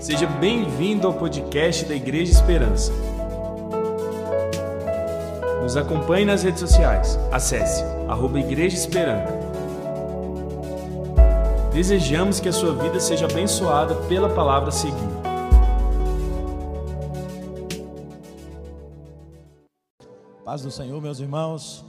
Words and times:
Seja 0.00 0.26
bem-vindo 0.26 1.06
ao 1.06 1.12
podcast 1.12 1.84
da 1.84 1.94
Igreja 1.94 2.32
Esperança. 2.32 2.90
Nos 5.60 5.76
acompanhe 5.76 6.24
nas 6.24 6.42
redes 6.42 6.60
sociais. 6.60 7.18
Acesse 7.30 7.82
arroba 8.08 8.40
Igreja 8.40 8.74
Esperança. 8.74 9.30
Desejamos 11.74 12.40
que 12.40 12.48
a 12.48 12.52
sua 12.52 12.74
vida 12.76 12.98
seja 12.98 13.26
abençoada 13.26 13.94
pela 14.08 14.34
palavra 14.34 14.70
seguinte. 14.70 15.12
Paz 20.42 20.62
do 20.62 20.70
Senhor, 20.70 20.98
meus 21.02 21.20
irmãos. 21.20 21.84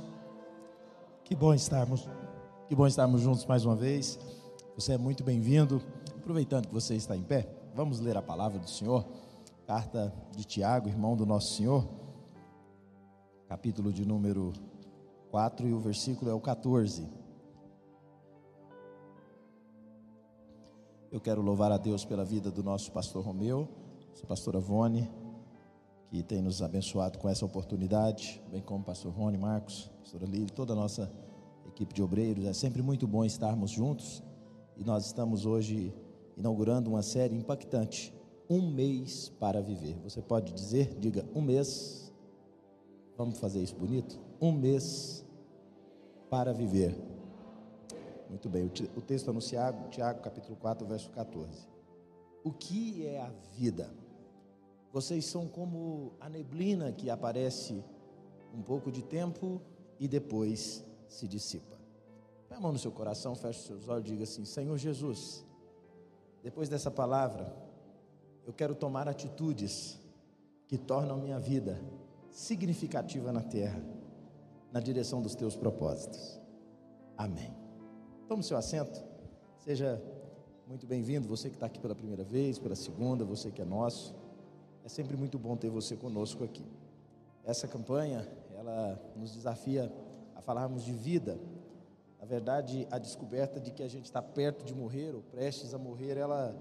Que 1.23 1.33
bom 1.33 1.53
estarmos, 1.53 2.09
que 2.67 2.75
bom 2.75 2.85
estarmos 2.85 3.21
juntos 3.21 3.45
mais 3.45 3.63
uma 3.63 3.77
vez. 3.77 4.19
Você 4.75 4.91
é 4.91 4.97
muito 4.97 5.23
bem-vindo. 5.23 5.81
Aproveitando 6.17 6.67
que 6.67 6.73
você 6.73 6.93
está 6.95 7.15
em 7.15 7.23
pé, 7.23 7.47
vamos 7.73 7.99
ler 7.99 8.17
a 8.17 8.21
palavra 8.21 8.59
do 8.59 8.69
Senhor. 8.69 9.05
Carta 9.65 10.13
de 10.35 10.43
Tiago, 10.43 10.89
irmão 10.89 11.15
do 11.15 11.25
nosso 11.25 11.53
Senhor, 11.55 11.87
capítulo 13.47 13.93
de 13.93 14.05
número 14.05 14.51
4 15.29 15.67
e 15.67 15.73
o 15.73 15.79
versículo 15.79 16.29
é 16.29 16.33
o 16.33 16.41
14. 16.41 17.07
Eu 21.11 21.21
quero 21.21 21.41
louvar 21.41 21.71
a 21.71 21.77
Deus 21.77 22.03
pela 22.03 22.25
vida 22.25 22.51
do 22.51 22.63
nosso 22.63 22.91
pastor 22.91 23.23
Romeu, 23.23 23.67
sua 24.13 24.27
pastora 24.27 24.59
Vone, 24.59 25.09
que 26.09 26.21
tem 26.23 26.41
nos 26.41 26.61
abençoado 26.61 27.17
com 27.19 27.29
essa 27.29 27.45
oportunidade, 27.45 28.41
bem 28.51 28.61
como 28.61 28.83
pastor 28.83 29.13
Rony 29.13 29.37
Marcos, 29.37 29.89
pastora 29.99 30.25
Lili, 30.25 30.51
toda 30.51 30.73
a 30.73 30.75
nossa 30.75 31.09
equipe 31.65 31.93
de 31.93 32.03
obreiros. 32.03 32.45
É 32.45 32.53
sempre 32.53 32.81
muito 32.81 33.07
bom 33.07 33.23
estarmos 33.23 33.71
juntos 33.71 34.21
e 34.75 34.83
nós 34.83 35.05
estamos 35.05 35.45
hoje 35.45 35.93
inaugurando 36.41 36.89
uma 36.89 37.03
série 37.03 37.35
impactante, 37.35 38.11
Um 38.49 38.71
Mês 38.71 39.29
para 39.39 39.61
Viver. 39.61 39.95
Você 40.03 40.21
pode 40.21 40.51
dizer, 40.53 40.95
diga, 40.99 41.23
um 41.35 41.41
mês, 41.41 42.11
vamos 43.15 43.37
fazer 43.37 43.61
isso 43.61 43.75
bonito? 43.75 44.19
Um 44.41 44.51
mês 44.51 45.23
para 46.31 46.51
viver. 46.51 46.97
Muito 48.27 48.49
bem, 48.49 48.65
o 48.95 49.01
texto 49.01 49.29
é 49.29 49.33
no 49.33 49.39
Tiago, 49.39 49.89
Tiago 49.89 50.21
capítulo 50.21 50.55
4, 50.55 50.87
verso 50.87 51.11
14. 51.11 51.67
O 52.43 52.51
que 52.51 53.05
é 53.05 53.21
a 53.21 53.29
vida? 53.55 53.93
Vocês 54.91 55.25
são 55.25 55.47
como 55.47 56.13
a 56.19 56.27
neblina 56.27 56.91
que 56.91 57.09
aparece 57.09 57.83
um 58.53 58.63
pouco 58.63 58.91
de 58.91 59.03
tempo 59.03 59.61
e 59.99 60.07
depois 60.07 60.83
se 61.07 61.27
dissipa. 61.27 61.77
Põe 62.49 62.57
a 62.57 62.61
mão 62.61 62.71
no 62.71 62.79
seu 62.79 62.91
coração, 62.91 63.35
feche 63.35 63.59
os 63.59 63.65
seus 63.65 63.87
olhos 63.87 64.07
e 64.07 64.11
diga 64.11 64.23
assim: 64.23 64.43
Senhor 64.43 64.77
Jesus, 64.77 65.45
depois 66.43 66.67
dessa 66.69 66.89
palavra, 66.89 67.53
eu 68.45 68.53
quero 68.53 68.73
tomar 68.75 69.07
atitudes 69.07 69.99
que 70.67 70.77
tornam 70.77 71.17
minha 71.17 71.39
vida 71.39 71.79
significativa 72.29 73.31
na 73.31 73.41
terra, 73.41 73.81
na 74.71 74.79
direção 74.79 75.21
dos 75.21 75.35
teus 75.35 75.55
propósitos. 75.55 76.39
Amém. 77.17 77.53
Tome 78.27 78.43
seu 78.43 78.57
assento, 78.57 79.03
seja 79.57 80.01
muito 80.67 80.87
bem-vindo, 80.87 81.27
você 81.27 81.49
que 81.49 81.55
está 81.55 81.65
aqui 81.65 81.79
pela 81.79 81.93
primeira 81.93 82.23
vez, 82.23 82.57
pela 82.57 82.75
segunda, 82.75 83.25
você 83.25 83.51
que 83.51 83.61
é 83.61 83.65
nosso. 83.65 84.15
É 84.83 84.89
sempre 84.89 85.17
muito 85.17 85.37
bom 85.37 85.55
ter 85.57 85.69
você 85.69 85.95
conosco 85.95 86.43
aqui. 86.43 86.65
Essa 87.43 87.67
campanha, 87.67 88.27
ela 88.55 88.97
nos 89.15 89.33
desafia 89.33 89.91
a 90.33 90.41
falarmos 90.41 90.83
de 90.83 90.93
vida. 90.93 91.37
Na 92.21 92.27
verdade, 92.27 92.87
a 92.89 92.97
descoberta 92.97 93.59
de 93.59 93.71
que 93.71 93.83
a 93.83 93.89
gente 93.89 94.05
está 94.05 94.21
perto 94.21 94.63
de 94.63 94.73
morrer 94.73 95.13
ou 95.13 95.21
prestes 95.21 95.73
a 95.73 95.77
morrer, 95.77 96.15
ela 96.15 96.55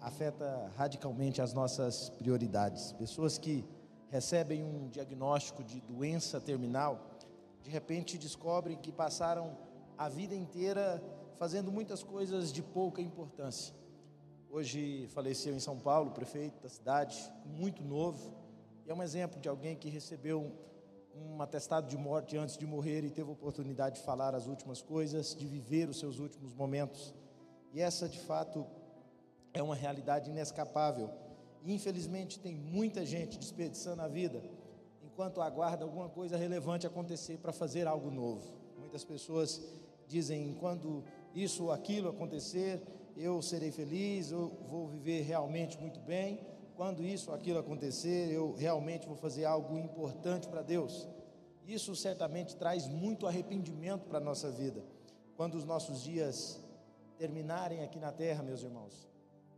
afeta 0.00 0.72
radicalmente 0.74 1.40
as 1.40 1.52
nossas 1.52 2.10
prioridades. 2.10 2.92
Pessoas 2.94 3.38
que 3.38 3.64
recebem 4.10 4.64
um 4.64 4.88
diagnóstico 4.88 5.62
de 5.62 5.80
doença 5.82 6.40
terminal, 6.40 7.18
de 7.62 7.70
repente 7.70 8.18
descobrem 8.18 8.76
que 8.76 8.90
passaram 8.90 9.56
a 9.96 10.08
vida 10.08 10.34
inteira 10.34 11.00
fazendo 11.36 11.70
muitas 11.70 12.02
coisas 12.02 12.52
de 12.52 12.62
pouca 12.62 13.00
importância 13.00 13.74
Hoje 14.54 15.06
faleceu 15.14 15.54
em 15.54 15.58
São 15.58 15.78
Paulo, 15.78 16.10
prefeito 16.10 16.62
da 16.62 16.68
cidade, 16.68 17.32
muito 17.46 17.82
novo. 17.82 18.34
E 18.84 18.90
é 18.90 18.94
um 18.94 19.02
exemplo 19.02 19.40
de 19.40 19.48
alguém 19.48 19.74
que 19.74 19.88
recebeu 19.88 20.52
um 21.14 21.40
atestado 21.42 21.88
de 21.88 21.96
morte 21.96 22.36
antes 22.36 22.56
de 22.56 22.66
morrer 22.66 23.04
e 23.04 23.10
teve 23.10 23.28
a 23.28 23.32
oportunidade 23.32 23.96
de 23.96 24.02
falar 24.02 24.34
as 24.34 24.46
últimas 24.46 24.80
coisas, 24.80 25.34
de 25.34 25.46
viver 25.46 25.88
os 25.88 25.98
seus 25.98 26.18
últimos 26.18 26.54
momentos. 26.54 27.14
E 27.72 27.80
essa, 27.80 28.08
de 28.08 28.18
fato, 28.20 28.66
é 29.52 29.62
uma 29.62 29.74
realidade 29.74 30.30
inescapável. 30.30 31.10
Infelizmente, 31.64 32.38
tem 32.38 32.54
muita 32.54 33.04
gente 33.04 33.38
desperdiçando 33.38 34.02
a 34.02 34.08
vida 34.08 34.42
enquanto 35.04 35.40
aguarda 35.40 35.84
alguma 35.84 36.08
coisa 36.08 36.36
relevante 36.36 36.86
acontecer 36.86 37.38
para 37.38 37.52
fazer 37.52 37.86
algo 37.86 38.10
novo. 38.10 38.42
Muitas 38.78 39.04
pessoas 39.04 39.60
dizem: 40.08 40.54
quando 40.58 41.04
isso 41.34 41.64
ou 41.64 41.72
aquilo 41.72 42.08
acontecer, 42.08 42.82
eu 43.16 43.40
serei 43.42 43.70
feliz, 43.70 44.30
eu 44.30 44.50
vou 44.68 44.88
viver 44.88 45.22
realmente 45.22 45.78
muito 45.78 46.00
bem. 46.00 46.40
Quando 46.76 47.04
isso 47.04 47.32
aquilo 47.32 47.58
acontecer, 47.58 48.32
eu 48.32 48.54
realmente 48.54 49.06
vou 49.06 49.16
fazer 49.16 49.44
algo 49.44 49.78
importante 49.78 50.48
para 50.48 50.62
Deus. 50.62 51.06
Isso 51.66 51.94
certamente 51.94 52.56
traz 52.56 52.88
muito 52.88 53.26
arrependimento 53.26 54.06
para 54.06 54.18
a 54.18 54.20
nossa 54.20 54.50
vida. 54.50 54.82
Quando 55.36 55.54
os 55.54 55.64
nossos 55.64 56.02
dias 56.02 56.60
terminarem 57.18 57.82
aqui 57.82 57.98
na 57.98 58.10
terra, 58.10 58.42
meus 58.42 58.62
irmãos, 58.62 59.08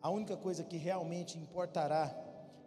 a 0.03 0.11
única 0.11 0.37
coisa 0.37 0.63
que 0.63 0.77
realmente 0.77 1.39
importará 1.39 2.15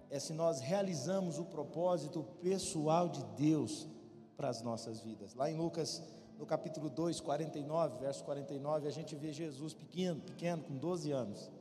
é 0.09 0.19
se 0.19 0.33
nós 0.33 0.59
realizamos 0.59 1.37
o 1.37 1.45
propósito 1.45 2.23
pessoal 2.41 3.09
de 3.09 3.23
Deus 3.35 3.87
para 4.35 4.49
as 4.49 4.61
nossas 4.61 5.01
vidas. 5.01 5.35
Lá 5.35 5.49
em 5.49 5.55
Lucas 5.55 6.01
no 6.37 6.45
capítulo 6.45 6.89
2, 6.89 7.19
49, 7.19 7.99
verso 7.99 8.23
49, 8.23 8.87
a 8.87 8.91
gente 8.91 9.15
vê 9.15 9.33
Jesus 9.33 9.73
pequeno, 9.73 10.21
pequeno, 10.21 10.63
com 10.63 10.77
12 10.77 11.11
anos. 11.11 11.51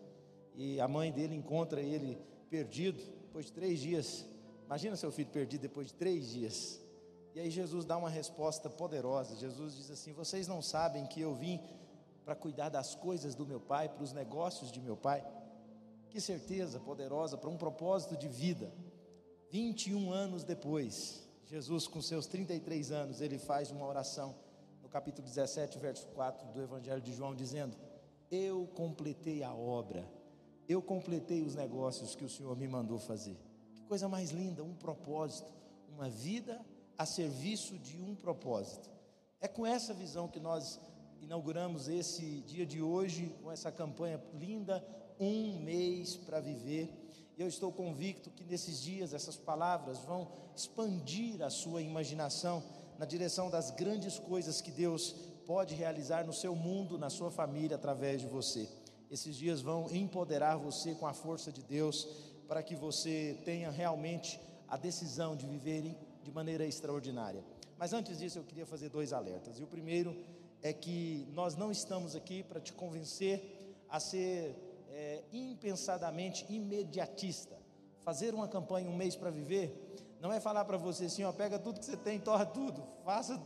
E 0.55 0.81
a 0.81 0.87
mãe 0.87 1.11
dele 1.11 1.35
encontra 1.35 1.81
ele 1.81 2.19
perdido 2.51 3.03
depois 3.23 3.47
de 3.47 3.53
três 3.53 3.81
dias. 3.81 4.25
Imagina 4.65 4.97
seu 4.97 5.13
filho 5.13 5.31
perdido 5.31 5.61
depois 5.63 5.89
de 5.89 5.95
três 5.95 6.29
dias. 6.29 6.81
E 7.35 7.41
aí 7.41 7.51
Jesus 7.51 7.85
dá 7.85 7.97
uma 7.97 8.09
resposta 8.09 8.71
poderosa. 8.71 9.37
Jesus 9.37 9.77
diz 9.77 9.91
assim: 9.91 10.13
Vocês 10.13 10.49
não 10.49 10.63
sabem 10.63 11.07
que 11.07 11.21
eu 11.21 11.35
vim 11.35 11.61
para 12.25 12.35
cuidar 12.35 12.69
das 12.69 12.95
coisas 12.95 13.35
do 13.35 13.47
meu 13.47 13.61
pai, 13.61 13.89
para 13.89 14.03
os 14.03 14.13
negócios 14.13 14.73
de 14.73 14.81
meu 14.81 14.97
pai? 14.97 15.25
Que 16.11 16.21
certeza 16.21 16.81
poderosa 16.81 17.37
para 17.37 17.51
um 17.51 17.57
propósito 17.57 18.17
de 18.17 18.29
vida. 18.29 18.73
21 19.51 20.11
anos 20.11 20.43
depois, 20.43 21.23
Jesus, 21.45 21.87
com 21.87 22.03
seus 22.03 22.27
33 22.27 22.91
anos, 22.91 23.21
ele 23.21 23.39
faz 23.39 23.71
uma 23.71 23.87
oração 23.87 24.35
capítulo 24.97 25.29
17, 25.29 25.79
verso 25.79 26.07
4 26.15 26.55
do 26.55 26.63
Evangelho 26.63 27.03
de 27.03 27.13
João, 27.13 27.35
dizendo: 27.35 27.77
Eu 28.31 28.67
completei 28.75 29.43
a 29.43 29.53
obra, 29.53 30.09
eu 30.69 30.83
completei 30.83 31.43
os 31.43 31.55
negócios 31.55 32.15
que 32.15 32.25
o 32.25 32.29
Senhor 32.29 32.57
me 32.57 32.67
mandou 32.67 32.99
fazer. 32.99 33.37
Que 33.75 33.83
coisa 33.83 34.09
mais 34.09 34.31
linda, 34.31 34.65
um 34.65 34.75
propósito, 34.75 35.49
uma 35.89 36.09
vida 36.09 36.61
a 36.99 37.07
serviço 37.07 37.79
de 37.79 38.01
um 38.01 38.15
propósito. 38.15 38.91
É 39.41 39.47
com 39.47 39.67
essa 39.67 39.93
visão 39.93 40.29
que 40.29 40.41
nós 40.41 40.81
inauguramos 41.21 41.89
esse 41.89 42.41
dia 42.43 42.67
de 42.67 42.83
hoje, 42.83 43.35
com 43.43 43.51
essa 43.51 43.71
campanha 43.71 44.23
linda, 44.35 44.85
um 45.19 45.59
mês 45.61 46.17
para 46.17 46.41
viver. 46.41 46.91
E 47.37 47.43
eu 47.43 47.49
estou 47.49 47.71
convicto 47.71 48.31
que 48.31 48.45
nesses 48.45 48.81
dias 48.81 49.13
essas 49.13 49.37
palavras 49.37 49.99
vão 49.99 50.29
expandir 50.55 51.43
a 51.43 51.51
sua 51.51 51.83
imaginação 51.83 52.63
na 52.99 53.05
direção 53.05 53.51
das 53.51 53.71
grandes 53.71 54.19
coisas 54.19 54.61
que 54.61 54.71
Deus 54.71 55.15
pode 55.47 55.75
realizar 55.75 56.25
no 56.25 56.33
seu 56.33 56.57
mundo, 56.57 56.99
na 56.99 57.11
sua 57.11 57.31
família, 57.31 57.77
através 57.77 58.21
de 58.21 58.27
você. 58.27 58.69
Esses 59.17 59.35
dias 59.35 59.63
vão 59.63 59.89
empoderar 59.91 60.59
você 60.59 60.95
com 60.95 61.07
a 61.07 61.15
força 61.15 61.51
de 61.51 61.63
Deus, 61.63 62.07
para 62.47 62.63
que 62.63 62.77
você 62.77 63.41
tenha 63.47 63.71
realmente 63.71 64.39
a 64.69 64.77
decisão 64.77 65.35
de 65.35 65.47
viver 65.47 65.97
de 66.23 66.31
maneira 66.31 66.67
extraordinária. 66.67 67.43
Mas 67.79 67.95
antes 67.95 68.19
disso, 68.19 68.39
eu 68.39 68.45
queria 68.45 68.67
fazer 68.67 68.91
dois 68.91 69.15
alertas. 69.15 69.59
E 69.59 69.63
o 69.63 69.67
primeiro 69.67 70.15
é 70.61 70.71
que 70.71 71.27
nós 71.33 71.57
não 71.57 71.73
estamos 71.73 72.15
aqui 72.15 72.43
para 72.43 72.61
te 72.61 72.75
convencer 72.75 73.41
a 73.89 73.99
ser 73.99 74.55
é, 74.91 75.25
impensadamente 75.33 76.45
imediatista. 76.51 77.57
Fazer 78.01 78.35
uma 78.35 78.47
campanha 78.47 78.91
um 78.91 78.95
mês 78.95 79.17
para 79.17 79.31
viver 79.31 79.97
não 80.21 80.31
é 80.31 80.41
falar 80.41 80.67
para 80.67 80.77
você 80.77 81.07
assim, 81.07 81.25
ó, 81.25 81.33
pega 81.33 81.59
tudo 81.59 81.81
que 81.81 81.87
você 81.87 81.97
tem, 81.97 82.21
torra 82.21 82.45
tudo, 82.45 82.83
faça, 83.03 83.41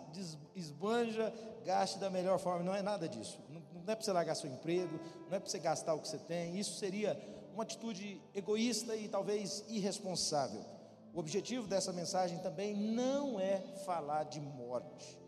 esbanja, 0.56 1.32
gaste 1.64 1.96
da 2.00 2.10
melhor 2.10 2.40
forma. 2.40 2.64
Não 2.64 2.74
é 2.74 2.82
nada 2.82 3.08
disso. 3.08 3.38
Não, 3.84 3.92
é 3.92 3.96
para 3.96 4.04
você 4.04 4.12
largar 4.12 4.34
seu 4.34 4.50
emprego, 4.50 4.98
não 5.28 5.36
é 5.36 5.40
para 5.40 5.48
você 5.48 5.58
gastar 5.58 5.94
o 5.94 6.00
que 6.00 6.08
você 6.08 6.18
tem. 6.18 6.58
Isso 6.58 6.78
seria 6.78 7.20
uma 7.52 7.62
atitude 7.62 8.20
egoísta 8.34 8.94
e 8.96 9.08
talvez 9.08 9.64
irresponsável. 9.68 10.64
O 11.12 11.18
objetivo 11.18 11.66
dessa 11.66 11.92
mensagem 11.92 12.38
também 12.38 12.74
não 12.74 13.40
é 13.40 13.60
falar 13.84 14.24
de 14.24 14.40
morte, 14.40 15.18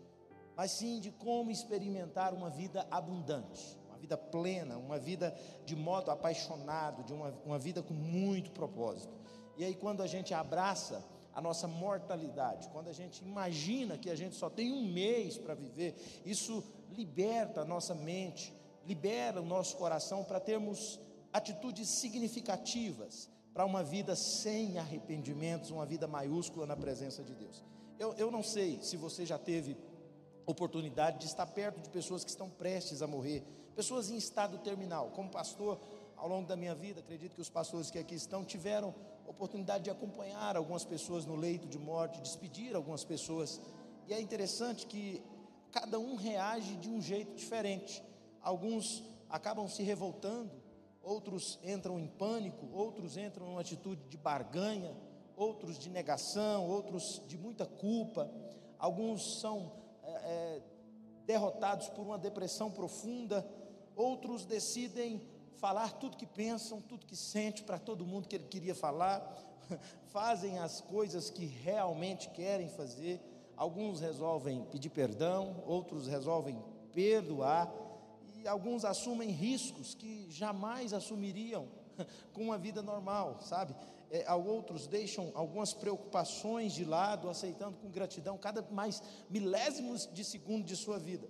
mas 0.55 0.71
sim 0.71 0.99
de 0.99 1.11
como 1.11 1.51
experimentar 1.51 2.33
uma 2.33 2.49
vida 2.49 2.87
abundante 2.89 3.77
vida 4.03 4.17
plena, 4.17 4.77
uma 4.77 4.99
vida 4.99 5.33
de 5.65 5.77
modo 5.77 6.11
apaixonado, 6.11 7.03
de 7.05 7.13
uma, 7.13 7.33
uma 7.45 7.57
vida 7.57 7.81
com 7.81 7.93
muito 7.93 8.51
propósito. 8.51 9.13
E 9.55 9.63
aí, 9.63 9.73
quando 9.73 10.03
a 10.03 10.07
gente 10.07 10.33
abraça 10.33 11.01
a 11.33 11.41
nossa 11.41 11.69
mortalidade, 11.69 12.67
quando 12.69 12.89
a 12.89 12.93
gente 12.93 13.23
imagina 13.23 13.97
que 13.97 14.09
a 14.09 14.15
gente 14.15 14.35
só 14.35 14.49
tem 14.49 14.73
um 14.73 14.91
mês 14.91 15.37
para 15.37 15.55
viver, 15.55 15.95
isso 16.25 16.61
liberta 16.93 17.61
a 17.61 17.65
nossa 17.65 17.93
mente, 17.93 18.53
libera 18.85 19.41
o 19.41 19.45
nosso 19.45 19.75
coração 19.77 20.23
para 20.23 20.39
termos 20.39 20.99
atitudes 21.31 21.89
significativas 21.89 23.29
para 23.53 23.65
uma 23.65 23.83
vida 23.83 24.15
sem 24.15 24.77
arrependimentos, 24.77 25.69
uma 25.69 25.85
vida 25.85 26.07
maiúscula 26.07 26.65
na 26.65 26.75
presença 26.75 27.23
de 27.23 27.35
Deus. 27.35 27.63
Eu, 27.99 28.13
eu 28.13 28.31
não 28.31 28.41
sei 28.41 28.81
se 28.81 28.97
você 28.97 29.25
já 29.25 29.37
teve 29.37 29.77
oportunidade 30.45 31.19
de 31.19 31.25
estar 31.25 31.45
perto 31.45 31.79
de 31.81 31.89
pessoas 31.89 32.23
que 32.23 32.29
estão 32.29 32.49
prestes 32.49 33.01
a 33.01 33.07
morrer, 33.07 33.43
pessoas 33.75 34.09
em 34.09 34.17
estado 34.17 34.57
terminal. 34.57 35.11
Como 35.11 35.29
pastor, 35.29 35.79
ao 36.17 36.27
longo 36.27 36.47
da 36.47 36.55
minha 36.55 36.75
vida, 36.75 36.99
acredito 36.99 37.35
que 37.35 37.41
os 37.41 37.49
pastores 37.49 37.91
que 37.91 37.99
aqui 37.99 38.15
estão 38.15 38.43
tiveram 38.43 38.93
oportunidade 39.25 39.85
de 39.85 39.89
acompanhar 39.89 40.57
algumas 40.57 40.83
pessoas 40.83 41.25
no 41.25 41.35
leito 41.35 41.67
de 41.67 41.77
morte, 41.77 42.21
despedir 42.21 42.75
algumas 42.75 43.03
pessoas. 43.03 43.61
E 44.07 44.13
é 44.13 44.19
interessante 44.19 44.85
que 44.85 45.23
cada 45.73 45.99
um 45.99 46.15
reage 46.15 46.75
de 46.75 46.87
um 46.87 47.01
jeito 47.01 47.33
diferente. 47.35 48.03
Alguns 48.41 49.03
acabam 49.27 49.67
se 49.67 49.81
revoltando, 49.81 50.51
outros 51.01 51.59
entram 51.63 51.99
em 51.99 52.07
pânico, 52.07 52.69
outros 52.71 53.17
entram 53.17 53.47
numa 53.47 53.61
atitude 53.61 54.01
de 54.07 54.15
barganha, 54.15 54.95
outros 55.35 55.79
de 55.79 55.89
negação, 55.89 56.69
outros 56.69 57.21
de 57.27 57.39
muita 57.39 57.65
culpa. 57.65 58.29
Alguns 58.77 59.39
são 59.41 59.71
é, 60.03 60.11
é, 60.11 60.61
derrotados 61.25 61.89
por 61.89 62.05
uma 62.05 62.19
depressão 62.19 62.69
profunda, 62.69 63.45
outros 63.95 64.45
decidem 64.45 65.21
falar 65.55 65.93
tudo 65.93 66.17
que 66.17 66.27
pensam, 66.27 66.81
tudo 66.81 67.05
que 67.05 67.15
sente 67.15 67.63
para 67.63 67.79
todo 67.79 68.05
mundo 68.05 68.27
que 68.27 68.35
ele 68.35 68.47
queria 68.47 68.75
falar, 68.75 69.19
fazem 70.11 70.59
as 70.59 70.81
coisas 70.81 71.31
que 71.31 71.45
realmente 71.45 72.29
querem 72.29 72.69
fazer. 72.69 73.19
Alguns 73.55 73.99
resolvem 73.99 74.63
pedir 74.65 74.89
perdão, 74.89 75.63
outros 75.65 76.07
resolvem 76.07 76.61
perdoar, 76.91 77.71
e 78.43 78.47
alguns 78.47 78.83
assumem 78.83 79.29
riscos 79.29 79.95
que 79.95 80.29
jamais 80.29 80.93
assumiriam 80.93 81.67
com 82.33 82.43
uma 82.43 82.57
vida 82.57 82.81
normal, 82.81 83.39
sabe? 83.41 83.75
É, 84.11 84.31
outros 84.33 84.85
deixam 84.85 85.31
algumas 85.33 85.73
preocupações 85.73 86.73
de 86.73 86.85
lado, 86.85 87.29
aceitando 87.29 87.77
com 87.77 87.89
gratidão 87.89 88.37
cada 88.37 88.61
mais 88.69 89.01
milésimos 89.29 90.07
de 90.13 90.23
segundo 90.23 90.65
de 90.65 90.75
sua 90.75 90.99
vida. 90.99 91.27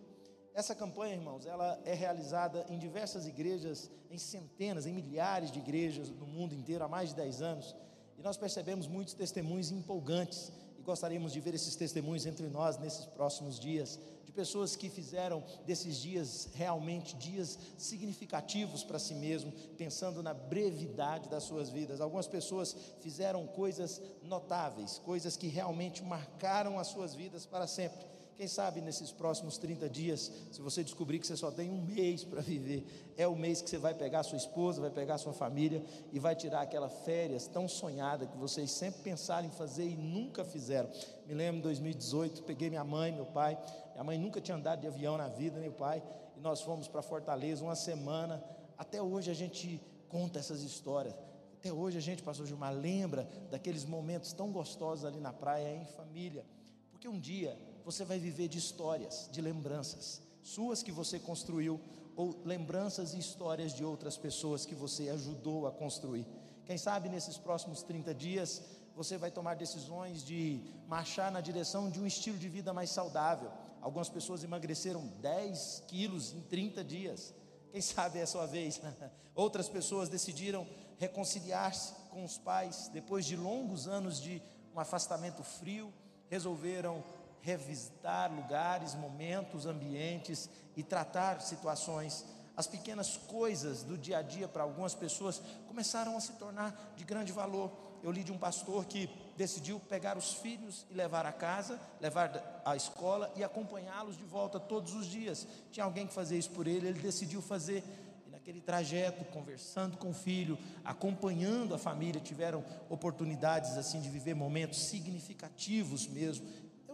Essa 0.54 0.76
campanha, 0.76 1.16
irmãos, 1.16 1.46
ela 1.46 1.80
é 1.86 1.94
realizada 1.94 2.66
em 2.70 2.78
diversas 2.78 3.26
igrejas, 3.26 3.90
em 4.12 4.18
centenas, 4.18 4.86
em 4.86 4.94
milhares 4.94 5.50
de 5.50 5.60
igrejas 5.60 6.10
no 6.10 6.28
mundo 6.28 6.54
inteiro 6.54 6.84
há 6.84 6.88
mais 6.88 7.10
de 7.10 7.16
10 7.16 7.42
anos. 7.42 7.76
E 8.18 8.22
nós 8.22 8.38
percebemos 8.38 8.88
muitos 8.88 9.14
testemunhos 9.14 9.72
empolgantes 9.72 10.52
gostaríamos 10.84 11.34
de 11.34 11.40
ver 11.40 11.54
esses 11.54 11.76
testemunhos 11.76 12.26
entre 12.26 12.48
nós 12.48 12.78
nesses 12.78 13.06
próximos 13.06 13.60
dias, 13.60 14.00
de 14.26 14.32
pessoas 14.32 14.76
que 14.76 14.90
fizeram 14.90 15.44
desses 15.66 15.98
dias 15.98 16.50
realmente 16.54 17.16
dias 17.16 17.58
significativos 17.78 18.84
para 18.84 19.00
si 19.00 19.14
mesmo, 19.16 19.52
pensando 19.78 20.22
na 20.22 20.34
brevidade 20.34 21.30
das 21.30 21.44
suas 21.44 21.70
vidas. 21.70 22.02
Algumas 22.02 22.28
pessoas 22.28 22.76
fizeram 23.02 23.48
coisas 23.48 24.02
notáveis, 24.22 25.00
coisas 25.00 25.38
que 25.38 25.48
realmente 25.48 26.04
marcaram 26.04 26.78
as 26.80 26.88
suas 26.88 27.16
vidas 27.16 27.46
para 27.46 27.68
sempre. 27.68 28.13
Quem 28.36 28.48
sabe 28.48 28.82
nesses 28.82 29.12
próximos 29.12 29.60
30 29.60 29.88
dias, 29.88 30.32
se 30.52 30.60
você 30.60 30.84
descobrir 30.84 31.20
que 31.20 31.28
você 31.28 31.38
só 31.38 31.52
tem 31.52 31.70
um 31.70 31.82
mês 31.82 32.24
para 32.24 32.42
viver, 32.42 32.84
é 33.16 33.28
o 33.28 33.36
mês 33.36 33.62
que 33.62 33.70
você 33.70 33.78
vai 33.78 33.94
pegar 33.94 34.24
sua 34.24 34.38
esposa, 34.38 34.82
vai 34.82 34.90
pegar 34.90 35.20
sua 35.20 35.34
família 35.34 35.84
e 36.12 36.18
vai 36.18 36.36
tirar 36.36 36.62
aquela 36.62 36.90
férias 36.90 37.48
tão 37.48 37.68
sonhada 37.68 38.26
que 38.26 38.36
vocês 38.36 38.72
sempre 38.72 39.02
pensaram 39.04 39.48
em 39.48 39.52
fazer 39.52 39.86
e 39.86 39.96
nunca 39.96 40.44
fizeram. 40.44 40.90
Me 41.28 41.36
lembro 41.36 41.60
em 41.60 41.62
2018, 41.62 42.42
peguei 42.44 42.70
minha 42.70 42.84
mãe, 42.84 43.12
meu 43.12 43.26
pai. 43.26 43.58
Minha 43.92 44.04
mãe 44.04 44.18
nunca 44.18 44.42
tinha 44.42 44.58
andado 44.58 44.82
de 44.82 44.88
avião 44.88 45.16
na 45.16 45.28
vida, 45.28 45.60
meu 45.60 45.72
pai, 45.72 46.02
e 46.36 46.40
nós 46.40 46.62
fomos 46.62 46.88
para 46.88 47.04
Fortaleza 47.04 47.64
uma 47.64 47.76
semana. 47.76 48.44
Até 48.76 49.00
hoje 49.00 49.30
a 49.30 49.36
gente 49.36 49.80
conta 50.10 50.40
essas 50.40 50.64
histórias. 50.64 51.14
Até 51.60 51.72
hoje 51.72 52.00
a 52.00 52.02
gente, 52.02 52.24
pastor 52.24 52.48
Gilmar, 52.48 52.74
lembra 52.74 53.30
daqueles 53.52 53.86
momentos 53.86 54.34
tão 54.34 54.52
gostosos 54.52 55.06
ali 55.06 55.20
na 55.20 55.32
praia 55.32 55.76
em 55.76 55.86
família. 55.86 56.44
Porque 56.92 57.08
um 57.08 57.20
dia 57.20 57.58
você 57.86 58.06
vai 58.06 58.20
viver 58.20 58.48
de 58.48 58.58
histórias, 58.58 59.30
de 59.32 59.42
lembranças, 59.42 60.22
suas 60.42 60.82
que 60.84 60.92
você 60.92 61.20
construiu, 61.20 61.80
ou 62.16 62.42
lembranças 62.46 63.14
e 63.14 63.20
histórias 63.20 63.74
de 63.74 63.84
outras 63.84 64.18
pessoas 64.18 64.66
que 64.66 64.76
você 64.76 65.10
ajudou 65.10 65.66
a 65.66 65.72
construir. 65.72 66.28
Quem 66.66 66.78
sabe 66.78 67.10
nesses 67.10 67.38
próximos 67.38 67.82
30 67.82 68.14
dias 68.14 68.62
você 68.96 69.18
vai 69.18 69.32
tomar 69.32 69.56
decisões 69.56 70.24
de 70.24 70.62
marchar 70.88 71.32
na 71.32 71.42
direção 71.42 71.90
de 71.90 72.00
um 72.00 72.06
estilo 72.06 72.38
de 72.38 72.48
vida 72.48 72.72
mais 72.72 72.92
saudável. 72.92 73.52
Algumas 73.82 74.08
pessoas 74.08 74.44
emagreceram 74.44 75.08
10 75.20 75.84
quilos 75.88 76.32
em 76.32 76.42
30 76.42 76.84
dias. 76.84 77.34
Quem 77.72 77.82
sabe 77.82 78.20
é 78.20 78.22
a 78.22 78.28
sua 78.28 78.46
vez. 78.46 78.80
Outras 79.36 79.68
pessoas 79.68 80.10
decidiram 80.10 80.68
reconciliar-se 81.00 81.94
com 82.12 82.24
os 82.24 82.38
pais 82.38 82.90
depois 82.94 83.26
de 83.26 83.36
longos 83.36 83.88
anos 83.88 84.22
de 84.22 84.42
um 84.76 84.80
afastamento 84.80 85.44
frio, 85.44 85.92
resolveram 86.30 87.04
revisitar 87.44 88.34
lugares, 88.34 88.96
momentos, 88.96 89.66
ambientes 89.66 90.50
e 90.78 90.82
tratar 90.82 91.42
situações. 91.42 92.26
As 92.56 92.68
pequenas 92.68 93.18
coisas 93.18 93.84
do 93.84 93.98
dia 93.98 94.20
a 94.20 94.22
dia 94.22 94.48
para 94.48 94.64
algumas 94.64 94.96
pessoas 94.96 95.42
começaram 95.68 96.16
a 96.16 96.22
se 96.22 96.34
tornar 96.34 96.94
de 96.96 97.04
grande 97.04 97.34
valor. 97.34 97.72
Eu 98.02 98.12
li 98.12 98.24
de 98.24 98.32
um 98.32 98.38
pastor 98.38 98.86
que 98.86 99.10
decidiu 99.36 99.80
pegar 99.80 100.18
os 100.18 100.34
filhos 100.36 100.86
e 100.90 100.94
levar 100.94 101.26
a 101.26 101.34
casa, 101.34 101.80
levar 102.00 102.62
à 102.64 102.76
escola 102.78 103.32
e 103.36 103.44
acompanhá-los 103.44 104.18
de 104.18 104.24
volta 104.24 104.58
todos 104.60 104.94
os 104.94 105.06
dias. 105.06 105.46
Tinha 105.70 105.84
alguém 105.84 106.08
que 106.08 106.14
fazia 106.14 106.38
isso 106.38 106.52
por 106.52 106.66
ele, 106.66 106.88
ele 106.88 107.00
decidiu 107.00 107.42
fazer. 107.42 107.84
E 108.26 108.30
naquele 108.30 108.62
trajeto, 108.62 109.26
conversando 109.26 109.98
com 109.98 110.12
o 110.12 110.14
filho, 110.14 110.58
acompanhando 110.86 111.76
a 111.76 111.78
família, 111.78 112.22
tiveram 112.22 112.64
oportunidades 112.90 113.78
assim 113.78 114.00
de 114.00 114.10
viver 114.10 114.34
momentos 114.34 114.86
significativos 114.86 116.08
mesmo 116.08 116.48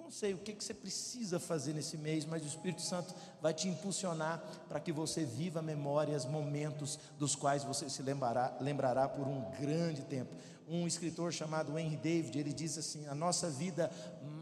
não 0.09 0.13
sei 0.13 0.33
o 0.33 0.39
que, 0.39 0.55
você 0.55 0.73
precisa 0.73 1.39
fazer 1.39 1.71
nesse 1.71 1.95
mês, 1.95 2.25
mas 2.25 2.41
o 2.41 2.47
Espírito 2.47 2.81
Santo 2.81 3.13
vai 3.39 3.53
te 3.53 3.67
impulsionar 3.69 4.43
para 4.67 4.79
que 4.79 4.91
você 4.91 5.23
viva 5.23 5.61
memórias, 5.61 6.25
momentos 6.25 6.97
dos 7.19 7.35
quais 7.35 7.63
você 7.63 7.87
se 7.87 8.01
lembrará, 8.01 8.57
lembrará 8.59 9.07
por 9.07 9.27
um 9.27 9.51
grande 9.51 10.01
tempo. 10.01 10.35
Um 10.67 10.87
escritor 10.87 11.31
chamado 11.31 11.77
Henry 11.77 11.95
David, 11.95 12.39
ele 12.39 12.51
diz 12.51 12.75
assim: 12.75 13.07
a 13.07 13.13
nossa 13.13 13.51
vida 13.51 13.91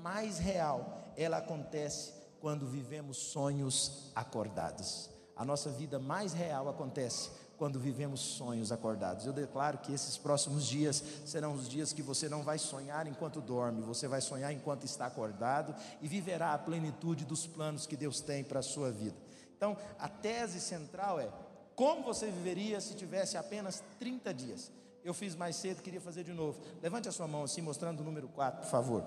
mais 0.02 0.40
real, 0.40 1.04
ela 1.18 1.40
acontece 1.40 2.14
quando 2.40 2.66
vivemos 2.66 3.18
sonhos 3.18 4.10
acordados. 4.16 5.10
A 5.36 5.44
nossa 5.44 5.70
vida 5.70 6.00
mais 6.00 6.32
real 6.32 6.70
acontece 6.70 7.30
quando 7.58 7.80
vivemos 7.80 8.20
sonhos 8.20 8.72
acordados. 8.72 9.26
Eu 9.26 9.34
declaro 9.34 9.80
que 9.80 9.92
esses 9.92 10.18
próximos 10.18 10.66
dias 10.66 11.04
serão 11.26 11.54
os 11.54 11.68
dias 11.68 11.92
que 11.92 12.02
você 12.02 12.30
não 12.30 12.44
vai 12.44 12.58
sonhar 12.60 13.08
enquanto 13.08 13.42
dorme, 13.42 13.82
você 13.82 14.08
vai 14.08 14.22
sonhar 14.22 14.54
enquanto 14.54 14.86
está 14.86 15.08
acordado 15.08 15.74
e 16.02 16.08
viverá 16.08 16.54
a 16.54 16.58
plenitude 16.58 17.26
dos 17.26 17.48
planos 17.48 17.88
que 17.88 17.98
Deus 17.98 18.22
tem 18.22 18.44
para 18.44 18.60
a 18.60 18.64
sua 18.64 18.92
vida. 18.92 19.16
Então, 19.56 19.76
a 19.98 20.08
tese 20.08 20.62
central 20.62 21.20
é: 21.20 21.30
como 21.76 22.04
você 22.04 22.28
viveria 22.28 22.80
se 22.80 22.94
tivesse 22.94 23.38
apenas 23.38 23.84
30 24.00 24.34
dias? 24.34 24.72
Eu 25.04 25.14
fiz 25.14 25.36
mais 25.36 25.56
cedo, 25.56 25.82
queria 25.82 26.02
fazer 26.02 26.24
de 26.24 26.34
novo. 26.34 26.60
Levante 26.82 27.10
a 27.10 27.12
sua 27.12 27.28
mão 27.28 27.44
assim, 27.44 27.62
mostrando 27.62 28.02
o 28.02 28.04
número 28.04 28.28
4, 28.28 28.62
por 28.62 28.70
favor. 28.70 29.04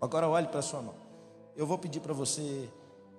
Agora 0.00 0.28
olhe 0.28 0.46
para 0.46 0.60
a 0.60 0.62
sua 0.62 0.82
mão. 0.82 0.94
Eu 1.56 1.66
vou 1.66 1.78
pedir 1.78 2.00
para 2.00 2.12
você 2.12 2.68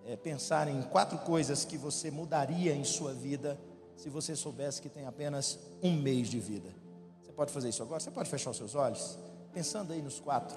é, 0.06 0.16
pensar 0.16 0.68
em 0.68 0.82
quatro 0.84 1.18
coisas 1.20 1.66
que 1.66 1.76
você 1.76 2.12
mudaria 2.12 2.74
em 2.74 2.84
sua 2.84 3.14
vida 3.14 3.60
se 3.98 4.10
você 4.10 4.36
soubesse 4.36 4.80
que 4.80 4.88
tem 4.88 5.08
apenas 5.08 5.60
um 5.82 5.92
mês 5.92 6.30
de 6.30 6.40
vida. 6.40 6.70
Você 7.22 7.32
pode 7.32 7.52
fazer 7.52 7.70
isso 7.70 7.82
agora? 7.82 8.00
Você 8.00 8.12
pode 8.12 8.30
fechar 8.30 8.52
os 8.52 8.58
seus 8.58 8.76
olhos? 8.76 9.18
Pensando 9.52 9.92
aí 9.92 10.02
nos 10.02 10.20
quatro. 10.20 10.56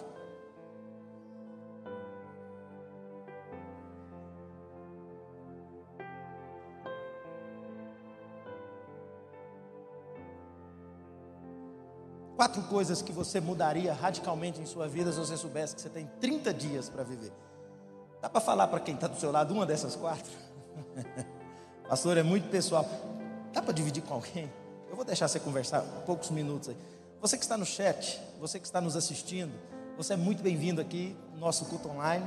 Quatro 12.37 12.62
coisas 12.64 13.02
que 13.02 13.12
você 13.12 13.40
mudaria 13.40 13.92
radicalmente 13.92 14.61
em 14.61 14.66
sua 14.66 14.87
vida 14.87 15.12
se 15.12 15.18
você 15.18 15.37
soubesse 15.37 15.75
que 15.75 15.80
você 15.80 15.90
tem 15.90 16.06
30 16.20 16.52
dias 16.54 16.88
para 16.90 17.02
viver. 17.02 17.32
Dá 18.20 18.28
para 18.28 18.40
falar 18.40 18.68
para 18.68 18.80
quem 18.80 18.94
está 18.94 19.06
do 19.06 19.18
seu 19.18 19.32
lado 19.32 19.52
uma 19.54 19.64
dessas 19.64 19.97
quatro? 19.97 20.30
Pastor, 21.88 22.18
é 22.18 22.23
muito 22.23 22.49
pessoal. 22.50 22.87
Dá 23.52 23.61
para 23.61 23.73
dividir 23.73 24.02
com 24.02 24.14
alguém? 24.14 24.50
Eu 24.88 24.95
vou 24.95 25.04
deixar 25.04 25.26
você 25.26 25.40
conversar 25.40 25.83
poucos 26.07 26.30
minutos 26.30 26.69
aí. 26.69 26.76
Você 27.21 27.37
que 27.37 27.42
está 27.42 27.57
no 27.57 27.66
chat, 27.66 28.21
você 28.40 28.61
que 28.61 28.66
está 28.66 28.80
nos 28.80 28.97
assistindo, 28.97 29.52
você 29.97 30.14
é 30.14 30.16
muito 30.16 30.42
bem-vindo 30.42 30.80
aqui 30.80 31.16
no 31.35 31.40
nosso 31.40 31.64
culto 31.66 31.88
online. 31.88 32.25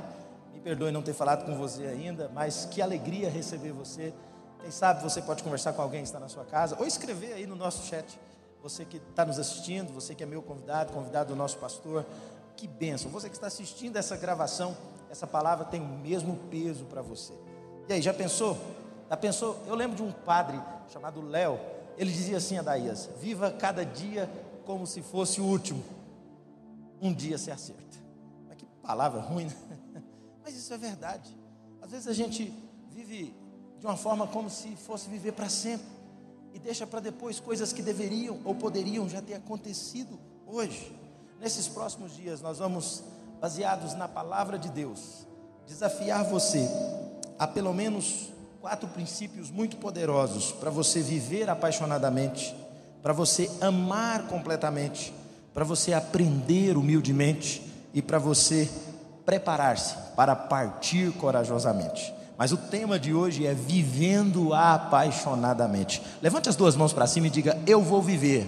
Me 0.54 0.60
perdoe 0.60 0.92
não 0.92 1.02
ter 1.02 1.14
falado 1.14 1.46
com 1.46 1.56
você 1.56 1.88
ainda, 1.88 2.30
mas 2.34 2.66
que 2.66 2.82
alegria 2.82 3.30
receber 3.30 3.72
você. 3.72 4.14
Quem 4.62 4.70
sabe 4.70 5.02
você 5.02 5.22
pode 5.22 5.44
conversar 5.44 5.74
com 5.74 5.82
alguém 5.82 6.02
que 6.02 6.08
está 6.08 6.20
na 6.20 6.30
sua 6.30 6.46
casa, 6.46 6.76
ou 6.78 6.86
escrever 6.86 7.34
aí 7.34 7.48
no 7.48 7.56
nosso 7.56 7.86
chat. 7.88 8.20
Você 8.62 8.86
que 8.86 8.98
está 8.98 9.26
nos 9.26 9.40
assistindo, 9.40 9.92
você 9.92 10.14
que 10.14 10.24
é 10.24 10.26
meu 10.26 10.42
convidado, 10.42 10.94
convidado 10.94 11.30
do 11.30 11.36
nosso 11.36 11.58
pastor, 11.58 12.06
que 12.56 12.68
bênção. 12.68 13.10
Você 13.12 13.30
que 13.30 13.36
está 13.36 13.48
assistindo 13.48 13.98
essa 13.98 14.16
gravação, 14.16 14.76
essa 15.10 15.26
palavra 15.26 15.66
tem 15.66 15.82
o 15.82 15.86
mesmo 15.86 16.38
peso 16.50 16.86
para 16.86 17.02
você. 17.02 17.34
E 17.90 17.94
aí, 17.94 18.02
já 18.02 18.14
pensou? 18.14 18.58
Já 19.14 19.18
pensou? 19.18 19.62
Eu 19.68 19.76
lembro 19.76 19.96
de 19.96 20.02
um 20.02 20.12
padre 20.12 20.60
chamado 20.92 21.22
Léo, 21.22 21.60
ele 22.00 22.12
dizia 22.12 22.38
assim 22.38 22.58
a 22.58 22.64
Daías: 22.64 23.08
Viva 23.22 23.52
cada 23.52 23.86
dia 23.86 24.28
como 24.66 24.88
se 24.88 25.04
fosse 25.04 25.40
o 25.40 25.44
último. 25.44 25.84
Um 27.00 27.14
dia 27.14 27.38
se 27.38 27.52
acerta. 27.52 27.96
Mas 28.48 28.58
que 28.58 28.66
palavra 28.82 29.22
ruim, 29.22 29.46
né? 29.46 30.02
Mas 30.44 30.56
isso 30.56 30.74
é 30.74 30.80
verdade. 30.80 31.30
Às 31.80 31.92
vezes 31.92 32.08
a 32.08 32.14
gente 32.14 32.52
vive 32.90 33.36
de 33.78 33.86
uma 33.86 33.96
forma 33.96 34.26
como 34.26 34.50
se 34.50 34.76
fosse 34.76 35.08
viver 35.08 35.34
para 35.34 35.48
sempre 35.48 35.86
e 36.52 36.58
deixa 36.58 36.88
para 36.88 37.00
depois 37.00 37.40
coisas 37.40 37.72
que 37.72 37.84
deveriam 37.84 38.40
ou 38.44 38.56
poderiam 38.56 39.08
já 39.08 39.22
ter 39.22 39.36
acontecido 39.36 40.20
hoje. 40.48 40.92
Nesses 41.40 41.68
próximos 41.68 42.16
dias, 42.16 42.42
nós 42.42 42.58
vamos, 42.58 43.04
baseados 43.40 43.94
na 43.94 44.08
palavra 44.08 44.58
de 44.58 44.70
Deus, 44.70 45.28
desafiar 45.68 46.24
você 46.24 46.68
a 47.38 47.46
pelo 47.46 47.76
menos 47.76 48.33
quatro 48.64 48.88
princípios 48.88 49.52
muito 49.52 49.76
poderosos 49.76 50.54
para 50.54 50.70
você 50.70 51.02
viver 51.02 51.50
apaixonadamente, 51.50 52.56
para 53.02 53.12
você 53.12 53.52
amar 53.60 54.24
completamente, 54.28 55.14
para 55.54 55.66
você 55.66 55.92
aprender 55.92 56.78
humildemente 56.78 57.62
e 57.94 58.02
para 58.02 58.18
você 58.18 58.72
preparar-se 59.26 59.98
para 60.16 60.34
partir 60.34 61.12
corajosamente. 61.16 62.14
Mas 62.38 62.54
o 62.54 62.58
tema 62.58 62.98
de 62.98 63.14
hoje 63.14 63.46
é 63.46 63.54
vivendo 63.54 64.54
apaixonadamente. 64.54 66.02
Levante 66.22 66.48
as 66.48 66.56
duas 66.56 66.78
mãos 66.78 66.94
para 66.94 67.06
cima 67.06 67.28
e 67.28 67.30
diga: 67.30 67.62
Eu 67.68 67.82
vou 67.82 68.02
viver 68.02 68.48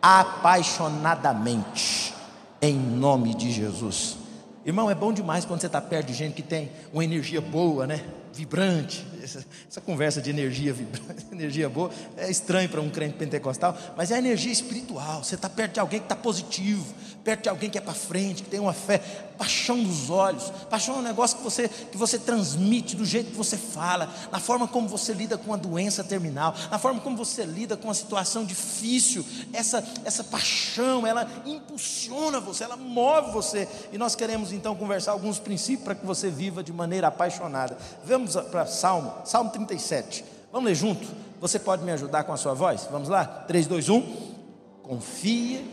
apaixonadamente, 0.00 2.14
em 2.62 2.76
nome 2.76 3.34
de 3.34 3.50
Jesus. 3.50 4.16
Irmão, 4.64 4.88
é 4.88 4.94
bom 4.94 5.12
demais 5.12 5.44
quando 5.44 5.60
você 5.60 5.66
está 5.66 5.80
perto 5.80 6.06
de 6.06 6.14
gente 6.14 6.34
que 6.34 6.42
tem 6.42 6.70
uma 6.92 7.02
energia 7.02 7.40
boa, 7.40 7.84
né? 7.84 8.00
Vibrante. 8.34 9.06
Essa, 9.22 9.44
essa 9.70 9.80
conversa 9.80 10.20
de 10.20 10.28
energia 10.28 10.72
vibrante, 10.72 11.24
energia 11.32 11.68
boa, 11.68 11.90
é 12.16 12.30
estranho 12.30 12.68
para 12.68 12.80
um 12.80 12.90
crente 12.90 13.16
pentecostal, 13.16 13.76
mas 13.96 14.10
é 14.10 14.18
energia 14.18 14.52
espiritual. 14.52 15.24
Você 15.24 15.34
está 15.34 15.48
perto 15.48 15.74
de 15.74 15.80
alguém 15.80 16.00
que 16.00 16.06
está 16.06 16.16
positivo, 16.16 16.84
perto 17.24 17.44
de 17.44 17.48
alguém 17.48 17.70
que 17.70 17.78
é 17.78 17.80
para 17.80 17.94
frente, 17.94 18.42
que 18.42 18.50
tem 18.50 18.60
uma 18.60 18.74
fé, 18.74 18.98
paixão 19.38 19.82
dos 19.82 20.10
olhos. 20.10 20.50
Paixão 20.68 20.96
é 20.96 20.98
um 20.98 21.02
negócio 21.02 21.38
que 21.38 21.42
você, 21.42 21.68
que 21.68 21.96
você 21.96 22.18
transmite 22.18 22.94
do 22.94 23.04
jeito 23.04 23.30
que 23.30 23.36
você 23.36 23.56
fala, 23.56 24.12
na 24.30 24.38
forma 24.38 24.68
como 24.68 24.88
você 24.88 25.12
lida 25.12 25.38
com 25.38 25.54
a 25.54 25.56
doença 25.56 26.04
terminal, 26.04 26.54
na 26.70 26.78
forma 26.78 27.00
como 27.00 27.16
você 27.16 27.44
lida 27.44 27.76
com 27.76 27.88
uma 27.88 27.94
situação 27.94 28.44
difícil. 28.44 29.24
Essa, 29.52 29.82
essa 30.04 30.22
paixão, 30.22 31.06
ela 31.06 31.26
impulsiona 31.46 32.40
você, 32.40 32.64
ela 32.64 32.76
move 32.76 33.32
você. 33.32 33.66
E 33.92 33.96
nós 33.96 34.14
queremos 34.14 34.52
então 34.52 34.74
conversar 34.74 35.12
alguns 35.12 35.38
princípios 35.38 35.84
para 35.84 35.94
que 35.94 36.04
você 36.04 36.30
viva 36.30 36.62
de 36.62 36.72
maneira 36.72 37.08
apaixonada. 37.08 37.78
Vamos 38.24 38.50
para 38.50 38.64
Salmo, 38.64 39.12
Salmo 39.26 39.50
37. 39.50 40.24
Vamos 40.50 40.66
ler 40.66 40.74
junto? 40.74 41.06
Você 41.40 41.58
pode 41.58 41.84
me 41.84 41.92
ajudar 41.92 42.24
com 42.24 42.32
a 42.32 42.38
sua 42.38 42.54
voz? 42.54 42.88
Vamos 42.90 43.08
lá? 43.08 43.24
3, 43.26 43.66
2, 43.66 43.88
1. 43.90 44.34
Confie 44.82 45.70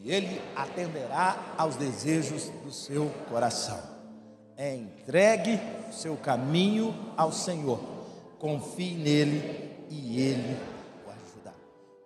e 0.00 0.10
Ele 0.10 0.42
atenderá 0.56 1.36
aos 1.56 1.76
desejos 1.76 2.48
do 2.64 2.72
seu 2.72 3.12
coração. 3.28 3.78
É 4.56 4.74
entregue 4.74 5.60
seu 5.92 6.16
caminho 6.16 6.92
ao 7.16 7.32
Senhor, 7.32 7.78
confie 8.40 8.94
nele 8.94 9.70
e 9.88 10.20
Ele. 10.20 10.69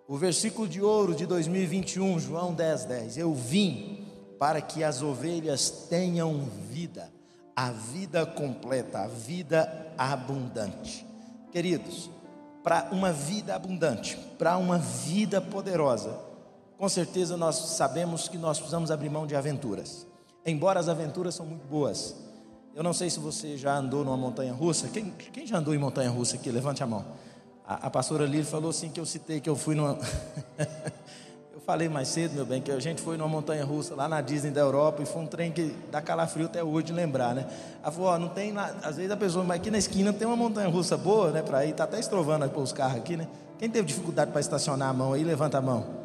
O 0.07 0.17
versículo 0.17 0.67
de 0.67 0.81
ouro 0.81 1.15
de 1.15 1.25
2021, 1.25 2.19
João 2.19 2.53
10, 2.53 2.85
10. 2.85 3.17
Eu 3.17 3.33
vim 3.33 4.05
para 4.37 4.61
que 4.61 4.83
as 4.83 5.01
ovelhas 5.01 5.87
tenham 5.89 6.47
vida, 6.69 7.11
a 7.55 7.71
vida 7.71 8.23
completa, 8.23 8.99
a 8.99 9.07
vida 9.07 9.91
abundante. 9.97 11.03
Queridos, 11.51 12.11
para 12.63 12.89
uma 12.91 13.11
vida 13.11 13.55
abundante, 13.55 14.15
para 14.37 14.57
uma 14.57 14.77
vida 14.77 15.41
poderosa, 15.41 16.19
com 16.77 16.87
certeza 16.87 17.35
nós 17.35 17.55
sabemos 17.55 18.27
que 18.27 18.37
nós 18.37 18.59
precisamos 18.59 18.91
abrir 18.91 19.09
mão 19.09 19.25
de 19.25 19.35
aventuras. 19.35 20.05
Embora 20.45 20.79
as 20.79 20.87
aventuras 20.87 21.33
são 21.33 21.47
muito 21.47 21.65
boas. 21.65 22.15
Eu 22.75 22.83
não 22.83 22.93
sei 22.93 23.09
se 23.09 23.19
você 23.19 23.57
já 23.57 23.75
andou 23.75 24.03
numa 24.03 24.17
montanha 24.17 24.53
russa. 24.53 24.87
Quem, 24.87 25.09
quem 25.09 25.47
já 25.47 25.57
andou 25.57 25.73
em 25.73 25.79
montanha 25.79 26.11
russa 26.11 26.35
aqui? 26.35 26.51
Levante 26.51 26.83
a 26.83 26.85
mão. 26.85 27.03
A, 27.67 27.87
a 27.87 27.89
pastora 27.89 28.25
Lili 28.25 28.43
falou 28.43 28.69
assim 28.69 28.89
que 28.89 28.99
eu 28.99 29.05
citei 29.05 29.41
que 29.41 29.49
eu 29.49 29.55
fui 29.55 29.73
numa. 29.73 29.97
eu 31.53 31.59
falei 31.65 31.89
mais 31.89 32.07
cedo, 32.07 32.35
meu 32.35 32.45
bem, 32.45 32.61
que 32.61 32.71
a 32.71 32.79
gente 32.79 33.01
foi 33.01 33.17
numa 33.17 33.27
montanha 33.27 33.65
russa 33.65 33.95
lá 33.95 34.07
na 34.07 34.21
Disney 34.21 34.51
da 34.51 34.61
Europa 34.61 35.01
e 35.01 35.05
foi 35.05 35.23
um 35.23 35.27
trem 35.27 35.51
que 35.51 35.75
dá 35.91 35.99
calafrio 36.01 36.45
até 36.45 36.63
hoje 36.63 36.87
de 36.87 36.93
lembrar, 36.93 37.33
né? 37.33 37.47
Ela 37.81 37.91
falou, 37.91 38.09
ó, 38.09 38.19
não 38.19 38.29
tem 38.29 38.53
nada. 38.53 38.75
Às 38.87 38.97
vezes 38.97 39.11
a 39.11 39.17
pessoa, 39.17 39.43
mas 39.43 39.57
aqui 39.57 39.71
na 39.71 39.79
esquina 39.79 40.13
tem 40.13 40.27
uma 40.27 40.37
montanha 40.37 40.69
russa 40.69 40.95
boa, 40.95 41.31
né? 41.31 41.41
Para 41.41 41.65
ir, 41.65 41.73
tá 41.73 41.85
até 41.85 41.99
estrovando 41.99 42.45
os 42.59 42.71
carros 42.71 42.97
aqui, 42.97 43.17
né? 43.17 43.27
Quem 43.57 43.69
teve 43.69 43.87
dificuldade 43.87 44.31
para 44.31 44.41
estacionar 44.41 44.89
a 44.89 44.93
mão 44.93 45.13
aí, 45.13 45.23
levanta 45.23 45.57
a 45.57 45.61
mão. 45.61 46.04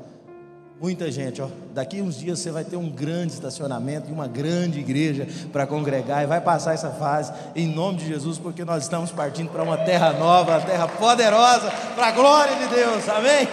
Muita 0.80 1.12
gente, 1.12 1.42
ó. 1.42 1.48
Daqui 1.74 2.00
uns 2.00 2.16
dias 2.16 2.38
você 2.38 2.50
vai 2.50 2.64
ter 2.64 2.76
um 2.76 2.88
grande 2.88 3.34
estacionamento 3.34 4.08
e 4.08 4.12
uma 4.12 4.26
grande 4.26 4.80
igreja 4.80 5.28
para 5.52 5.66
congregar 5.66 6.22
e 6.22 6.26
vai 6.26 6.40
passar 6.40 6.72
essa 6.72 6.88
fase 6.88 7.30
em 7.54 7.66
nome 7.66 7.98
de 7.98 8.06
Jesus, 8.06 8.38
porque 8.38 8.64
nós 8.64 8.84
estamos 8.84 9.12
partindo 9.12 9.50
para 9.50 9.62
uma 9.62 9.76
terra 9.76 10.14
nova, 10.14 10.52
uma 10.52 10.60
terra 10.62 10.88
poderosa, 10.88 11.70
para 11.94 12.06
a 12.06 12.12
glória 12.12 12.56
de 12.56 12.74
Deus. 12.74 13.06
Amém? 13.10 13.46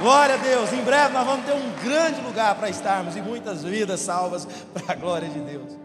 Glória 0.00 0.36
a 0.36 0.38
Deus. 0.38 0.72
Em 0.72 0.82
breve 0.82 1.12
nós 1.12 1.26
vamos 1.26 1.44
ter 1.44 1.52
um 1.52 1.70
grande 1.84 2.18
lugar 2.22 2.54
para 2.54 2.70
estarmos 2.70 3.14
e 3.14 3.20
muitas 3.20 3.62
vidas 3.62 4.00
salvas 4.00 4.48
para 4.72 4.94
a 4.94 4.96
glória 4.96 5.28
de 5.28 5.40
Deus. 5.40 5.76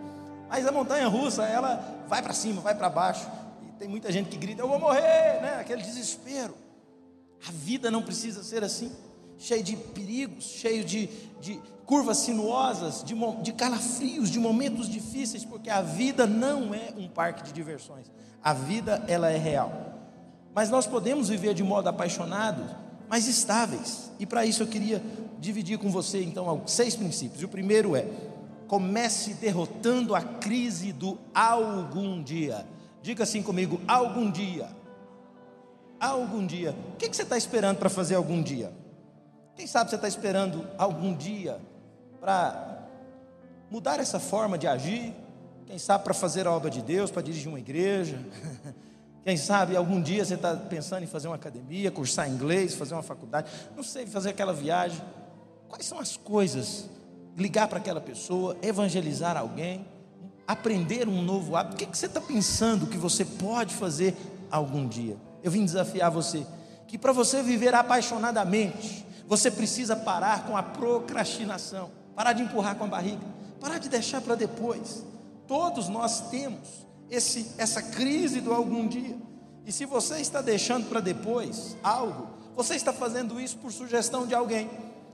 Mas 0.48 0.66
a 0.66 0.72
montanha 0.72 1.10
russa, 1.10 1.44
ela 1.44 2.06
vai 2.08 2.22
para 2.22 2.32
cima, 2.32 2.62
vai 2.62 2.74
para 2.74 2.90
baixo. 2.90 3.28
E 3.64 3.72
tem 3.78 3.90
muita 3.90 4.10
gente 4.14 4.30
que 4.30 4.38
grita: 4.38 4.62
"Eu 4.62 4.70
vou 4.70 4.80
morrer", 4.80 5.42
né? 5.42 5.58
Aquele 5.60 5.82
desespero. 5.82 6.56
A 7.46 7.52
vida 7.52 7.92
não 7.92 8.02
precisa 8.02 8.42
ser 8.44 8.64
assim 8.64 8.90
cheio 9.44 9.62
de 9.62 9.76
perigos, 9.76 10.46
cheio 10.46 10.86
de, 10.86 11.10
de 11.42 11.60
curvas 11.86 12.18
sinuosas, 12.18 13.04
de, 13.04 13.14
de 13.42 13.52
calafrios, 13.52 14.30
de 14.30 14.40
momentos 14.40 14.88
difíceis, 14.90 15.44
porque 15.44 15.70
a 15.70 15.82
vida 15.82 16.26
não 16.26 16.74
é 16.74 16.94
um 16.98 17.10
parque 17.10 17.44
de 17.44 17.52
diversões. 17.52 18.10
A 18.42 18.54
vida, 18.54 19.04
ela 19.06 19.30
é 19.30 19.38
real. 19.38 20.00
Mas 20.56 20.70
nós 20.70 20.88
podemos 20.88 21.28
viver 21.28 21.54
de 21.54 21.62
modo 21.62 21.90
apaixonado, 21.90 22.64
mas 23.10 23.28
estáveis. 23.28 24.12
E 24.18 24.26
para 24.26 24.46
isso 24.46 24.64
eu 24.64 24.68
queria 24.68 25.04
dividir 25.40 25.78
com 25.78 25.92
você, 25.92 26.24
então, 26.24 26.62
seis 26.66 26.96
princípios. 26.96 27.42
E 27.42 27.46
o 27.46 27.50
primeiro 27.50 27.98
é: 27.98 28.08
comece 28.66 29.34
derrotando 29.34 30.16
a 30.16 30.22
crise 30.22 30.94
do 30.94 31.18
algum 31.34 32.24
dia. 32.24 32.66
Diga 33.02 33.24
assim 33.24 33.44
comigo: 33.44 33.82
algum 33.88 34.32
dia. 34.32 34.70
Algum 36.00 36.46
dia. 36.46 36.76
O 36.94 36.98
que 36.98 37.14
você 37.14 37.24
está 37.24 37.38
esperando 37.38 37.78
para 37.78 37.90
fazer 37.90 38.16
algum 38.16 38.42
dia? 38.42 38.83
Quem 39.56 39.68
sabe 39.68 39.90
você 39.90 39.96
está 39.96 40.08
esperando 40.08 40.68
algum 40.78 41.16
dia 41.16 41.60
para 42.20 42.88
mudar 43.70 44.00
essa 44.00 44.20
forma 44.20 44.58
de 44.58 44.68
agir? 44.68 45.14
Quem 45.66 45.78
sabe 45.78 46.04
para 46.04 46.14
fazer 46.14 46.48
a 46.48 46.52
obra 46.52 46.70
de 46.70 46.82
Deus, 46.82 47.12
para 47.12 47.22
dirigir 47.22 47.48
uma 47.48 47.60
igreja? 47.60 48.20
Quem 49.24 49.38
sabe 49.38 49.76
algum 49.76 50.02
dia 50.02 50.26
você 50.26 50.34
está 50.34 50.54
pensando 50.56 51.04
em 51.04 51.08
fazer 51.08 51.28
uma 51.28 51.38
academia, 51.38 51.90
cursar 51.90 52.30
inglês, 52.30 52.76
fazer 52.76 52.94
uma 52.94 53.04
faculdade, 53.04 53.50
não 53.74 53.82
sei, 53.82 54.06
fazer 54.06 54.32
aquela 54.32 54.52
viagem. 54.52 55.02
Quais 55.70 55.86
são 55.86 55.98
as 55.98 56.18
coisas? 56.18 56.90
Ligar 57.38 57.70
para 57.70 57.78
aquela 57.78 58.02
pessoa, 58.02 58.58
evangelizar 58.62 59.38
alguém, 59.38 59.88
aprender 60.46 61.08
um 61.08 61.22
novo 61.22 61.56
hábito. 61.56 61.76
O 61.76 61.80
que, 61.80 61.86
que 61.86 61.98
você 61.98 62.08
está 62.08 62.20
pensando 62.20 62.86
que 62.86 62.98
você 62.98 63.24
pode 63.24 63.74
fazer 63.74 64.14
algum 64.52 64.86
dia? 64.86 65.16
Eu 65.42 65.50
vim 65.50 65.64
desafiar 65.64 66.12
você 66.12 66.46
que 66.86 66.98
para 66.98 67.12
você 67.12 67.42
viver 67.42 67.74
apaixonadamente, 67.74 69.04
você 69.28 69.50
precisa 69.50 69.96
parar 69.96 70.46
com 70.46 70.56
a 70.56 70.64
procrastinação, 70.64 71.90
parar 72.16 72.34
de 72.34 72.44
empurrar 72.44 72.76
com 72.76 72.84
a 72.84 72.88
barriga, 72.88 73.26
parar 73.60 73.78
de 73.78 73.90
deixar 73.90 74.22
para 74.22 74.36
depois. 74.36 75.06
Todos 75.48 75.90
nós 75.90 76.30
temos 76.30 76.86
esse, 77.10 77.52
essa 77.58 77.82
crise 77.82 78.42
do 78.42 78.54
algum 78.54 78.88
dia. 78.88 79.16
E 79.66 79.72
se 79.72 79.86
você 79.86 80.20
está 80.20 80.42
deixando 80.42 80.90
para 80.90 81.00
depois 81.00 81.78
algo, 81.84 82.28
você 82.56 82.76
está 82.76 82.92
fazendo 82.92 83.40
isso 83.40 83.58
por 83.58 83.72
sugestão 83.72 84.28
de 84.28 84.36
alguém, 84.36 84.70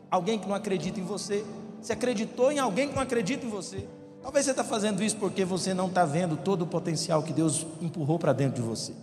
alguém 0.10 0.40
que 0.40 0.48
não 0.48 0.56
acredita 0.56 1.00
em 1.00 1.04
você. 1.04 1.46
Se 1.82 1.94
acreditou 1.94 2.52
em 2.52 2.60
alguém 2.60 2.90
que 2.90 2.96
não 2.96 3.02
acredita 3.02 3.46
em 3.46 3.50
você. 3.50 3.88
Talvez 4.22 4.46
você 4.46 4.52
está 4.52 4.64
fazendo 4.64 5.02
isso 5.02 5.16
porque 5.16 5.46
você 5.46 5.74
não 5.74 5.88
está 5.88 6.04
vendo 6.04 6.36
todo 6.36 6.64
o 6.64 6.68
potencial 6.68 7.24
que 7.24 7.32
Deus 7.32 7.66
empurrou 7.82 8.20
para 8.20 8.34
dentro 8.34 8.62
de 8.62 8.68
você. 8.68 8.94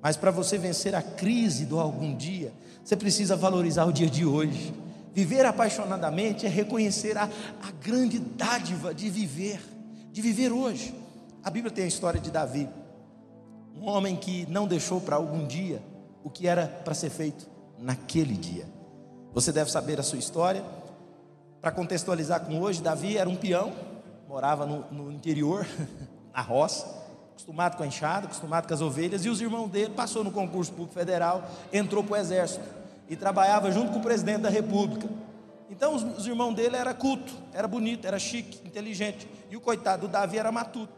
Mas 0.00 0.16
para 0.16 0.30
você 0.30 0.56
vencer 0.58 0.94
a 0.94 1.02
crise 1.02 1.64
do 1.64 1.80
algum 1.80 2.14
dia, 2.14 2.52
você 2.84 2.96
precisa 2.96 3.36
valorizar 3.36 3.84
o 3.84 3.92
dia 3.92 4.08
de 4.08 4.26
hoje. 4.26 4.74
Viver 5.14 5.44
apaixonadamente 5.44 6.46
é 6.46 6.48
reconhecer 6.48 7.16
a, 7.16 7.24
a 7.24 7.70
grande 7.82 8.18
dádiva 8.18 8.94
de 8.94 9.08
viver, 9.10 9.60
de 10.10 10.22
viver 10.22 10.50
hoje. 10.52 10.94
A 11.44 11.50
Bíblia 11.50 11.72
tem 11.72 11.84
a 11.84 11.88
história 11.88 12.20
de 12.20 12.30
Davi, 12.30 12.68
um 13.76 13.88
homem 13.88 14.16
que 14.16 14.46
não 14.50 14.66
deixou 14.66 15.00
para 15.00 15.16
algum 15.16 15.46
dia 15.46 15.82
o 16.24 16.30
que 16.30 16.46
era 16.46 16.66
para 16.66 16.94
ser 16.94 17.10
feito 17.10 17.48
naquele 17.78 18.34
dia. 18.34 18.66
Você 19.32 19.52
deve 19.52 19.70
saber 19.70 19.98
a 19.98 20.02
sua 20.02 20.18
história. 20.18 20.64
Para 21.60 21.70
contextualizar 21.70 22.40
com 22.40 22.60
hoje, 22.60 22.82
Davi 22.82 23.16
era 23.16 23.28
um 23.28 23.36
peão, 23.36 23.72
morava 24.28 24.66
no, 24.66 24.84
no 24.90 25.12
interior, 25.12 25.66
na 26.34 26.40
roça, 26.40 26.86
acostumado 27.42 27.76
com 27.76 27.82
a 27.82 27.86
enxada, 27.86 28.26
acostumado 28.26 28.68
com 28.68 28.74
as 28.74 28.80
ovelhas, 28.80 29.24
e 29.24 29.28
os 29.28 29.40
irmãos 29.40 29.68
dele 29.68 29.90
passou 29.90 30.22
no 30.22 30.30
concurso 30.30 30.70
público 30.70 30.94
federal, 30.94 31.44
entrou 31.72 32.04
para 32.04 32.14
o 32.14 32.16
exército 32.16 32.64
e 33.08 33.16
trabalhava 33.16 33.70
junto 33.72 33.92
com 33.92 33.98
o 33.98 34.02
presidente 34.02 34.42
da 34.42 34.48
república. 34.48 35.08
Então 35.68 35.94
os, 35.94 36.02
os 36.18 36.26
irmãos 36.26 36.54
dele 36.54 36.76
era 36.76 36.94
culto, 36.94 37.32
era 37.52 37.66
bonito, 37.66 38.06
era 38.06 38.18
chique, 38.18 38.60
inteligente. 38.66 39.28
E 39.50 39.56
o 39.56 39.60
coitado 39.60 40.06
do 40.06 40.12
Davi 40.12 40.38
era 40.38 40.52
matuto. 40.52 40.92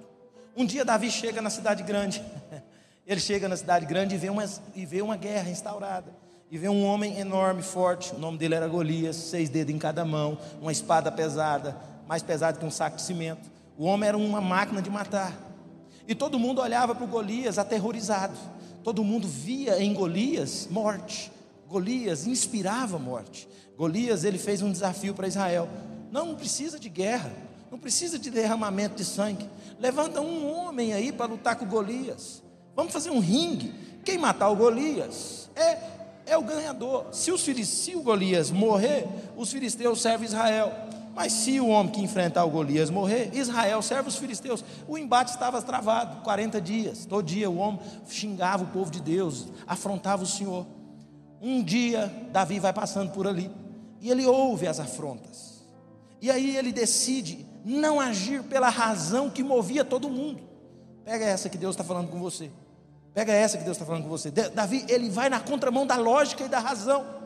Um 0.54 0.66
dia 0.66 0.84
Davi 0.84 1.10
chega 1.10 1.40
na 1.40 1.48
cidade 1.48 1.82
grande. 1.82 2.22
Ele 3.06 3.20
chega 3.20 3.48
na 3.48 3.56
cidade 3.56 3.86
grande 3.86 4.14
e 4.14 4.18
vê 4.18 4.30
uma, 4.30 4.44
e 4.74 4.86
vê 4.86 5.02
uma 5.02 5.16
guerra 5.16 5.50
instaurada. 5.50 6.12
E 6.50 6.58
vê 6.58 6.68
um 6.68 6.84
homem 6.84 7.18
enorme, 7.18 7.62
forte. 7.62 8.14
O 8.14 8.18
nome 8.18 8.38
dele 8.38 8.54
era 8.54 8.68
Golias, 8.68 9.16
seis 9.16 9.48
dedos 9.48 9.74
em 9.74 9.78
cada 9.78 10.04
mão, 10.04 10.38
uma 10.60 10.72
espada 10.72 11.10
pesada, 11.10 11.76
mais 12.06 12.22
pesada 12.22 12.58
que 12.58 12.64
um 12.64 12.70
saco 12.70 12.96
de 12.96 13.02
cimento. 13.02 13.50
O 13.76 13.84
homem 13.84 14.08
era 14.08 14.16
uma 14.16 14.40
máquina 14.40 14.80
de 14.80 14.88
matar. 14.88 15.43
E 16.06 16.14
todo 16.14 16.38
mundo 16.38 16.60
olhava 16.60 16.94
para 16.94 17.04
o 17.04 17.08
Golias 17.08 17.58
aterrorizado. 17.58 18.36
Todo 18.82 19.02
mundo 19.02 19.26
via 19.26 19.82
em 19.82 19.94
Golias 19.94 20.68
morte. 20.70 21.32
Golias 21.68 22.26
inspirava 22.26 22.98
morte. 22.98 23.48
Golias 23.76 24.24
ele 24.24 24.38
fez 24.38 24.62
um 24.62 24.70
desafio 24.70 25.14
para 25.14 25.26
Israel. 25.26 25.68
Não, 26.10 26.34
precisa 26.34 26.78
de 26.78 26.88
guerra. 26.88 27.32
Não 27.70 27.78
precisa 27.78 28.18
de 28.18 28.30
derramamento 28.30 28.96
de 28.96 29.04
sangue. 29.04 29.48
Levanta 29.80 30.20
um 30.20 30.48
homem 30.48 30.92
aí 30.92 31.10
para 31.10 31.26
lutar 31.26 31.56
com 31.56 31.66
Golias. 31.66 32.42
Vamos 32.76 32.92
fazer 32.92 33.10
um 33.10 33.18
ringue. 33.18 33.74
Quem 34.04 34.18
matar 34.18 34.48
o 34.50 34.56
Golias 34.56 35.50
é, 35.56 35.78
é 36.26 36.38
o 36.38 36.42
ganhador. 36.42 37.06
Se, 37.12 37.32
os, 37.32 37.42
se 37.42 37.96
o 37.96 38.02
Golias 38.02 38.50
morrer, 38.50 39.06
os 39.36 39.50
filisteus 39.50 40.02
servem 40.02 40.26
Israel. 40.26 40.72
Mas 41.14 41.32
se 41.32 41.60
o 41.60 41.68
homem 41.68 41.92
que 41.92 42.00
enfrentar 42.00 42.44
o 42.44 42.50
Golias 42.50 42.90
morrer, 42.90 43.30
Israel 43.32 43.80
serve 43.80 44.08
os 44.08 44.16
filisteus. 44.16 44.64
O 44.88 44.98
embate 44.98 45.30
estava 45.30 45.62
travado, 45.62 46.22
40 46.22 46.60
dias. 46.60 47.06
Todo 47.06 47.24
dia 47.24 47.48
o 47.48 47.56
homem 47.56 47.80
xingava 48.08 48.64
o 48.64 48.66
povo 48.66 48.90
de 48.90 49.00
Deus, 49.00 49.46
afrontava 49.66 50.24
o 50.24 50.26
Senhor. 50.26 50.66
Um 51.40 51.62
dia, 51.62 52.12
Davi 52.32 52.58
vai 52.58 52.72
passando 52.72 53.12
por 53.12 53.26
ali 53.26 53.50
e 54.00 54.10
ele 54.10 54.26
ouve 54.26 54.66
as 54.66 54.80
afrontas. 54.80 55.64
E 56.20 56.30
aí 56.30 56.56
ele 56.56 56.72
decide 56.72 57.46
não 57.64 58.00
agir 58.00 58.42
pela 58.42 58.68
razão 58.68 59.30
que 59.30 59.42
movia 59.42 59.84
todo 59.84 60.10
mundo. 60.10 60.42
Pega 61.04 61.24
essa 61.24 61.48
que 61.48 61.56
Deus 61.56 61.74
está 61.74 61.84
falando 61.84 62.08
com 62.08 62.18
você. 62.18 62.50
Pega 63.14 63.32
essa 63.32 63.56
que 63.56 63.64
Deus 63.64 63.76
está 63.76 63.86
falando 63.86 64.02
com 64.02 64.08
você. 64.08 64.30
Davi, 64.30 64.84
ele 64.88 65.08
vai 65.08 65.28
na 65.28 65.38
contramão 65.38 65.86
da 65.86 65.96
lógica 65.96 66.44
e 66.44 66.48
da 66.48 66.58
razão. 66.58 67.23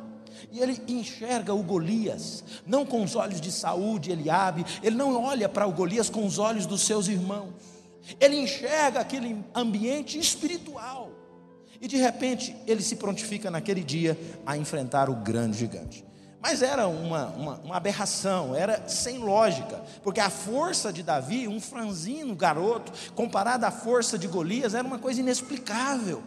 E 0.50 0.61
ele 0.61 0.80
enxerga 0.88 1.54
o 1.54 1.62
Golias, 1.62 2.45
não 2.66 2.85
com 2.85 3.02
os 3.02 3.14
olhos 3.16 3.40
de 3.40 3.50
saúde, 3.52 4.11
Eliabe, 4.11 4.64
ele 4.83 4.97
não 4.97 5.23
olha 5.23 5.49
para 5.49 5.66
o 5.66 5.73
Golias 5.73 6.09
com 6.11 6.26
os 6.26 6.38
olhos 6.38 6.66
dos 6.66 6.83
seus 6.83 7.09
irmãos. 7.09 7.52
Ele 8.21 8.37
enxerga 8.37 9.00
aquele 9.00 9.45
ambiente 9.54 10.18
espiritual. 10.18 11.11
E 11.80 11.87
de 11.87 11.97
repente 11.97 12.57
ele 12.66 12.83
se 12.83 12.97
prontifica 12.97 13.50
naquele 13.50 13.85
dia 13.85 14.18
a 14.45 14.57
enfrentar 14.57 15.09
o 15.09 15.14
grande 15.14 15.59
gigante. 15.59 16.04
Mas 16.40 16.62
era 16.62 16.87
uma, 16.87 17.26
uma, 17.28 17.54
uma, 17.57 17.76
aberração, 17.76 18.54
era 18.54 18.88
sem 18.88 19.18
lógica, 19.18 19.83
porque 20.04 20.21
a 20.21 20.30
força 20.30 20.92
de 20.92 21.02
Davi, 21.02 21.49
um 21.49 21.61
franzino 21.61 22.35
garoto, 22.35 22.92
comparada 23.14 23.66
à 23.66 23.71
força 23.73 24.16
de 24.16 24.28
Golias, 24.28 24.74
era 24.74 24.87
uma 24.87 24.98
coisa 24.98 25.20
inexplicável. 25.20 26.22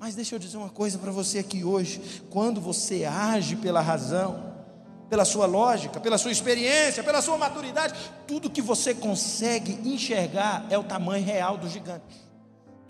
Mas 0.00 0.14
deixa 0.14 0.34
eu 0.34 0.38
dizer 0.38 0.56
uma 0.56 0.70
coisa 0.70 0.98
para 0.98 1.12
você 1.12 1.40
aqui 1.40 1.62
hoje: 1.62 2.22
quando 2.30 2.58
você 2.58 3.04
age 3.04 3.54
pela 3.56 3.82
razão, 3.82 4.50
pela 5.10 5.26
sua 5.26 5.44
lógica, 5.44 6.00
pela 6.00 6.16
sua 6.16 6.32
experiência, 6.32 7.04
pela 7.04 7.20
sua 7.20 7.36
maturidade, 7.36 7.92
tudo 8.26 8.48
que 8.48 8.62
você 8.62 8.94
consegue 8.94 9.72
enxergar 9.86 10.66
é 10.70 10.78
o 10.78 10.84
tamanho 10.84 11.22
real 11.22 11.58
do 11.58 11.68
gigante. 11.68 12.29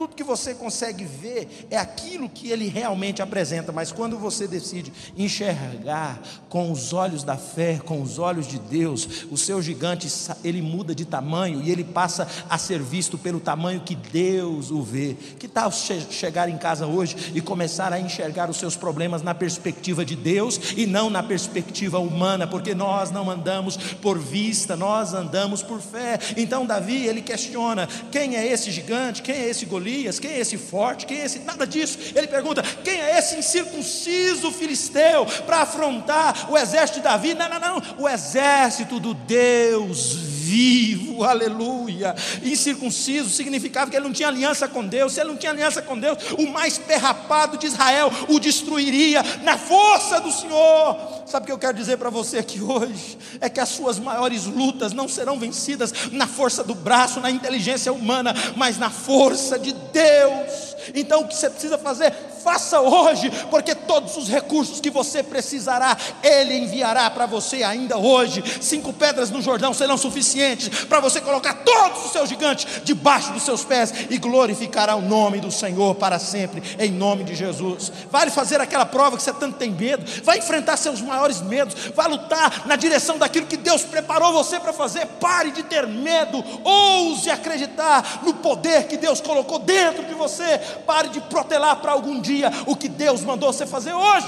Tudo 0.01 0.17
que 0.17 0.25
você 0.25 0.55
consegue 0.55 1.05
ver 1.05 1.67
é 1.71 1.77
aquilo 1.77 2.27
que 2.27 2.49
ele 2.51 2.69
realmente 2.69 3.21
apresenta, 3.21 3.71
mas 3.71 3.93
quando 3.93 4.19
você 4.19 4.49
decide 4.49 4.91
enxergar 5.15 6.19
com 6.49 6.73
os 6.73 6.95
olhos 6.95 7.23
da 7.23 7.37
fé, 7.37 7.79
com 7.85 8.01
os 8.01 8.19
olhos 8.19 8.49
de 8.49 8.59
Deus, 8.59 9.27
o 9.31 9.37
seu 9.37 9.61
gigante 9.61 10.09
ele 10.43 10.63
muda 10.63 10.95
de 10.95 11.05
tamanho 11.05 11.61
e 11.63 11.71
ele 11.71 11.85
passa 11.85 12.27
a 12.49 12.57
ser 12.57 12.81
visto 12.81 13.19
pelo 13.19 13.41
tamanho 13.41 13.83
que 13.83 13.95
Deus 13.95 14.71
o 14.71 14.83
vê. 14.83 15.19
Que 15.39 15.47
tal 15.47 15.71
chegar 15.71 16.49
em 16.49 16.57
casa 16.57 16.87
hoje 16.87 17.33
e 17.35 17.43
começar 17.43 17.93
a 17.93 18.01
enxergar 18.01 18.49
os 18.49 18.57
seus 18.57 18.77
problemas 18.77 19.21
na 19.21 19.35
perspectiva 19.35 20.03
de 20.03 20.17
Deus 20.17 20.59
e 20.79 20.87
não 20.87 21.11
na 21.11 21.23
perspectiva 21.23 21.99
humana, 21.99 22.47
porque 22.47 22.75
nós 22.75 23.11
não 23.11 23.31
andamos 23.31 23.77
por 23.77 24.19
vista, 24.19 24.75
nós 24.75 25.13
andamos 25.13 25.63
por 25.63 25.79
fé. 25.79 26.19
Então 26.39 26.65
Davi 26.65 27.07
ele 27.07 27.21
questiona: 27.21 27.87
quem 28.11 28.35
é 28.35 28.51
esse 28.51 28.71
gigante? 28.71 29.21
Quem 29.21 29.35
é 29.35 29.51
esse 29.51 29.67
Golias? 29.67 29.89
Golias? 29.90 30.20
Quem 30.20 30.33
é 30.33 30.38
esse 30.38 30.57
forte? 30.57 31.05
Quem 31.05 31.20
é 31.20 31.24
esse? 31.24 31.40
Nada 31.40 31.66
disso. 31.66 31.98
Ele 32.14 32.26
pergunta: 32.26 32.62
quem 32.85 33.00
é 33.00 33.18
esse 33.18 33.37
incircunciso 33.37 34.53
filisteu 34.53 35.26
para 35.46 35.62
afrontar 35.62 36.50
o 36.50 36.57
exército 36.57 37.00
de 37.00 37.05
Davi? 37.05 37.35
Não, 37.35 37.48
não, 37.48 37.61
não. 37.61 37.83
O 37.98 38.09
exército 38.09 39.00
do 39.00 39.14
Deus 39.14 40.30
vivo, 40.51 41.23
aleluia. 41.23 42.15
Incircunciso 42.43 43.31
significava 43.31 43.89
que 43.89 43.97
ele 43.97 44.07
não 44.07 44.13
tinha 44.13 44.27
aliança 44.27 44.67
com 44.67 44.85
Deus. 44.85 45.13
Se 45.13 45.21
ele 45.21 45.31
não 45.31 45.37
tinha 45.37 45.53
aliança 45.53 45.81
com 45.81 45.97
Deus, 45.97 46.19
o 46.37 46.47
mais 46.49 46.77
perrapado 46.77 47.57
de 47.57 47.67
Israel 47.67 48.11
o 48.29 48.41
destruiria 48.41 49.23
na 49.45 49.57
força 49.57 50.21
do 50.21 50.33
Senhor. 50.33 51.21
Sabe 51.27 51.45
o 51.45 51.47
que 51.47 51.53
eu 51.53 51.59
quero 51.59 51.77
dizer 51.77 51.97
para 51.97 52.11
você 52.11 52.39
aqui 52.39 52.61
hoje? 52.61 53.17
É 53.41 53.49
que 53.49 53.61
as 53.61 53.69
suas 53.69 54.01
maiores 54.01 54.47
lutas 54.47 54.93
não 54.93 55.07
serão 55.07 55.39
vencidas 55.39 55.93
na 56.11 56.27
força 56.27 56.65
do 56.65 56.75
braço, 56.75 57.21
na 57.21 57.31
inteligência 57.31 57.93
humana, 57.93 58.35
mas 58.57 58.77
na 58.77 58.91
força 58.91 59.57
de 59.57 59.73
Deus. 59.73 60.77
Então 60.95 61.21
o 61.21 61.29
que 61.29 61.37
você 61.37 61.49
precisa 61.49 61.79
fazer? 61.79 62.13
Faça 62.42 62.81
hoje, 62.81 63.31
porque 63.50 63.74
todos 63.74 64.16
os 64.16 64.29
recursos 64.29 64.81
que 64.81 64.88
você 64.88 65.22
precisará, 65.22 65.96
Ele 66.22 66.57
enviará 66.57 67.11
para 67.11 67.26
você 67.26 67.62
ainda 67.62 67.98
hoje. 67.98 68.42
Cinco 68.61 68.92
pedras 68.92 69.31
no 69.31 69.42
Jordão 69.42 69.74
serão 69.74 69.98
suficientes 69.98 70.85
para 70.87 71.00
você 71.00 71.20
colocar 71.20 71.53
todos 71.55 72.07
os 72.07 72.12
seus 72.12 72.29
gigantes 72.29 72.66
debaixo 72.83 73.33
dos 73.33 73.42
seus 73.42 73.62
pés 73.62 73.92
e 74.09 74.16
glorificará 74.16 74.94
o 74.94 75.03
nome 75.03 75.38
do 75.38 75.50
Senhor 75.50 75.94
para 75.96 76.18
sempre, 76.18 76.62
em 76.79 76.90
nome 76.90 77.24
de 77.24 77.35
Jesus. 77.35 77.92
Vale 78.11 78.31
fazer 78.31 78.61
aquela 78.61 78.87
prova 78.87 79.18
que 79.18 79.22
você 79.22 79.33
tanto 79.33 79.59
tem 79.59 79.70
medo, 79.70 80.05
vai 80.24 80.38
enfrentar 80.38 80.79
seus 80.79 81.00
maiores 81.03 81.42
medos, 81.42 81.74
vai 81.94 82.09
lutar 82.09 82.66
na 82.66 82.76
direção 82.76 83.18
daquilo 83.18 83.46
que 83.46 83.57
Deus 83.57 83.83
preparou 83.83 84.33
você 84.33 84.59
para 84.59 84.72
fazer. 84.72 85.07
Pare 85.20 85.50
de 85.50 85.62
ter 85.62 85.87
medo, 85.87 86.42
ouse 86.64 87.29
acreditar 87.31 88.20
no 88.22 88.35
poder 88.35 88.87
que 88.87 88.96
Deus 88.96 89.20
colocou 89.20 89.59
dentro 89.59 90.05
de 90.07 90.14
você. 90.14 90.59
Pare 90.87 91.09
de 91.09 91.20
protelar 91.20 91.76
para 91.76 91.92
algum 91.92 92.18
dia 92.20 92.30
o 92.66 92.77
que 92.77 92.88
Deus 92.88 93.23
mandou 93.23 93.53
você 93.53 93.66
fazer 93.66 93.93
hoje. 93.93 94.27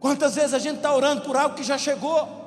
Quantas 0.00 0.34
vezes 0.34 0.54
a 0.54 0.58
gente 0.58 0.76
está 0.76 0.94
orando 0.94 1.22
por 1.22 1.36
algo 1.36 1.54
que 1.54 1.62
já 1.62 1.76
chegou? 1.76 2.38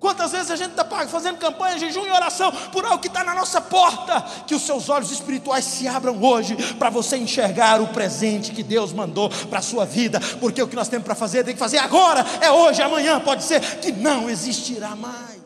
Quantas 0.00 0.30
vezes 0.30 0.50
a 0.50 0.56
gente 0.56 0.70
está 0.70 0.84
fazendo 1.08 1.38
campanha, 1.38 1.76
jejum 1.76 2.06
e 2.06 2.10
oração 2.10 2.52
por 2.72 2.84
algo 2.84 3.00
que 3.00 3.08
está 3.08 3.24
na 3.24 3.34
nossa 3.34 3.60
porta? 3.60 4.20
Que 4.46 4.54
os 4.54 4.62
seus 4.62 4.88
olhos 4.88 5.10
espirituais 5.10 5.64
se 5.64 5.88
abram 5.88 6.22
hoje 6.22 6.56
para 6.74 6.88
você 6.88 7.16
enxergar 7.16 7.80
o 7.80 7.88
presente 7.88 8.52
que 8.52 8.62
Deus 8.62 8.92
mandou 8.92 9.28
para 9.50 9.58
a 9.58 9.62
sua 9.62 9.84
vida, 9.84 10.20
porque 10.38 10.62
o 10.62 10.68
que 10.68 10.76
nós 10.76 10.88
temos 10.88 11.04
para 11.04 11.16
fazer 11.16 11.42
tem 11.42 11.54
que 11.54 11.58
fazer 11.58 11.78
agora, 11.78 12.24
é 12.40 12.50
hoje, 12.50 12.80
amanhã, 12.80 13.18
pode 13.18 13.42
ser 13.42 13.60
que 13.80 13.90
não 13.90 14.30
existirá 14.30 14.94
mais. 14.94 15.38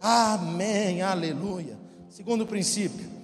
Amém, 0.00 1.02
aleluia. 1.02 1.78
Segundo 2.08 2.46
princípio, 2.46 3.17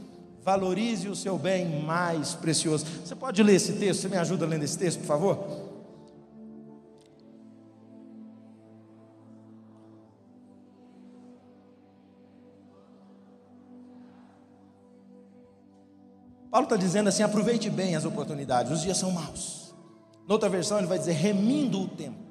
valorize 0.45 1.09
o 1.09 1.17
seu 1.17 1.39
bem 1.39 1.83
mais 1.83 2.35
precioso. 2.35 2.85
Você 3.03 3.15
pode 3.15 3.43
ler 3.43 3.55
esse 3.55 3.73
texto? 3.73 4.03
Você 4.03 4.09
me 4.09 4.19
ajuda 4.19 4.47
lendo 4.47 4.63
esse 4.63 4.79
texto, 4.79 5.01
por 5.01 5.07
favor? 5.07 5.39
Paulo 16.51 16.67
está 16.67 16.77
dizendo 16.77 17.09
assim: 17.09 17.23
aproveite 17.23 17.71
bem 17.71 17.97
as 17.97 18.05
oportunidades, 18.05 18.71
os 18.71 18.83
dias 18.83 18.99
são 18.99 19.11
maus. 19.11 19.75
Noutra 20.29 20.49
versão, 20.49 20.79
ele 20.79 20.87
vai 20.87 20.99
dizer: 20.99 21.13
remindo 21.13 21.81
o 21.81 21.89
tempo. 21.89 22.23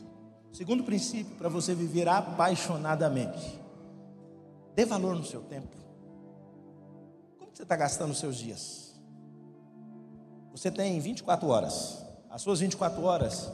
Segundo 0.54 0.84
princípio, 0.84 1.36
para 1.36 1.50
você 1.50 1.74
viver 1.74 2.08
apaixonadamente, 2.08 3.60
dê 4.76 4.86
valor 4.86 5.16
no 5.16 5.26
seu 5.26 5.42
tempo. 5.42 5.83
Você 7.54 7.62
está 7.62 7.76
gastando 7.76 8.12
os 8.12 8.18
seus 8.18 8.36
dias? 8.36 8.96
Você 10.52 10.72
tem 10.72 11.00
24 11.00 11.48
horas. 11.48 12.04
As 12.30 12.42
suas 12.42 12.62
24 12.62 13.04
horas, 13.04 13.52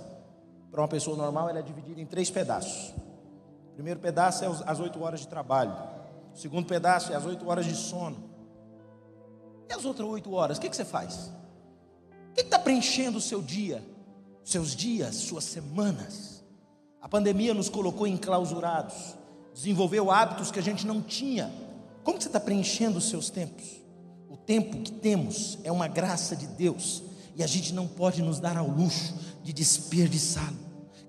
para 0.71 0.79
uma 0.79 0.88
pessoa 0.88 1.17
normal, 1.17 1.49
ela 1.49 1.59
é 1.59 1.62
dividida 1.62 1.99
em 1.99 2.05
três 2.05 2.31
pedaços. 2.31 2.93
O 3.71 3.73
primeiro 3.73 3.99
pedaço 3.99 4.45
é 4.45 4.47
as 4.65 4.79
oito 4.79 5.01
horas 5.03 5.19
de 5.19 5.27
trabalho. 5.27 5.73
O 6.33 6.38
segundo 6.38 6.65
pedaço 6.65 7.12
é 7.12 7.15
as 7.15 7.25
oito 7.25 7.47
horas 7.49 7.65
de 7.65 7.75
sono. 7.75 8.29
E 9.69 9.73
as 9.73 9.83
outras 9.83 10.07
oito 10.07 10.33
horas, 10.33 10.57
o 10.57 10.62
que, 10.62 10.69
que 10.69 10.75
você 10.75 10.85
faz? 10.85 11.29
O 12.31 12.33
que 12.35 12.41
está 12.41 12.57
preenchendo 12.57 13.17
o 13.17 13.21
seu 13.21 13.41
dia, 13.41 13.83
seus 14.45 14.73
dias, 14.73 15.15
suas 15.15 15.43
semanas? 15.43 16.41
A 17.01 17.09
pandemia 17.09 17.53
nos 17.53 17.67
colocou 17.67 18.07
enclausurados, 18.07 19.17
desenvolveu 19.53 20.09
hábitos 20.09 20.51
que 20.51 20.59
a 20.59 20.63
gente 20.63 20.88
não 20.88 21.01
tinha. 21.01 21.51
Como 22.03 22.19
você 22.19 22.27
está 22.27 22.39
preenchendo 22.39 22.97
os 22.97 23.09
seus 23.09 23.29
tempos? 23.29 23.78
Tempo 24.49 24.77
que 24.77 24.91
temos 24.91 25.59
é 25.63 25.71
uma 25.71 25.88
graça 25.88 26.35
de 26.35 26.47
Deus 26.47 27.03
e 27.35 27.43
a 27.43 27.45
gente 27.45 27.71
não 27.71 27.85
pode 27.85 28.19
nos 28.23 28.39
dar 28.39 28.57
ao 28.57 28.67
luxo 28.67 29.13
de 29.43 29.53
desperdiçá-lo. 29.53 30.57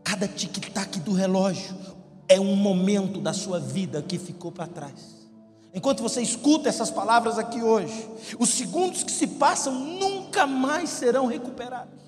Cada 0.05 0.29
tic-tac 0.29 1.01
do 1.01 1.15
relógio 1.15 1.75
é 2.29 2.39
um 2.39 2.55
momento 2.55 3.19
da 3.19 3.33
sua 3.33 3.59
vida 3.59 4.03
que 4.03 4.19
ficou 4.19 4.53
para 4.53 4.67
trás. 4.67 5.27
Enquanto 5.73 6.03
você 6.03 6.21
escuta 6.21 6.69
essas 6.69 6.91
palavras 6.91 7.39
aqui 7.39 7.63
hoje, 7.63 8.07
os 8.39 8.51
segundos 8.51 9.03
que 9.03 9.11
se 9.11 9.27
passam 9.27 9.73
nunca 9.73 10.47
mais 10.47 10.91
serão 10.91 11.25
recuperados. 11.25 11.99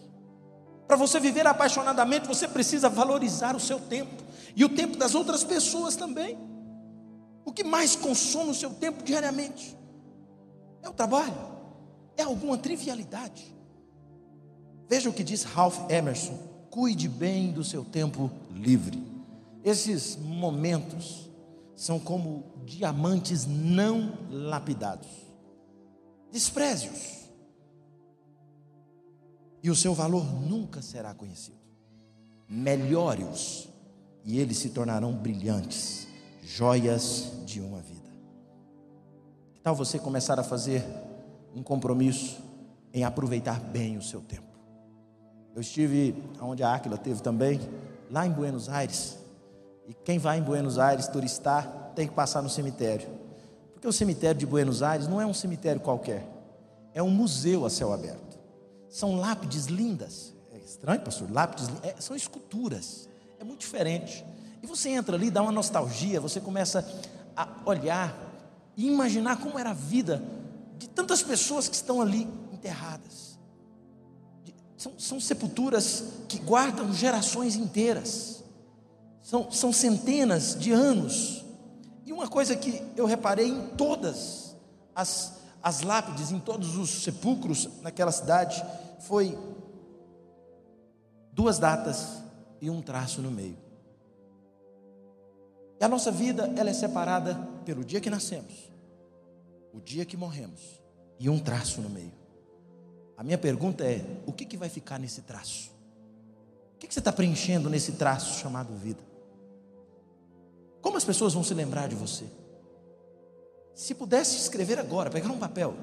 Para 0.86 0.98
você 0.98 1.18
viver 1.18 1.46
apaixonadamente, 1.46 2.28
você 2.28 2.46
precisa 2.46 2.90
valorizar 2.90 3.56
o 3.56 3.60
seu 3.60 3.80
tempo 3.80 4.22
e 4.54 4.66
o 4.66 4.68
tempo 4.68 4.98
das 4.98 5.14
outras 5.14 5.42
pessoas 5.42 5.96
também. 5.96 6.38
O 7.42 7.50
que 7.50 7.64
mais 7.64 7.96
consome 7.96 8.50
o 8.50 8.54
seu 8.54 8.68
tempo 8.74 9.02
diariamente? 9.02 9.80
É 10.82 10.88
o 10.88 10.92
trabalho? 10.92 11.34
É 12.16 12.22
alguma 12.22 12.58
trivialidade? 12.58 13.54
Veja 14.88 15.08
o 15.08 15.12
que 15.12 15.24
diz 15.24 15.44
Ralph 15.44 15.90
Emerson: 15.90 16.38
cuide 16.70 17.08
bem 17.08 17.52
do 17.52 17.64
seu 17.64 17.84
tempo 17.84 18.30
livre. 18.50 19.02
Esses 19.64 20.16
momentos 20.16 21.30
são 21.76 21.98
como 21.98 22.44
diamantes 22.64 23.46
não 23.46 24.18
lapidados. 24.30 25.08
Despreze-os. 26.30 27.22
E 29.62 29.70
o 29.70 29.76
seu 29.76 29.94
valor 29.94 30.24
nunca 30.42 30.82
será 30.82 31.14
conhecido. 31.14 31.58
Melhore-os 32.48 33.68
e 34.24 34.38
eles 34.38 34.58
se 34.58 34.70
tornarão 34.70 35.12
brilhantes, 35.12 36.06
joias 36.42 37.32
de 37.44 37.60
uma 37.60 37.80
vida. 37.80 37.91
Tal 39.62 39.76
você 39.76 39.96
começar 39.96 40.40
a 40.40 40.42
fazer 40.42 40.84
um 41.54 41.62
compromisso 41.62 42.42
em 42.92 43.04
aproveitar 43.04 43.60
bem 43.60 43.96
o 43.96 44.02
seu 44.02 44.20
tempo? 44.20 44.58
Eu 45.54 45.60
estive 45.60 46.20
onde 46.40 46.64
a 46.64 46.74
Áquila 46.74 46.98
teve 46.98 47.22
também, 47.22 47.60
lá 48.10 48.26
em 48.26 48.30
Buenos 48.30 48.68
Aires. 48.68 49.18
E 49.86 49.94
quem 49.94 50.18
vai 50.18 50.38
em 50.38 50.42
Buenos 50.42 50.80
Aires 50.80 51.06
turistar 51.06 51.92
tem 51.94 52.08
que 52.08 52.14
passar 52.14 52.42
no 52.42 52.50
cemitério. 52.50 53.08
Porque 53.72 53.86
o 53.86 53.92
cemitério 53.92 54.40
de 54.40 54.46
Buenos 54.46 54.82
Aires 54.82 55.06
não 55.06 55.20
é 55.20 55.26
um 55.26 55.34
cemitério 55.34 55.80
qualquer, 55.80 56.26
é 56.92 57.00
um 57.00 57.10
museu 57.10 57.64
a 57.64 57.70
céu 57.70 57.92
aberto. 57.92 58.38
São 58.88 59.14
lápides 59.14 59.66
lindas. 59.66 60.34
É 60.52 60.58
estranho, 60.58 61.00
pastor? 61.02 61.30
Lápides 61.30 61.68
é, 61.84 61.94
são 62.00 62.16
esculturas. 62.16 63.08
É 63.38 63.44
muito 63.44 63.60
diferente. 63.60 64.24
E 64.60 64.66
você 64.66 64.88
entra 64.88 65.14
ali, 65.14 65.30
dá 65.30 65.40
uma 65.40 65.52
nostalgia, 65.52 66.20
você 66.20 66.40
começa 66.40 66.84
a 67.36 67.48
olhar 67.64 68.31
e 68.76 68.86
imaginar 68.86 69.36
como 69.38 69.58
era 69.58 69.70
a 69.70 69.74
vida 69.74 70.22
de 70.78 70.88
tantas 70.88 71.22
pessoas 71.22 71.68
que 71.68 71.74
estão 71.74 72.00
ali 72.00 72.28
enterradas. 72.52 73.38
São, 74.76 74.98
são 74.98 75.20
sepulturas 75.20 76.04
que 76.28 76.38
guardam 76.38 76.92
gerações 76.92 77.54
inteiras, 77.54 78.42
são, 79.22 79.50
são 79.50 79.72
centenas 79.72 80.58
de 80.58 80.72
anos. 80.72 81.44
E 82.04 82.12
uma 82.12 82.26
coisa 82.26 82.56
que 82.56 82.82
eu 82.96 83.06
reparei 83.06 83.46
em 83.46 83.68
todas 83.76 84.56
as, 84.94 85.34
as 85.62 85.82
lápides, 85.82 86.32
em 86.32 86.40
todos 86.40 86.76
os 86.76 87.04
sepulcros 87.04 87.68
naquela 87.80 88.10
cidade, 88.10 88.64
foi 89.00 89.38
duas 91.32 91.58
datas 91.58 92.22
e 92.60 92.68
um 92.68 92.82
traço 92.82 93.22
no 93.22 93.30
meio. 93.30 93.56
E 95.80 95.84
a 95.84 95.88
nossa 95.88 96.10
vida, 96.10 96.52
ela 96.56 96.70
é 96.70 96.74
separada 96.74 97.51
pelo 97.62 97.84
dia 97.84 98.00
que 98.00 98.10
nascemos, 98.10 98.70
o 99.72 99.80
dia 99.80 100.04
que 100.04 100.16
morremos 100.16 100.80
e 101.18 101.30
um 101.30 101.38
traço 101.38 101.80
no 101.80 101.88
meio. 101.88 102.12
A 103.16 103.22
minha 103.22 103.38
pergunta 103.38 103.84
é: 103.84 104.04
o 104.26 104.32
que, 104.32 104.44
que 104.44 104.56
vai 104.56 104.68
ficar 104.68 104.98
nesse 104.98 105.22
traço? 105.22 105.70
O 106.74 106.78
que, 106.78 106.88
que 106.88 106.94
você 106.94 107.00
está 107.00 107.12
preenchendo 107.12 107.70
nesse 107.70 107.92
traço 107.92 108.40
chamado 108.40 108.74
vida? 108.74 109.02
Como 110.80 110.96
as 110.96 111.04
pessoas 111.04 111.32
vão 111.32 111.44
se 111.44 111.54
lembrar 111.54 111.88
de 111.88 111.94
você? 111.94 112.24
Se 113.74 113.94
pudesse 113.94 114.36
escrever 114.36 114.78
agora, 114.78 115.08
pegar 115.08 115.30
um 115.30 115.38
papel 115.38 115.74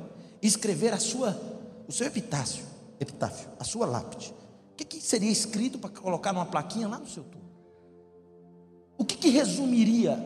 e 0.41 0.47
escrever 0.47 0.93
a 0.93 0.99
sua, 0.99 1.39
o 1.87 1.91
seu 1.91 2.05
epitáfio, 2.05 2.65
epitáfio, 2.99 3.49
a 3.57 3.63
sua 3.63 3.85
lápide, 3.85 4.33
o 4.73 4.75
que, 4.75 4.83
que 4.85 5.01
seria 5.01 5.31
escrito 5.31 5.79
para 5.79 5.89
colocar 5.89 6.33
numa 6.33 6.45
plaquinha 6.45 6.87
lá 6.87 6.99
no 6.99 7.07
seu 7.07 7.23
túmulo? 7.23 7.49
O 8.97 9.05
que, 9.05 9.15
que 9.15 9.29
resumiria 9.29 10.17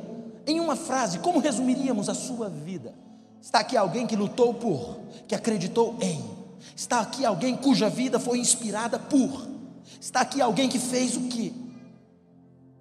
em 0.46 0.60
uma 0.60 0.76
frase? 0.76 1.20
Como 1.20 1.40
resumiríamos 1.40 2.10
a 2.10 2.14
sua 2.14 2.50
vida? 2.50 2.94
Está 3.42 3.60
aqui 3.60 3.76
alguém 3.76 4.08
que 4.08 4.16
lutou 4.16 4.54
por, 4.54 5.00
que 5.28 5.36
acreditou 5.36 5.98
em, 6.02 6.24
Está 6.76 7.02
aqui 7.02 7.26
alguém 7.26 7.56
cuja 7.56 7.90
vida 7.90 8.20
foi 8.20 8.40
inspirada 8.40 8.98
por. 8.98 9.48
Está 10.00 10.22
aqui 10.22 10.42
alguém 10.42 10.70
que 10.70 10.80
fez 10.80 11.16
o 11.18 11.22
que? 11.28 11.54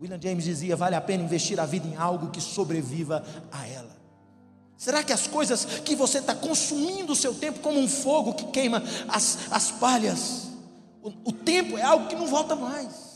William 0.00 0.20
James 0.20 0.44
dizia: 0.44 0.76
vale 0.76 0.94
a 0.94 1.00
pena 1.00 1.24
investir 1.24 1.58
a 1.58 1.66
vida 1.66 1.86
em 1.86 1.96
algo 1.96 2.30
que 2.30 2.40
sobreviva 2.40 3.24
a 3.50 3.66
ela. 3.66 3.90
Será 4.76 5.02
que 5.04 5.12
as 5.12 5.26
coisas 5.26 5.64
que 5.64 5.94
você 5.94 6.18
está 6.18 6.34
consumindo 6.34 7.12
o 7.12 7.16
seu 7.16 7.34
tempo 7.34 7.60
como 7.60 7.78
um 7.78 7.88
fogo 7.88 8.34
que 8.34 8.46
queima 8.46 8.82
as, 9.08 9.38
as 9.50 9.70
palhas, 9.70 10.48
o, 11.02 11.12
o 11.24 11.32
tempo 11.32 11.78
é 11.78 11.82
algo 11.82 12.08
que 12.08 12.16
não 12.16 12.26
volta 12.26 12.56
mais. 12.56 13.11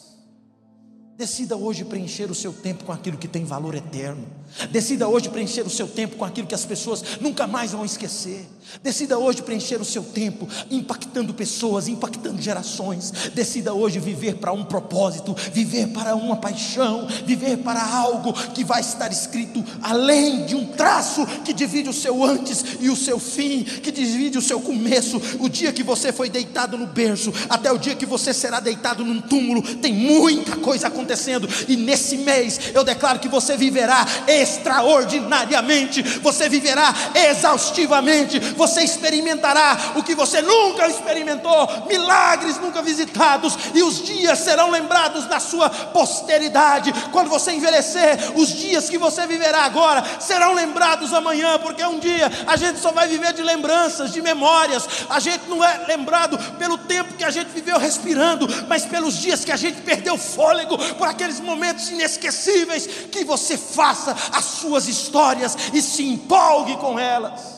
Decida 1.19 1.57
hoje 1.57 1.83
preencher 1.83 2.31
o 2.31 2.35
seu 2.35 2.53
tempo 2.53 2.85
com 2.85 2.93
aquilo 2.93 3.17
que 3.17 3.27
tem 3.27 3.43
valor 3.43 3.75
eterno. 3.75 4.27
Decida 4.71 5.09
hoje 5.09 5.31
preencher 5.31 5.63
o 5.63 5.71
seu 5.71 5.89
tempo 5.89 6.17
com 6.17 6.27
aquilo 6.27 6.47
que 6.47 6.55
as 6.55 6.67
pessoas 6.67 7.03
nunca 7.23 7.47
mais 7.47 7.73
vão 7.73 7.87
esquecer. 7.87 8.47
Decida 8.83 9.19
hoje 9.19 9.43
preencher 9.43 9.81
o 9.81 9.85
seu 9.85 10.03
tempo 10.03 10.47
impactando 10.71 11.33
pessoas, 11.33 11.89
impactando 11.89 12.43
gerações. 12.43 13.11
Decida 13.35 13.73
hoje 13.73 13.99
viver 13.99 14.35
para 14.35 14.53
um 14.53 14.65
propósito, 14.65 15.35
viver 15.55 15.89
para 15.89 16.15
uma 16.15 16.37
paixão, 16.37 17.09
viver 17.25 17.59
para 17.59 17.83
algo 17.83 18.35
que 18.53 18.63
vai 18.63 18.83
estar 18.83 19.11
escrito 19.11 19.65
além 19.83 20.45
de 20.45 20.55
um 20.55 20.67
traço 20.67 21.27
que 21.45 21.55
divide 21.55 21.89
o 21.89 21.95
seu 21.95 22.23
antes 22.23 22.63
e 22.79 22.91
o 22.91 22.97
seu 22.97 23.19
fim, 23.19 23.63
que 23.65 23.91
divide 23.91 24.37
o 24.37 24.43
seu 24.43 24.61
começo. 24.61 25.21
O 25.41 25.49
dia 25.49 25.73
que 25.73 25.83
você 25.83 26.13
foi 26.13 26.29
deitado 26.29 26.77
no 26.77 26.87
berço, 26.87 27.33
até 27.49 27.73
o 27.73 27.79
dia 27.79 27.95
que 27.95 28.05
você 28.05 28.35
será 28.35 28.61
deitado 28.61 29.03
num 29.03 29.21
túmulo, 29.23 29.63
tem 29.77 29.95
muita 29.95 30.57
coisa 30.57 30.89
acontecendo 30.89 31.06
acontecendo, 31.07 31.49
e 31.69 31.77
nesse 31.77 32.19
mês 32.19 32.73
eu 32.75 32.83
declaro 32.83 33.21
que 33.21 33.29
você 33.29 33.57
viverá 33.57 34.05
extraordinariamente, 34.27 36.03
você 36.03 36.49
viverá 36.49 36.93
exaustivamente, 37.15 38.41
você 38.41 38.83
experimentará 38.83 39.95
o 39.95 40.03
que 40.03 40.15
você 40.15 40.43
nunca 40.43 40.89
experimentou, 40.89 41.87
milagres 41.87 42.59
nunca 42.59 42.83
visitados, 42.83 43.57
e 43.73 43.83
os 43.83 44.03
dias 44.03 44.41
serão 44.41 44.71
lembrados 44.71 45.27
da 45.27 45.39
sua 45.39 45.71
posteridade. 45.71 46.93
Quando 47.13 47.31
você 47.31 47.53
envelhecer, 47.53 48.33
os 48.35 48.49
dias 48.49 48.91
que 48.91 48.99
você 48.99 49.27
viverá 49.27 49.63
agora 49.63 50.05
serão 50.19 50.55
lembrados 50.55 51.15
amanhã, 51.15 51.59
porque 51.59 51.85
um 51.85 51.99
dia 51.99 52.31
a 52.47 52.57
gente 52.57 52.81
só 52.81 52.91
vai 52.91 53.07
viver 53.07 53.33
de 53.33 53.43
lembranças, 53.43 54.13
de 54.13 54.21
memórias, 54.21 54.89
a 55.09 55.21
gente 55.21 55.49
não 55.49 55.65
é 55.65 55.85
lembrado 55.87 56.37
pelo 56.59 56.77
tempo 56.77 57.15
que 57.15 57.25
a 57.25 57.31
gente 57.31 57.49
viveu 57.49 57.79
respirando, 57.79 58.49
mas 58.69 58.85
pelos 58.85 59.17
dias 59.19 59.45
que 59.45 59.53
a 59.53 59.57
gente 59.57 59.81
perdeu 59.83 60.19
fôlego, 60.19 60.77
por 60.97 61.07
aqueles 61.07 61.41
momentos 61.41 61.89
inesquecíveis, 61.91 62.87
que 63.11 63.25
você 63.25 63.57
faça 63.57 64.13
as 64.33 64.45
suas 64.45 64.89
histórias 64.89 65.57
e 65.73 65.81
se 65.81 66.05
empolgue 66.05 66.77
com 66.77 66.99
elas. 66.99 67.57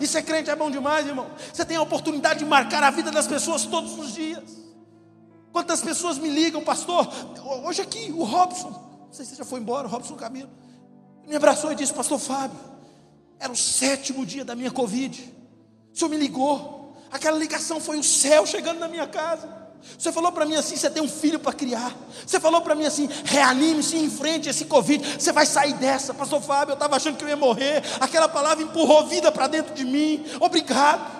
E 0.00 0.06
ser 0.06 0.22
crente 0.22 0.50
é 0.50 0.56
bom 0.56 0.70
demais, 0.70 1.06
irmão. 1.06 1.26
Você 1.52 1.64
tem 1.64 1.76
a 1.76 1.82
oportunidade 1.82 2.40
de 2.40 2.44
marcar 2.44 2.82
a 2.82 2.90
vida 2.90 3.10
das 3.10 3.26
pessoas 3.26 3.66
todos 3.66 3.98
os 3.98 4.14
dias. 4.14 4.44
Quantas 5.52 5.80
pessoas 5.80 6.18
me 6.18 6.28
ligam, 6.28 6.62
pastor? 6.62 7.08
Hoje 7.64 7.82
aqui, 7.82 8.12
o 8.16 8.22
Robson, 8.24 8.68
não 8.70 9.12
sei 9.12 9.24
se 9.24 9.34
já 9.34 9.44
foi 9.44 9.60
embora, 9.60 9.86
o 9.86 9.90
Robson 9.90 10.14
Camilo, 10.14 10.50
me 11.26 11.34
abraçou 11.34 11.72
e 11.72 11.74
disse: 11.74 11.92
Pastor 11.92 12.18
Fábio, 12.18 12.58
era 13.38 13.52
o 13.52 13.56
sétimo 13.56 14.24
dia 14.24 14.44
da 14.44 14.54
minha 14.54 14.70
Covid. 14.70 15.34
O 15.92 15.98
senhor 15.98 16.10
me 16.10 16.16
ligou. 16.16 16.96
Aquela 17.10 17.38
ligação 17.38 17.80
foi 17.80 17.98
o 17.98 18.04
céu 18.04 18.46
chegando 18.46 18.78
na 18.78 18.88
minha 18.88 19.06
casa. 19.06 19.57
Você 19.96 20.12
falou 20.12 20.30
para 20.32 20.44
mim 20.44 20.54
assim: 20.54 20.76
você 20.76 20.90
tem 20.90 21.02
um 21.02 21.08
filho 21.08 21.38
para 21.38 21.52
criar. 21.52 21.94
Você 22.26 22.38
falou 22.38 22.60
para 22.60 22.74
mim 22.74 22.84
assim: 22.84 23.08
reanime-se, 23.24 23.96
enfrente 23.96 24.48
esse 24.48 24.64
Covid. 24.64 25.04
Você 25.18 25.32
vai 25.32 25.46
sair 25.46 25.74
dessa. 25.74 26.12
Pastor 26.14 26.40
Fábio, 26.40 26.72
eu 26.72 26.74
estava 26.74 26.96
achando 26.96 27.16
que 27.16 27.24
eu 27.24 27.28
ia 27.28 27.36
morrer. 27.36 27.82
Aquela 28.00 28.28
palavra 28.28 28.62
empurrou 28.62 29.06
vida 29.06 29.32
para 29.32 29.46
dentro 29.46 29.74
de 29.74 29.84
mim. 29.84 30.24
Obrigado. 30.40 31.18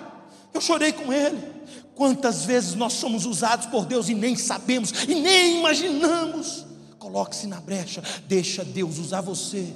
Eu 0.53 0.61
chorei 0.61 0.91
com 0.91 1.11
ele. 1.11 1.59
Quantas 1.95 2.45
vezes 2.45 2.75
nós 2.75 2.93
somos 2.93 3.25
usados 3.25 3.65
por 3.65 3.85
Deus 3.85 4.07
e 4.07 4.15
nem 4.15 4.35
sabemos 4.35 4.91
e 5.07 5.15
nem 5.15 5.59
imaginamos. 5.59 6.65
Coloque-se 6.97 7.47
na 7.47 7.59
brecha, 7.59 8.01
deixa 8.27 8.63
Deus 8.63 8.97
usar 8.97 9.21
você. 9.21 9.73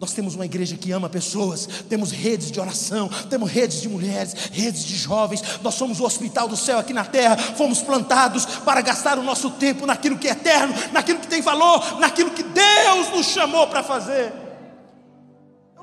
Nós 0.00 0.12
temos 0.12 0.36
uma 0.36 0.44
igreja 0.44 0.76
que 0.76 0.92
ama 0.92 1.08
pessoas, 1.08 1.68
temos 1.88 2.12
redes 2.12 2.52
de 2.52 2.60
oração, 2.60 3.08
temos 3.28 3.50
redes 3.50 3.80
de 3.82 3.88
mulheres, 3.88 4.32
redes 4.52 4.84
de 4.84 4.96
jovens. 4.96 5.42
Nós 5.60 5.74
somos 5.74 5.98
o 5.98 6.04
hospital 6.04 6.46
do 6.46 6.56
céu 6.56 6.78
aqui 6.78 6.92
na 6.92 7.04
terra. 7.04 7.36
Fomos 7.36 7.80
plantados 7.80 8.46
para 8.46 8.80
gastar 8.80 9.18
o 9.18 9.24
nosso 9.24 9.50
tempo 9.50 9.86
naquilo 9.86 10.16
que 10.16 10.28
é 10.28 10.32
eterno, 10.32 10.72
naquilo 10.92 11.18
que 11.18 11.26
tem 11.26 11.42
valor, 11.42 11.98
naquilo 11.98 12.30
que 12.30 12.44
Deus 12.44 13.10
nos 13.10 13.26
chamou 13.26 13.66
para 13.66 13.82
fazer 13.82 14.47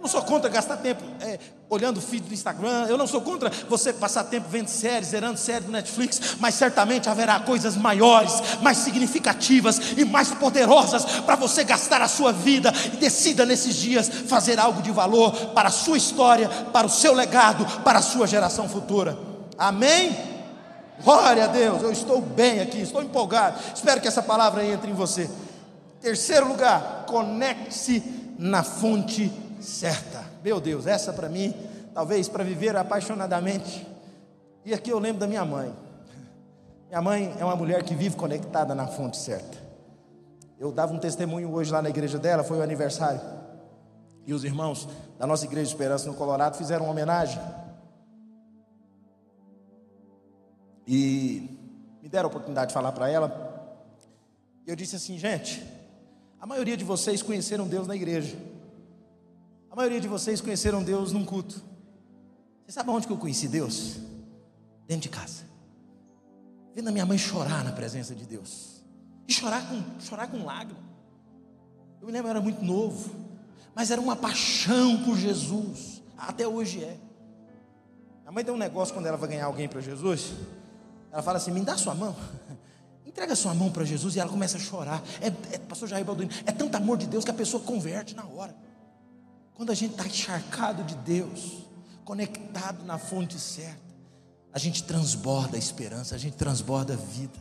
não 0.01 0.09
sou 0.09 0.21
contra 0.21 0.49
gastar 0.49 0.77
tempo 0.77 1.03
é, 1.19 1.39
olhando 1.69 1.97
o 1.97 2.01
feed 2.01 2.27
do 2.27 2.33
Instagram, 2.33 2.85
eu 2.87 2.97
não 2.97 3.07
sou 3.07 3.21
contra 3.21 3.51
você 3.67 3.91
passar 3.91 4.25
tempo 4.25 4.47
vendo 4.49 4.67
séries, 4.67 5.09
zerando 5.09 5.37
séries 5.37 5.65
do 5.65 5.71
Netflix, 5.71 6.35
mas 6.39 6.53
certamente 6.55 7.09
haverá 7.09 7.39
coisas 7.39 7.75
maiores, 7.75 8.33
mais 8.61 8.77
significativas 8.77 9.79
e 9.97 10.05
mais 10.05 10.29
poderosas 10.29 11.05
para 11.21 11.35
você 11.35 11.63
gastar 11.63 12.01
a 12.01 12.07
sua 12.07 12.31
vida 12.31 12.71
e 12.93 12.97
decida 12.97 13.45
nesses 13.45 13.75
dias 13.75 14.07
fazer 14.07 14.59
algo 14.59 14.81
de 14.81 14.91
valor 14.91 15.31
para 15.53 15.69
a 15.69 15.71
sua 15.71 15.97
história, 15.97 16.49
para 16.49 16.85
o 16.85 16.89
seu 16.89 17.13
legado, 17.13 17.65
para 17.81 17.99
a 17.99 18.03
sua 18.03 18.27
geração 18.27 18.69
futura. 18.69 19.17
Amém? 19.57 20.15
Glória 21.03 21.45
a 21.45 21.47
Deus, 21.47 21.81
eu 21.81 21.91
estou 21.91 22.21
bem 22.21 22.61
aqui, 22.61 22.81
estou 22.81 23.01
empolgado. 23.01 23.59
Espero 23.73 23.99
que 23.99 24.07
essa 24.07 24.21
palavra 24.21 24.63
entre 24.63 24.91
em 24.91 24.93
você. 24.93 25.29
Terceiro 25.99 26.47
lugar, 26.47 27.05
conecte-se 27.07 28.03
na 28.37 28.63
fonte 28.63 29.31
certa. 29.65 30.23
Meu 30.43 30.59
Deus, 30.61 30.87
essa 30.87 31.11
para 31.11 31.27
mim, 31.27 31.53
talvez 31.93 32.29
para 32.29 32.43
viver 32.43 32.75
apaixonadamente. 32.75 33.87
E 34.63 34.73
aqui 34.73 34.89
eu 34.89 34.99
lembro 34.99 35.19
da 35.19 35.27
minha 35.27 35.43
mãe. 35.43 35.73
Minha 36.87 37.01
mãe 37.01 37.35
é 37.39 37.43
uma 37.43 37.55
mulher 37.55 37.83
que 37.83 37.93
vive 37.93 38.15
conectada 38.15 38.73
na 38.73 38.87
fonte 38.87 39.17
certa. 39.17 39.57
Eu 40.57 40.71
dava 40.71 40.93
um 40.93 40.99
testemunho 40.99 41.51
hoje 41.51 41.71
lá 41.71 41.81
na 41.81 41.89
igreja 41.89 42.17
dela, 42.17 42.43
foi 42.43 42.57
o 42.57 42.61
aniversário. 42.61 43.21
E 44.25 44.33
os 44.33 44.43
irmãos 44.43 44.87
da 45.19 45.27
nossa 45.27 45.45
igreja 45.45 45.67
de 45.67 45.73
Esperança 45.73 46.07
no 46.07 46.15
Colorado 46.15 46.57
fizeram 46.57 46.85
uma 46.85 46.91
homenagem. 46.91 47.39
E 50.87 51.49
me 52.01 52.07
deram 52.07 52.27
a 52.27 52.31
oportunidade 52.31 52.69
de 52.69 52.73
falar 52.73 52.91
para 52.91 53.09
ela. 53.09 53.53
E 54.65 54.69
eu 54.69 54.75
disse 54.75 54.95
assim, 54.95 55.17
gente, 55.17 55.63
a 56.39 56.45
maioria 56.45 56.77
de 56.77 56.83
vocês 56.83 57.21
conheceram 57.21 57.67
Deus 57.67 57.87
na 57.87 57.95
igreja. 57.95 58.35
A 59.75 59.79
maioria 59.79 59.99
de 59.99 60.07
vocês 60.07 60.39
conheceram 60.39 60.81
Deus 60.81 61.11
num 61.11 61.25
culto. 61.25 61.61
Você 62.65 62.71
sabe 62.71 62.89
onde 62.91 63.05
que 63.05 63.11
eu 63.11 63.17
conheci 63.17 63.45
Deus? 63.45 63.97
Dentro 64.87 65.01
de 65.01 65.09
casa. 65.09 65.43
Vendo 66.73 66.87
a 66.87 66.91
minha 66.93 67.05
mãe 67.05 67.17
chorar 67.17 67.61
na 67.61 67.73
presença 67.73 68.15
de 68.15 68.25
Deus. 68.25 68.81
E 69.27 69.33
chorar 69.33 69.67
com, 69.67 69.99
chorar 69.99 70.27
com 70.27 70.45
lágrimas. 70.45 70.81
Eu 71.99 72.07
me 72.07 72.13
lembro, 72.13 72.27
eu 72.27 72.29
era 72.29 72.39
muito 72.39 72.63
novo. 72.63 73.13
Mas 73.75 73.91
era 73.91 73.99
uma 73.99 74.15
paixão 74.15 75.03
por 75.03 75.17
Jesus. 75.17 76.01
Até 76.17 76.47
hoje 76.47 76.81
é. 76.81 76.97
A 78.25 78.31
mãe 78.31 78.45
tem 78.45 78.53
um 78.53 78.57
negócio 78.57 78.93
quando 78.93 79.07
ela 79.07 79.17
vai 79.17 79.27
ganhar 79.27 79.45
alguém 79.45 79.67
para 79.67 79.81
Jesus. 79.81 80.35
Ela 81.11 81.21
fala 81.21 81.35
assim: 81.35 81.51
me 81.51 81.59
dá 81.59 81.75
sua 81.75 81.93
mão. 81.93 82.15
Entrega 83.05 83.35
sua 83.35 83.53
mão 83.53 83.69
para 83.69 83.83
Jesus 83.83 84.15
e 84.15 84.21
ela 84.21 84.29
começa 84.29 84.55
a 84.55 84.59
chorar. 84.61 85.03
É, 85.19 85.27
é, 85.53 85.59
pastor 85.59 85.89
Jair 85.89 86.05
Balduino, 86.05 86.31
é 86.45 86.53
tanto 86.53 86.77
amor 86.77 86.97
de 86.97 87.07
Deus 87.07 87.25
que 87.25 87.31
a 87.31 87.33
pessoa 87.33 87.61
converte 87.61 88.15
na 88.15 88.23
hora. 88.23 88.55
Quando 89.55 89.71
a 89.71 89.75
gente 89.75 89.91
está 89.91 90.05
encharcado 90.05 90.83
de 90.83 90.95
Deus, 90.95 91.65
conectado 92.03 92.83
na 92.83 92.97
fonte 92.97 93.39
certa, 93.39 93.95
a 94.51 94.59
gente 94.59 94.83
transborda 94.83 95.55
a 95.55 95.59
esperança, 95.59 96.13
a 96.13 96.17
gente 96.17 96.35
transborda 96.35 96.93
a 96.93 96.97
vida. 96.97 97.39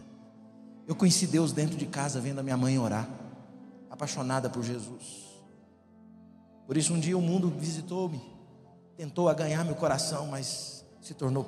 Eu 0.87 0.95
conheci 0.95 1.27
Deus 1.27 1.53
dentro 1.53 1.77
de 1.77 1.87
casa, 1.87 2.21
vendo 2.21 2.39
a 2.39 2.43
minha 2.43 2.57
mãe 2.57 2.79
orar, 2.79 3.09
apaixonada 3.91 4.49
por 4.49 4.63
Jesus. 4.63 5.25
Por 6.67 6.77
isso, 6.77 6.95
um 6.95 7.01
dia 7.01 7.19
o 7.19 7.21
mundo 7.21 7.51
visitou-me, 7.51 8.21
tentou 8.97 9.33
ganhar 9.35 9.65
meu 9.65 9.75
coração, 9.75 10.29
mas 10.29 10.85
se 11.01 11.15
tornou 11.15 11.47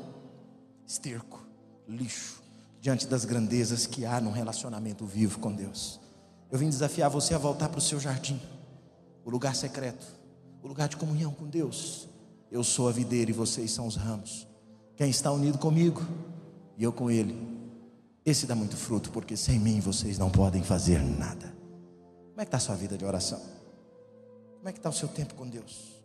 esterco, 0.87 1.41
lixo, 1.89 2.43
diante 2.81 3.07
das 3.07 3.25
grandezas 3.25 3.87
que 3.87 4.05
há 4.05 4.21
num 4.21 4.31
relacionamento 4.31 5.07
vivo 5.07 5.39
com 5.39 5.53
Deus. 5.53 6.01
Eu 6.51 6.59
vim 6.59 6.69
desafiar 6.69 7.09
você 7.11 7.35
a 7.35 7.39
voltar 7.39 7.69
para 7.69 7.79
o 7.79 7.83
seu 7.83 7.99
jardim, 7.99 8.41
o 9.25 9.31
lugar 9.31 9.55
secreto, 9.55 10.07
o 10.67 10.69
lugar 10.69 10.89
de 10.89 10.97
comunhão 10.97 11.33
com 11.33 11.47
Deus. 11.47 12.09
Eu 12.51 12.65
sou 12.65 12.89
a 12.89 12.93
videira 12.93 13.31
e 13.31 13.35
vocês 13.35 13.71
são 13.71 13.87
os 13.87 13.95
ramos. 13.95 14.47
Quem 14.97 15.09
está 15.09 15.31
unido 15.31 15.59
comigo 15.59 16.05
e 16.77 16.83
eu 16.83 16.93
com 16.93 17.11
Ele, 17.11 17.37
esse 18.25 18.47
dá 18.47 18.55
muito 18.57 18.77
fruto, 18.77 19.11
porque 19.11 19.37
sem 19.37 19.61
mim 19.61 19.79
vocês 19.79 20.19
não 20.19 20.29
podem 20.29 20.63
fazer 20.63 21.01
nada. 21.01 21.55
Como 22.31 22.41
é 22.41 22.45
que 22.45 22.49
está 22.49 22.57
a 22.57 22.61
sua 22.61 22.75
vida 22.75 22.99
de 22.99 23.05
oração? 23.05 23.41
Como 24.57 24.69
é 24.69 24.73
que 24.73 24.79
está 24.79 24.91
o 24.91 24.93
seu 24.93 25.09
tempo 25.09 25.35
com 25.35 25.49
Deus? 25.49 26.03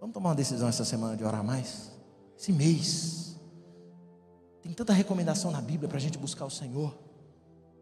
Vamos 0.00 0.14
tomar 0.14 0.30
uma 0.30 0.34
decisão 0.34 0.68
essa 0.68 0.84
semana 0.84 1.14
de 1.14 1.22
orar 1.22 1.44
mais? 1.44 1.90
Esse 2.38 2.52
mês. 2.52 3.36
Tem 4.62 4.72
tanta 4.72 4.94
recomendação 4.94 5.50
na 5.50 5.60
Bíblia 5.60 5.88
para 5.88 5.98
a 5.98 6.00
gente 6.00 6.16
buscar 6.16 6.46
o 6.46 6.50
Senhor. 6.50 6.96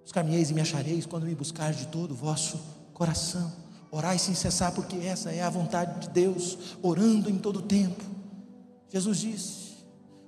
Buscar-me-eis 0.02 0.50
e 0.50 0.54
me 0.54 0.61
achareis 0.61 1.07
quando 1.07 1.24
me 1.24 1.35
buscar 1.35 1.72
de 1.72 1.87
todo 1.87 2.11
o 2.11 2.14
vosso 2.14 2.59
coração. 2.92 3.63
Orai 3.94 4.18
sem 4.18 4.35
cessar, 4.35 4.72
porque 4.72 4.96
essa 5.07 5.30
é 5.30 5.40
a 5.40 5.48
vontade 5.48 6.00
de 6.00 6.09
Deus, 6.09 6.59
orando 6.83 7.30
em 7.30 7.38
todo 7.38 7.62
tempo. 7.62 8.02
Jesus 8.88 9.18
disse: 9.18 9.87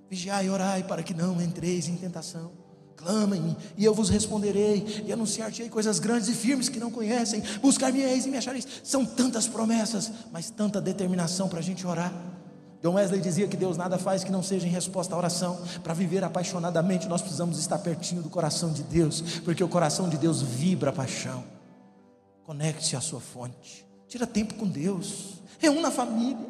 Vigiai 0.09 0.47
e 0.47 0.51
orai 0.51 0.85
para 0.85 1.03
que 1.03 1.13
não 1.13 1.43
entreis 1.43 1.89
em 1.89 1.97
tentação. 1.97 2.53
Clamem 2.95 3.57
e 3.77 3.85
eu 3.85 3.93
vos 3.93 4.09
responderei, 4.09 5.03
e 5.05 5.13
anunciar-te 5.13 5.69
coisas 5.69 5.99
grandes 5.99 6.29
e 6.29 6.35
firmes 6.35 6.69
que 6.69 6.79
não 6.79 6.93
conhecem. 6.93 7.43
Buscar-me-eis 7.61 8.25
e 8.25 8.31
me 8.31 8.37
achareis. 8.37 8.69
São 8.85 9.05
tantas 9.05 9.49
promessas, 9.49 10.13
mas 10.31 10.49
tanta 10.49 10.81
determinação 10.81 11.49
para 11.49 11.59
a 11.59 11.63
gente 11.63 11.85
orar. 11.85 12.15
John 12.81 12.95
Wesley 12.95 13.21
dizia 13.21 13.49
que 13.49 13.57
Deus 13.57 13.77
nada 13.77 13.99
faz 13.99 14.23
que 14.23 14.31
não 14.31 14.45
seja 14.45 14.69
em 14.69 14.71
resposta 14.71 15.13
à 15.13 15.19
oração. 15.19 15.61
Para 15.83 15.93
viver 15.93 16.23
apaixonadamente, 16.23 17.09
nós 17.09 17.21
precisamos 17.21 17.59
estar 17.59 17.79
pertinho 17.79 18.23
do 18.23 18.31
coração 18.31 18.73
de 18.73 18.85
Deus, 18.85 19.41
porque 19.45 19.65
o 19.65 19.69
coração 19.69 20.09
de 20.09 20.17
Deus 20.17 20.41
vibra 20.41 20.91
a 20.91 20.93
paixão. 20.93 21.57
Conecte-se 22.47 22.95
à 22.95 23.01
sua 23.01 23.21
fonte. 23.21 23.85
Tira 24.07 24.25
tempo 24.25 24.55
com 24.55 24.69
Deus. 24.69 25.43
Reúna 25.59 25.89
a 25.89 25.91
família. 25.91 26.47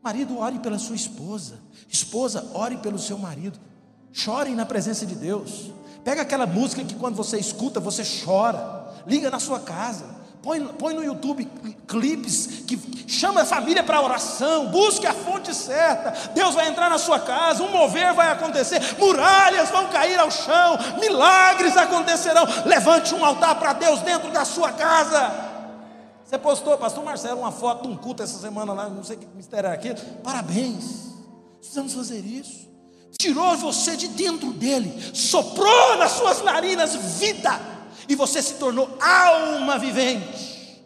Marido, 0.00 0.38
ore 0.38 0.60
pela 0.60 0.78
sua 0.78 0.94
esposa. 0.94 1.58
Esposa, 1.88 2.52
ore 2.54 2.76
pelo 2.76 2.96
seu 2.96 3.18
marido. 3.18 3.58
Chorem 4.12 4.54
na 4.54 4.64
presença 4.64 5.04
de 5.04 5.16
Deus. 5.16 5.72
Pega 6.04 6.22
aquela 6.22 6.46
música 6.46 6.84
que 6.84 6.94
quando 6.94 7.16
você 7.16 7.36
escuta, 7.36 7.80
você 7.80 8.04
chora. 8.24 9.02
Liga 9.08 9.28
na 9.28 9.40
sua 9.40 9.58
casa. 9.58 10.15
Põe, 10.46 10.64
põe 10.64 10.94
no 10.94 11.02
YouTube 11.02 11.44
clipes 11.88 12.62
que 12.68 12.78
chama 13.08 13.42
a 13.42 13.44
família 13.44 13.82
para 13.82 14.00
oração, 14.00 14.66
busque 14.68 15.04
a 15.04 15.12
fonte 15.12 15.52
certa. 15.52 16.12
Deus 16.34 16.54
vai 16.54 16.68
entrar 16.68 16.88
na 16.88 16.98
sua 16.98 17.18
casa, 17.18 17.64
um 17.64 17.72
mover 17.72 18.14
vai 18.14 18.30
acontecer, 18.30 18.80
muralhas 18.96 19.70
vão 19.70 19.88
cair 19.88 20.16
ao 20.16 20.30
chão, 20.30 20.78
milagres 21.00 21.76
acontecerão. 21.76 22.44
Levante 22.64 23.12
um 23.12 23.24
altar 23.24 23.56
para 23.56 23.72
Deus 23.72 23.98
dentro 24.02 24.30
da 24.30 24.44
sua 24.44 24.70
casa. 24.70 25.34
Você 26.24 26.38
postou, 26.38 26.78
pastor 26.78 27.04
Marcelo, 27.04 27.40
uma 27.40 27.50
foto 27.50 27.82
de 27.82 27.88
um 27.88 27.96
culto 27.96 28.22
essa 28.22 28.38
semana 28.38 28.72
lá, 28.72 28.88
não 28.88 29.02
sei 29.02 29.16
que 29.16 29.26
mistério 29.34 29.66
era 29.66 29.74
aquilo. 29.74 29.98
Parabéns. 30.22 31.12
Precisamos 31.58 31.92
fazer 31.92 32.20
isso. 32.20 32.68
Tirou 33.18 33.56
você 33.56 33.96
de 33.96 34.06
dentro 34.06 34.52
dele, 34.52 35.10
soprou 35.12 35.96
nas 35.96 36.12
suas 36.12 36.40
narinas 36.44 36.94
vida 36.94 37.75
e 38.08 38.14
você 38.14 38.42
se 38.42 38.54
tornou 38.54 38.96
alma 39.00 39.78
vivente. 39.78 40.82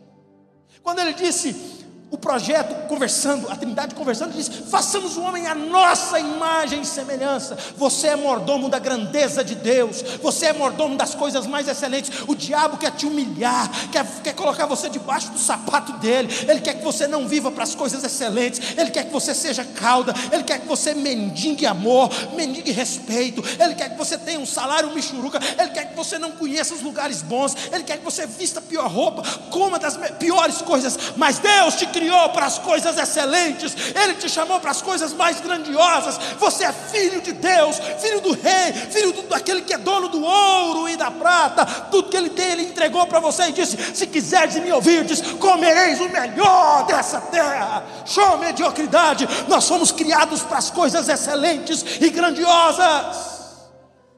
Quando 0.82 1.00
ele 1.00 1.12
disse, 1.12 1.79
o 2.10 2.18
projeto 2.18 2.88
conversando, 2.88 3.48
a 3.48 3.56
Trindade 3.56 3.94
conversando, 3.94 4.32
diz: 4.32 4.48
façamos 4.48 5.16
o 5.16 5.22
homem 5.22 5.46
a 5.46 5.54
nossa 5.54 6.18
imagem 6.18 6.80
e 6.82 6.86
semelhança. 6.86 7.56
Você 7.76 8.08
é 8.08 8.16
mordomo 8.16 8.68
da 8.68 8.78
grandeza 8.78 9.44
de 9.44 9.54
Deus, 9.54 10.02
você 10.20 10.46
é 10.46 10.52
mordomo 10.52 10.96
das 10.96 11.14
coisas 11.14 11.46
mais 11.46 11.68
excelentes. 11.68 12.10
O 12.26 12.34
diabo 12.34 12.78
quer 12.78 12.90
te 12.90 13.06
humilhar, 13.06 13.70
quer, 13.92 14.04
quer 14.24 14.34
colocar 14.34 14.66
você 14.66 14.88
debaixo 14.88 15.30
do 15.30 15.38
sapato 15.38 15.92
dele. 15.94 16.28
Ele 16.48 16.60
quer 16.60 16.74
que 16.74 16.84
você 16.84 17.06
não 17.06 17.28
viva 17.28 17.50
para 17.50 17.62
as 17.62 17.74
coisas 17.76 18.02
excelentes, 18.02 18.76
ele 18.76 18.90
quer 18.90 19.04
que 19.04 19.12
você 19.12 19.32
seja 19.32 19.64
cauda, 19.64 20.12
ele 20.32 20.42
quer 20.42 20.60
que 20.60 20.66
você 20.66 20.94
mendigue 20.94 21.64
amor, 21.64 22.10
mendigue 22.34 22.72
respeito, 22.72 23.42
ele 23.62 23.74
quer 23.74 23.90
que 23.90 23.98
você 23.98 24.18
tenha 24.18 24.40
um 24.40 24.46
salário 24.46 24.92
michuruca, 24.92 25.38
ele 25.58 25.70
quer 25.70 25.90
que 25.90 25.96
você 25.96 26.18
não 26.18 26.32
conheça 26.32 26.74
os 26.74 26.82
lugares 26.82 27.22
bons, 27.22 27.54
ele 27.72 27.84
quer 27.84 27.98
que 27.98 28.04
você 28.04 28.26
vista 28.26 28.60
pior 28.60 28.90
roupa, 28.90 29.22
coma 29.50 29.78
das 29.78 29.96
piores 30.18 30.60
coisas, 30.62 30.98
mas 31.16 31.38
Deus 31.38 31.76
te 31.76 31.86
criou 31.86 31.99
para 32.32 32.46
as 32.46 32.58
coisas 32.58 32.96
excelentes, 32.96 33.74
Ele 33.94 34.14
te 34.14 34.28
chamou 34.28 34.60
para 34.60 34.70
as 34.70 34.80
coisas 34.80 35.12
mais 35.12 35.40
grandiosas. 35.40 36.18
Você 36.38 36.64
é 36.64 36.72
filho 36.72 37.20
de 37.20 37.32
Deus, 37.32 37.78
filho 38.00 38.20
do 38.20 38.32
Rei, 38.32 38.72
filho 38.72 39.12
do, 39.12 39.22
daquele 39.22 39.62
que 39.62 39.74
é 39.74 39.78
dono 39.78 40.08
do 40.08 40.22
ouro 40.22 40.88
e 40.88 40.96
da 40.96 41.10
prata. 41.10 41.64
Tudo 41.90 42.08
que 42.08 42.16
Ele 42.16 42.30
tem, 42.30 42.52
Ele 42.52 42.62
entregou 42.62 43.06
para 43.06 43.20
você 43.20 43.48
e 43.48 43.52
disse: 43.52 43.76
Se 43.94 44.06
quiseres 44.06 44.56
me 44.56 44.72
ouvirdes, 44.72 45.20
comereis 45.38 46.00
o 46.00 46.08
melhor 46.08 46.86
dessa 46.86 47.20
terra. 47.20 47.84
Show 48.06 48.38
mediocridade, 48.38 49.28
nós 49.48 49.64
somos 49.64 49.92
criados 49.92 50.42
para 50.42 50.58
as 50.58 50.70
coisas 50.70 51.08
excelentes 51.08 51.84
e 52.00 52.10
grandiosas. 52.10 53.40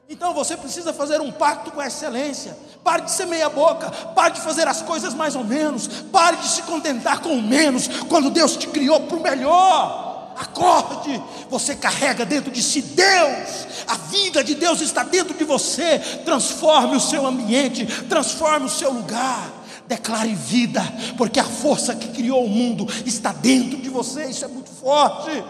Então 0.09 0.33
você 0.33 0.55
precisa 0.55 0.93
fazer 0.93 1.21
um 1.21 1.31
pacto 1.31 1.71
com 1.71 1.81
a 1.81 1.87
excelência. 1.87 2.55
Pare 2.83 3.03
de 3.03 3.11
ser 3.11 3.25
meia 3.25 3.49
boca, 3.49 3.89
pare 3.89 4.33
de 4.33 4.41
fazer 4.41 4.67
as 4.67 4.81
coisas 4.81 5.13
mais 5.13 5.35
ou 5.35 5.43
menos, 5.43 5.87
pare 6.11 6.37
de 6.37 6.47
se 6.47 6.63
contentar 6.63 7.21
com 7.21 7.29
o 7.29 7.41
menos, 7.41 7.87
quando 8.09 8.29
Deus 8.29 8.57
te 8.57 8.67
criou 8.67 8.99
para 9.01 9.17
o 9.17 9.21
melhor. 9.21 10.33
Acorde, 10.37 11.21
você 11.49 11.75
carrega 11.75 12.25
dentro 12.25 12.51
de 12.51 12.61
si 12.61 12.81
Deus, 12.81 13.67
a 13.87 13.95
vida 13.95 14.43
de 14.43 14.55
Deus 14.55 14.81
está 14.81 15.03
dentro 15.03 15.33
de 15.37 15.43
você. 15.43 15.99
Transforme 16.25 16.97
o 16.97 16.99
seu 16.99 17.25
ambiente, 17.25 17.85
transforme 18.07 18.65
o 18.65 18.69
seu 18.69 18.91
lugar. 18.91 19.51
Declare 19.87 20.33
vida, 20.33 20.81
porque 21.17 21.39
a 21.39 21.43
força 21.43 21.93
que 21.93 22.07
criou 22.07 22.45
o 22.45 22.49
mundo 22.49 22.87
está 23.05 23.31
dentro 23.31 23.77
de 23.77 23.89
você, 23.89 24.25
isso 24.25 24.45
é 24.45 24.47
muito 24.47 24.69
forte. 24.69 25.43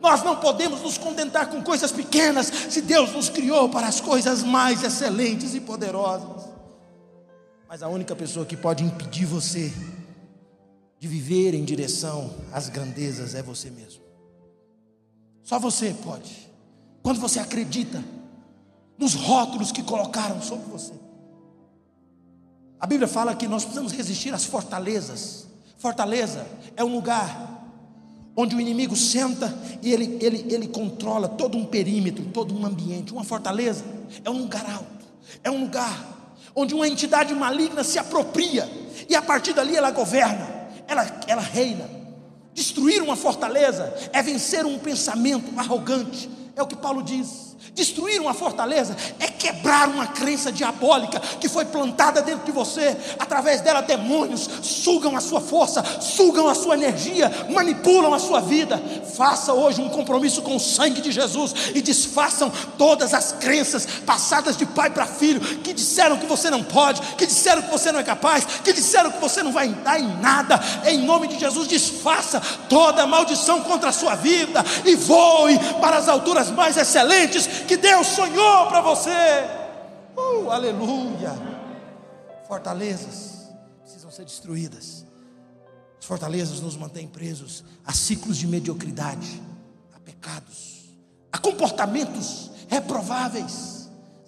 Nós 0.00 0.22
não 0.24 0.36
podemos 0.36 0.82
nos 0.82 0.98
contentar 0.98 1.46
com 1.46 1.62
coisas 1.62 1.92
pequenas, 1.92 2.52
se 2.68 2.82
Deus 2.82 3.12
nos 3.12 3.28
criou 3.28 3.68
para 3.68 3.86
as 3.86 4.00
coisas 4.00 4.42
mais 4.42 4.82
excelentes 4.82 5.54
e 5.54 5.60
poderosas. 5.60 6.51
Mas 7.72 7.82
a 7.82 7.88
única 7.88 8.14
pessoa 8.14 8.44
que 8.44 8.54
pode 8.54 8.84
impedir 8.84 9.24
você 9.24 9.72
de 11.00 11.08
viver 11.08 11.54
em 11.54 11.64
direção 11.64 12.30
às 12.52 12.68
grandezas 12.68 13.34
é 13.34 13.42
você 13.42 13.70
mesmo. 13.70 14.02
Só 15.42 15.58
você 15.58 15.96
pode. 16.04 16.50
Quando 17.02 17.18
você 17.18 17.40
acredita 17.40 18.04
nos 18.98 19.14
rótulos 19.14 19.72
que 19.72 19.82
colocaram 19.82 20.42
sobre 20.42 20.70
você. 20.70 20.92
A 22.78 22.86
Bíblia 22.86 23.08
fala 23.08 23.34
que 23.34 23.48
nós 23.48 23.62
precisamos 23.62 23.92
resistir 23.92 24.34
às 24.34 24.44
fortalezas. 24.44 25.46
Fortaleza 25.78 26.46
é 26.76 26.84
um 26.84 26.94
lugar 26.94 27.66
onde 28.36 28.54
o 28.54 28.60
inimigo 28.60 28.94
senta 28.94 29.50
e 29.80 29.94
ele, 29.94 30.18
ele, 30.20 30.44
ele 30.52 30.68
controla 30.68 31.26
todo 31.26 31.56
um 31.56 31.64
perímetro, 31.64 32.22
todo 32.34 32.54
um 32.54 32.66
ambiente. 32.66 33.14
Uma 33.14 33.24
fortaleza 33.24 33.82
é 34.22 34.28
um 34.28 34.42
lugar 34.42 34.70
alto, 34.70 35.06
é 35.42 35.50
um 35.50 35.62
lugar 35.62 36.11
onde 36.54 36.74
uma 36.74 36.86
entidade 36.86 37.34
maligna 37.34 37.82
se 37.82 37.98
apropria 37.98 38.68
e 39.08 39.14
a 39.14 39.22
partir 39.22 39.52
dali 39.52 39.76
ela 39.76 39.90
governa, 39.90 40.48
ela, 40.86 41.20
ela 41.26 41.42
reina. 41.42 41.88
Destruir 42.54 43.02
uma 43.02 43.16
fortaleza 43.16 43.92
é 44.12 44.22
vencer 44.22 44.66
um 44.66 44.78
pensamento 44.78 45.58
arrogante, 45.58 46.28
é 46.54 46.62
o 46.62 46.66
que 46.66 46.76
Paulo 46.76 47.02
diz. 47.02 47.51
Destruir 47.74 48.20
uma 48.20 48.34
fortaleza 48.34 48.94
é 49.18 49.26
quebrar 49.26 49.88
uma 49.88 50.06
crença 50.06 50.52
diabólica 50.52 51.18
que 51.40 51.48
foi 51.48 51.64
plantada 51.64 52.20
dentro 52.20 52.44
de 52.44 52.52
você. 52.52 52.94
Através 53.18 53.62
dela, 53.62 53.80
demônios 53.80 54.48
sugam 54.62 55.16
a 55.16 55.20
sua 55.20 55.40
força, 55.40 55.82
sugam 56.00 56.48
a 56.48 56.54
sua 56.54 56.74
energia, 56.74 57.30
manipulam 57.48 58.12
a 58.12 58.18
sua 58.18 58.40
vida. 58.40 58.80
Faça 59.16 59.54
hoje 59.54 59.80
um 59.80 59.88
compromisso 59.88 60.42
com 60.42 60.56
o 60.56 60.60
sangue 60.60 61.00
de 61.00 61.10
Jesus 61.10 61.54
e 61.74 61.80
desfaçam 61.80 62.52
todas 62.76 63.14
as 63.14 63.32
crenças 63.32 63.86
passadas 64.04 64.56
de 64.56 64.66
pai 64.66 64.90
para 64.90 65.06
filho 65.06 65.40
que 65.40 65.72
disseram 65.72 66.18
que 66.18 66.26
você 66.26 66.50
não 66.50 66.62
pode, 66.62 67.00
que 67.16 67.26
disseram 67.26 67.62
que 67.62 67.70
você 67.70 67.90
não 67.90 68.00
é 68.00 68.04
capaz, 68.04 68.44
que 68.62 68.72
disseram 68.72 69.10
que 69.10 69.20
você 69.20 69.42
não 69.42 69.50
vai 69.50 69.68
dar 69.68 69.98
em 69.98 70.20
nada. 70.20 70.60
Em 70.84 70.98
nome 70.98 71.26
de 71.26 71.38
Jesus, 71.38 71.68
desfaça 71.68 72.40
toda 72.68 73.06
maldição 73.06 73.62
contra 73.62 73.88
a 73.88 73.92
sua 73.92 74.14
vida 74.14 74.62
e 74.84 74.94
voe 74.94 75.58
para 75.80 75.96
as 75.96 76.08
alturas 76.08 76.50
mais 76.50 76.76
excelentes 76.76 77.48
que 77.66 77.76
Deus 77.76 78.06
sonhou 78.08 78.66
para 78.66 78.80
você. 78.80 79.10
Uh, 80.16 80.50
aleluia. 80.50 81.32
Fortalezas 82.46 83.48
precisam 83.82 84.10
ser 84.10 84.24
destruídas. 84.24 85.06
As 85.98 86.04
fortalezas 86.04 86.60
nos 86.60 86.76
mantêm 86.76 87.06
presos 87.06 87.64
a 87.86 87.92
ciclos 87.92 88.36
de 88.36 88.46
mediocridade, 88.46 89.40
a 89.94 90.00
pecados, 90.00 90.90
a 91.30 91.38
comportamentos 91.38 92.50
reprováveis. 92.68 93.71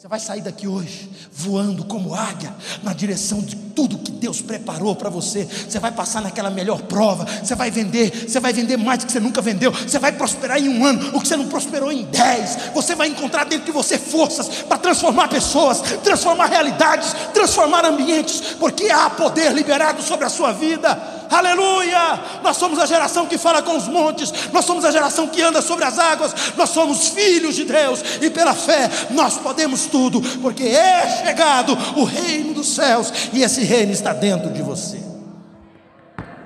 Você 0.04 0.08
vai 0.08 0.20
sair 0.20 0.42
daqui 0.42 0.68
hoje 0.68 1.08
voando 1.32 1.82
como 1.82 2.14
águia 2.14 2.54
na 2.82 2.92
direção 2.92 3.40
de 3.40 3.56
tudo 3.56 3.96
que 3.96 4.12
Deus 4.12 4.42
preparou 4.42 4.94
para 4.94 5.08
você. 5.08 5.44
Você 5.44 5.78
vai 5.78 5.90
passar 5.90 6.20
naquela 6.20 6.50
melhor 6.50 6.82
prova. 6.82 7.24
Você 7.42 7.54
vai 7.54 7.70
vender, 7.70 8.28
você 8.28 8.38
vai 8.38 8.52
vender 8.52 8.76
mais 8.76 8.98
do 8.98 9.06
que 9.06 9.12
você 9.12 9.18
nunca 9.18 9.40
vendeu. 9.40 9.72
Você 9.72 9.98
vai 9.98 10.12
prosperar 10.12 10.58
em 10.58 10.68
um 10.68 10.84
ano 10.84 11.16
o 11.16 11.22
que 11.22 11.26
você 11.26 11.38
não 11.38 11.48
prosperou 11.48 11.90
em 11.90 12.04
dez. 12.04 12.54
Você 12.74 12.94
vai 12.94 13.08
encontrar 13.08 13.44
dentro 13.44 13.64
de 13.64 13.72
você 13.72 13.96
forças 13.96 14.46
para 14.64 14.76
transformar 14.76 15.28
pessoas, 15.28 15.80
transformar 16.02 16.48
realidades, 16.48 17.14
transformar 17.32 17.86
ambientes, 17.86 18.40
porque 18.60 18.90
há 18.90 19.08
poder 19.08 19.54
liberado 19.54 20.02
sobre 20.02 20.26
a 20.26 20.28
sua 20.28 20.52
vida. 20.52 21.24
Aleluia! 21.30 22.20
Nós 22.42 22.56
somos 22.56 22.78
a 22.78 22.86
geração 22.86 23.26
que 23.26 23.38
fala 23.38 23.62
com 23.62 23.76
os 23.76 23.88
montes, 23.88 24.32
nós 24.52 24.64
somos 24.64 24.84
a 24.84 24.90
geração 24.90 25.26
que 25.26 25.42
anda 25.42 25.60
sobre 25.62 25.84
as 25.84 25.98
águas, 25.98 26.32
nós 26.56 26.70
somos 26.70 27.08
filhos 27.08 27.56
de 27.56 27.64
Deus 27.64 28.00
e 28.20 28.30
pela 28.30 28.54
fé 28.54 28.88
nós 29.10 29.38
podemos 29.38 29.86
tudo, 29.94 30.20
porque 30.40 30.64
é 30.64 31.24
chegado 31.24 31.72
o 31.96 32.02
reino 32.02 32.52
dos 32.52 32.74
céus 32.74 33.12
e 33.32 33.44
esse 33.44 33.62
reino 33.62 33.92
está 33.92 34.12
dentro 34.12 34.52
de 34.52 34.60
você. 34.60 35.00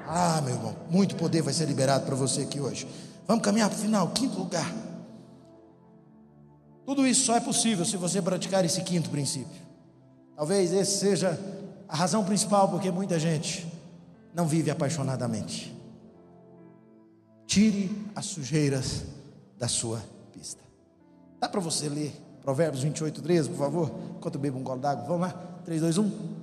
Ah, 0.07 0.43
meu 0.45 0.55
irmão, 0.55 0.77
muito 0.91 1.17
poder 1.17 1.41
vai 1.41 1.55
ser 1.55 1.65
liberado 1.65 2.05
para 2.05 2.15
você 2.15 2.43
aqui 2.43 2.61
hoje. 2.61 2.87
Vamos 3.27 3.43
caminhar 3.43 3.71
para 3.71 3.79
o 3.79 3.81
final, 3.81 4.09
quinto 4.09 4.39
lugar. 4.39 4.71
Tudo 6.85 7.07
isso 7.07 7.25
só 7.25 7.37
é 7.37 7.41
possível 7.41 7.87
se 7.87 7.97
você 7.97 8.21
praticar 8.21 8.67
esse 8.67 8.83
quinto 8.83 9.09
princípio. 9.09 9.63
Talvez 10.37 10.71
esse 10.75 10.99
seja 10.99 11.41
a 11.89 11.97
razão 11.97 12.23
principal 12.25 12.69
porque 12.69 12.91
muita 12.91 13.19
gente 13.19 13.67
não 14.35 14.47
vive 14.47 14.71
apaixonadamente. 14.71 15.75
Tire 17.47 17.91
as 18.15 18.27
sujeiras 18.27 19.05
da 19.59 19.69
sua 19.69 20.03
pista. 20.35 20.61
Dá 21.41 21.49
para 21.49 21.63
você 21.63 21.89
ler 21.89 22.28
Provérbios 22.49 22.83
28, 22.83 23.21
13, 23.21 23.51
por 23.51 23.59
favor? 23.59 23.91
Enquanto 24.17 24.37
eu 24.37 24.41
bebo 24.41 24.59
um 24.59 24.63
gole 24.63 24.81
d'água. 24.81 25.05
Vamos 25.05 25.21
lá? 25.21 25.35
3, 25.67 25.83
2, 25.83 25.99
1. 25.99 26.39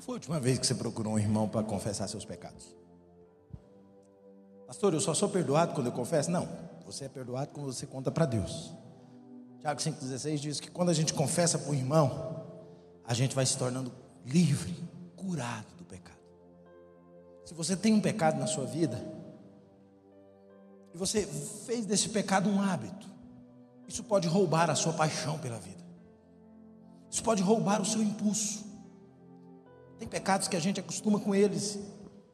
foi 0.00 0.12
a 0.12 0.16
última 0.16 0.38
vez 0.38 0.58
que 0.58 0.66
você 0.66 0.74
procurou 0.74 1.14
um 1.14 1.18
irmão 1.18 1.48
para 1.48 1.64
confessar 1.64 2.06
seus 2.06 2.24
pecados? 2.24 2.76
Pastor, 4.68 4.94
eu 4.94 5.00
só 5.00 5.14
sou 5.14 5.30
perdoado 5.30 5.74
quando 5.74 5.86
eu 5.86 5.92
confesso? 5.92 6.30
Não, 6.30 6.46
você 6.86 7.06
é 7.06 7.08
perdoado 7.08 7.50
quando 7.52 7.72
você 7.72 7.86
conta 7.86 8.12
para 8.12 8.26
Deus. 8.26 8.83
Tiago 9.64 9.80
5,16 9.80 10.36
diz 10.36 10.60
que 10.60 10.70
quando 10.70 10.90
a 10.90 10.92
gente 10.92 11.14
confessa 11.14 11.58
para 11.58 11.70
o 11.70 11.74
irmão, 11.74 12.44
a 13.02 13.14
gente 13.14 13.34
vai 13.34 13.46
se 13.46 13.56
tornando 13.56 13.90
livre, 14.26 14.76
curado 15.16 15.64
do 15.78 15.86
pecado. 15.86 16.18
Se 17.46 17.54
você 17.54 17.74
tem 17.74 17.94
um 17.94 18.00
pecado 18.00 18.38
na 18.38 18.46
sua 18.46 18.66
vida, 18.66 19.02
e 20.92 20.98
você 20.98 21.26
fez 21.64 21.86
desse 21.86 22.10
pecado 22.10 22.50
um 22.50 22.60
hábito, 22.60 23.08
isso 23.88 24.04
pode 24.04 24.28
roubar 24.28 24.68
a 24.68 24.74
sua 24.74 24.92
paixão 24.92 25.38
pela 25.38 25.58
vida, 25.58 25.82
isso 27.10 27.22
pode 27.22 27.42
roubar 27.42 27.80
o 27.80 27.86
seu 27.86 28.02
impulso. 28.02 28.66
Tem 29.98 30.06
pecados 30.06 30.46
que 30.46 30.56
a 30.56 30.60
gente 30.60 30.78
acostuma 30.78 31.18
com 31.18 31.34
eles. 31.34 31.78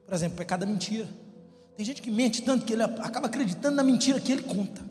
Por 0.05 0.15
exemplo, 0.15 0.37
pecado 0.37 0.61
da 0.61 0.67
mentira. 0.67 1.09
Tem 1.77 1.87
gente 1.87 2.03
que 2.03 2.11
mente 2.11 2.43
tanto 2.43 2.67
que 2.67 2.73
ele 2.73 2.83
acaba 2.83 3.29
acreditando 3.29 3.77
na 3.77 3.85
mentira 3.85 4.19
que 4.19 4.33
ele 4.33 4.43
conta. 4.43 4.91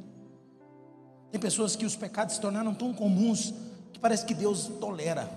Tem 1.32 1.40
pessoas 1.40 1.76
que 1.76 1.86
os 1.86 1.96
pecados 1.96 2.36
se 2.36 2.42
tornaram 2.42 2.74
tão 2.74 2.94
comuns 2.94 3.54
que 3.94 4.00
parece 4.00 4.26
que 4.26 4.34
Deus 4.34 4.68
tolera. 4.80 5.30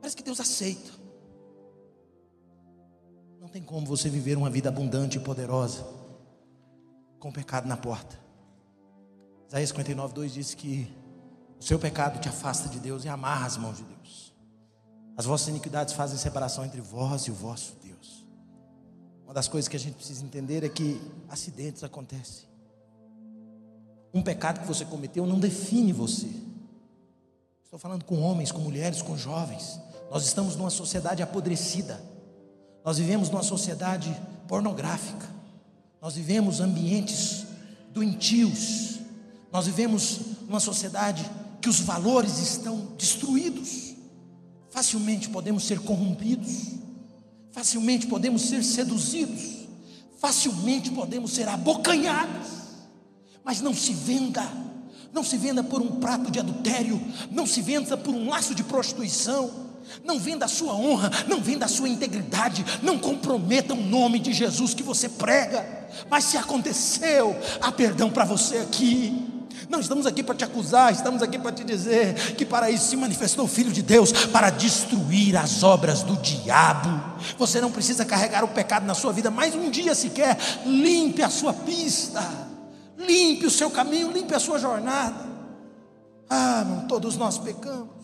Parece 0.00 0.16
que 0.16 0.22
Deus 0.22 0.40
aceita. 0.40 0.90
Não 3.40 3.48
tem 3.48 3.62
como 3.62 3.86
você 3.86 4.08
viver 4.08 4.36
uma 4.36 4.50
vida 4.50 4.68
abundante 4.68 5.16
e 5.16 5.20
poderosa 5.20 5.84
com 7.18 7.30
o 7.30 7.32
pecado 7.32 7.66
na 7.66 7.76
porta. 7.76 8.18
Isaías 9.48 9.70
59, 9.70 10.14
2 10.14 10.34
diz 10.34 10.54
que 10.54 10.92
o 11.58 11.64
seu 11.64 11.78
pecado 11.78 12.20
te 12.20 12.28
afasta 12.28 12.68
de 12.68 12.78
Deus 12.78 13.04
e 13.04 13.08
amarra 13.08 13.46
as 13.46 13.56
mãos 13.56 13.76
de 13.76 13.84
Deus. 13.84 14.34
As 15.16 15.24
vossas 15.24 15.48
iniquidades 15.48 15.94
fazem 15.94 16.18
separação 16.18 16.64
entre 16.64 16.80
vós 16.80 17.22
e 17.22 17.30
o 17.30 17.34
vosso 17.34 17.74
Deus. 17.82 18.26
Uma 19.24 19.32
das 19.32 19.48
coisas 19.48 19.68
que 19.68 19.76
a 19.76 19.80
gente 19.80 19.94
precisa 19.94 20.24
entender 20.24 20.62
é 20.62 20.68
que 20.68 21.00
acidentes 21.28 21.82
acontecem. 21.82 22.46
Um 24.16 24.22
pecado 24.22 24.60
que 24.60 24.66
você 24.66 24.82
cometeu 24.82 25.26
não 25.26 25.38
define 25.38 25.92
você. 25.92 26.26
Estou 27.62 27.78
falando 27.78 28.02
com 28.02 28.18
homens, 28.22 28.50
com 28.50 28.60
mulheres, 28.60 29.02
com 29.02 29.14
jovens. 29.14 29.78
Nós 30.10 30.24
estamos 30.24 30.56
numa 30.56 30.70
sociedade 30.70 31.22
apodrecida. 31.22 32.02
Nós 32.82 32.96
vivemos 32.96 33.28
numa 33.28 33.42
sociedade 33.42 34.16
pornográfica. 34.48 35.28
Nós 36.00 36.14
vivemos 36.14 36.60
ambientes 36.60 37.44
doentios. 37.92 39.00
Nós 39.52 39.66
vivemos 39.66 40.20
numa 40.48 40.60
sociedade 40.60 41.30
que 41.60 41.68
os 41.68 41.80
valores 41.80 42.38
estão 42.38 42.94
destruídos. 42.96 43.96
Facilmente 44.70 45.28
podemos 45.28 45.64
ser 45.66 45.80
corrompidos. 45.80 46.68
Facilmente 47.52 48.06
podemos 48.06 48.40
ser 48.40 48.64
seduzidos. 48.64 49.66
Facilmente 50.18 50.90
podemos 50.90 51.32
ser 51.32 51.46
abocanhados. 51.48 52.65
Mas 53.46 53.62
não 53.62 53.72
se 53.72 53.94
venda. 53.94 54.46
Não 55.12 55.24
se 55.24 55.38
venda 55.38 55.64
por 55.64 55.80
um 55.80 55.92
prato 55.92 56.30
de 56.30 56.38
adultério. 56.38 57.00
Não 57.30 57.46
se 57.46 57.62
venda 57.62 57.96
por 57.96 58.14
um 58.14 58.28
laço 58.28 58.54
de 58.54 58.62
prostituição 58.62 59.64
não 60.04 60.18
venda 60.18 60.44
a 60.44 60.48
sua 60.48 60.74
honra, 60.74 61.10
não 61.28 61.40
venda 61.40 61.64
a 61.64 61.68
sua 61.68 61.88
integridade, 61.88 62.64
não 62.82 62.98
comprometa 62.98 63.74
o 63.74 63.80
nome 63.80 64.18
de 64.18 64.32
Jesus 64.32 64.74
que 64.74 64.82
você 64.82 65.08
prega. 65.08 65.64
Mas 66.10 66.24
se 66.24 66.36
aconteceu, 66.36 67.36
há 67.60 67.70
perdão 67.72 68.10
para 68.10 68.24
você 68.24 68.58
aqui. 68.58 69.32
Não 69.68 69.80
estamos 69.80 70.06
aqui 70.06 70.22
para 70.22 70.34
te 70.34 70.44
acusar, 70.44 70.92
estamos 70.92 71.22
aqui 71.22 71.38
para 71.38 71.50
te 71.50 71.64
dizer 71.64 72.34
que 72.34 72.44
para 72.44 72.70
isso 72.70 72.88
se 72.88 72.96
manifestou 72.96 73.46
o 73.46 73.48
Filho 73.48 73.72
de 73.72 73.82
Deus 73.82 74.12
para 74.12 74.50
destruir 74.50 75.36
as 75.36 75.62
obras 75.62 76.02
do 76.02 76.16
diabo. 76.16 77.02
Você 77.38 77.60
não 77.60 77.72
precisa 77.72 78.04
carregar 78.04 78.44
o 78.44 78.48
pecado 78.48 78.86
na 78.86 78.94
sua 78.94 79.12
vida 79.12 79.30
mais 79.30 79.54
um 79.54 79.70
dia 79.70 79.94
sequer. 79.94 80.36
Limpe 80.64 81.22
a 81.22 81.30
sua 81.30 81.52
pista, 81.52 82.22
limpe 82.96 83.46
o 83.46 83.50
seu 83.50 83.70
caminho, 83.70 84.10
limpe 84.10 84.34
a 84.34 84.40
sua 84.40 84.58
jornada. 84.58 85.24
Ah, 86.28 86.64
não, 86.64 86.86
todos 86.86 87.16
nós 87.16 87.38
pecamos. 87.38 87.94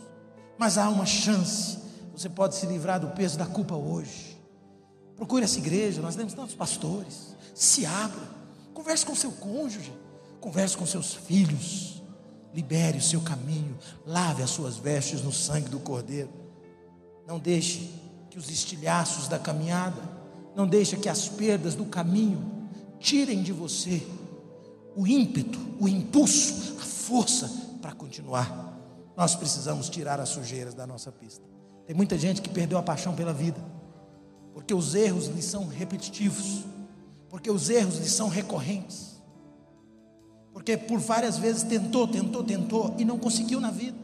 Mas 0.58 0.78
há 0.78 0.88
uma 0.88 1.06
chance. 1.06 1.78
Você 2.14 2.28
pode 2.28 2.54
se 2.54 2.66
livrar 2.66 3.00
do 3.00 3.08
peso 3.08 3.38
da 3.38 3.46
culpa 3.46 3.74
hoje. 3.74 4.38
Procure 5.16 5.44
essa 5.44 5.58
igreja, 5.58 6.02
nós 6.02 6.16
temos 6.16 6.34
tantos 6.34 6.54
pastores. 6.54 7.34
Se 7.54 7.86
abra. 7.86 8.42
Converse 8.74 9.04
com 9.04 9.14
seu 9.14 9.32
cônjuge. 9.32 9.92
Converse 10.40 10.76
com 10.76 10.86
seus 10.86 11.14
filhos. 11.14 12.02
Libere 12.54 12.98
o 12.98 13.02
seu 13.02 13.20
caminho. 13.20 13.76
Lave 14.06 14.42
as 14.42 14.50
suas 14.50 14.76
vestes 14.76 15.22
no 15.22 15.32
sangue 15.32 15.68
do 15.68 15.80
Cordeiro. 15.80 16.30
Não 17.26 17.38
deixe 17.38 17.90
que 18.30 18.38
os 18.38 18.48
estilhaços 18.48 19.28
da 19.28 19.38
caminhada, 19.38 20.00
não 20.56 20.66
deixe 20.66 20.96
que 20.96 21.08
as 21.08 21.28
perdas 21.28 21.74
do 21.74 21.84
caminho 21.84 22.70
tirem 22.98 23.42
de 23.42 23.52
você 23.52 24.02
o 24.96 25.06
ímpeto, 25.06 25.58
o 25.80 25.88
impulso, 25.88 26.76
a 26.80 26.84
força 26.84 27.50
para 27.80 27.92
continuar. 27.92 28.78
Nós 29.16 29.34
precisamos 29.34 29.88
tirar 29.88 30.20
as 30.20 30.30
sujeiras 30.30 30.74
da 30.74 30.86
nossa 30.86 31.10
pista. 31.10 31.44
Tem 31.86 31.94
muita 31.94 32.16
gente 32.16 32.40
que 32.40 32.48
perdeu 32.48 32.78
a 32.78 32.82
paixão 32.82 33.14
pela 33.14 33.32
vida, 33.32 33.60
porque 34.54 34.72
os 34.72 34.94
erros 34.94 35.26
lhe 35.26 35.42
são 35.42 35.66
repetitivos, 35.66 36.64
porque 37.28 37.50
os 37.50 37.68
erros 37.68 37.98
lhe 37.98 38.08
são 38.08 38.28
recorrentes, 38.28 39.20
porque 40.52 40.76
por 40.76 40.98
várias 40.98 41.38
vezes 41.38 41.62
tentou, 41.62 42.06
tentou, 42.06 42.44
tentou 42.44 42.94
e 42.98 43.04
não 43.04 43.18
conseguiu 43.18 43.60
na 43.60 43.70
vida. 43.70 43.98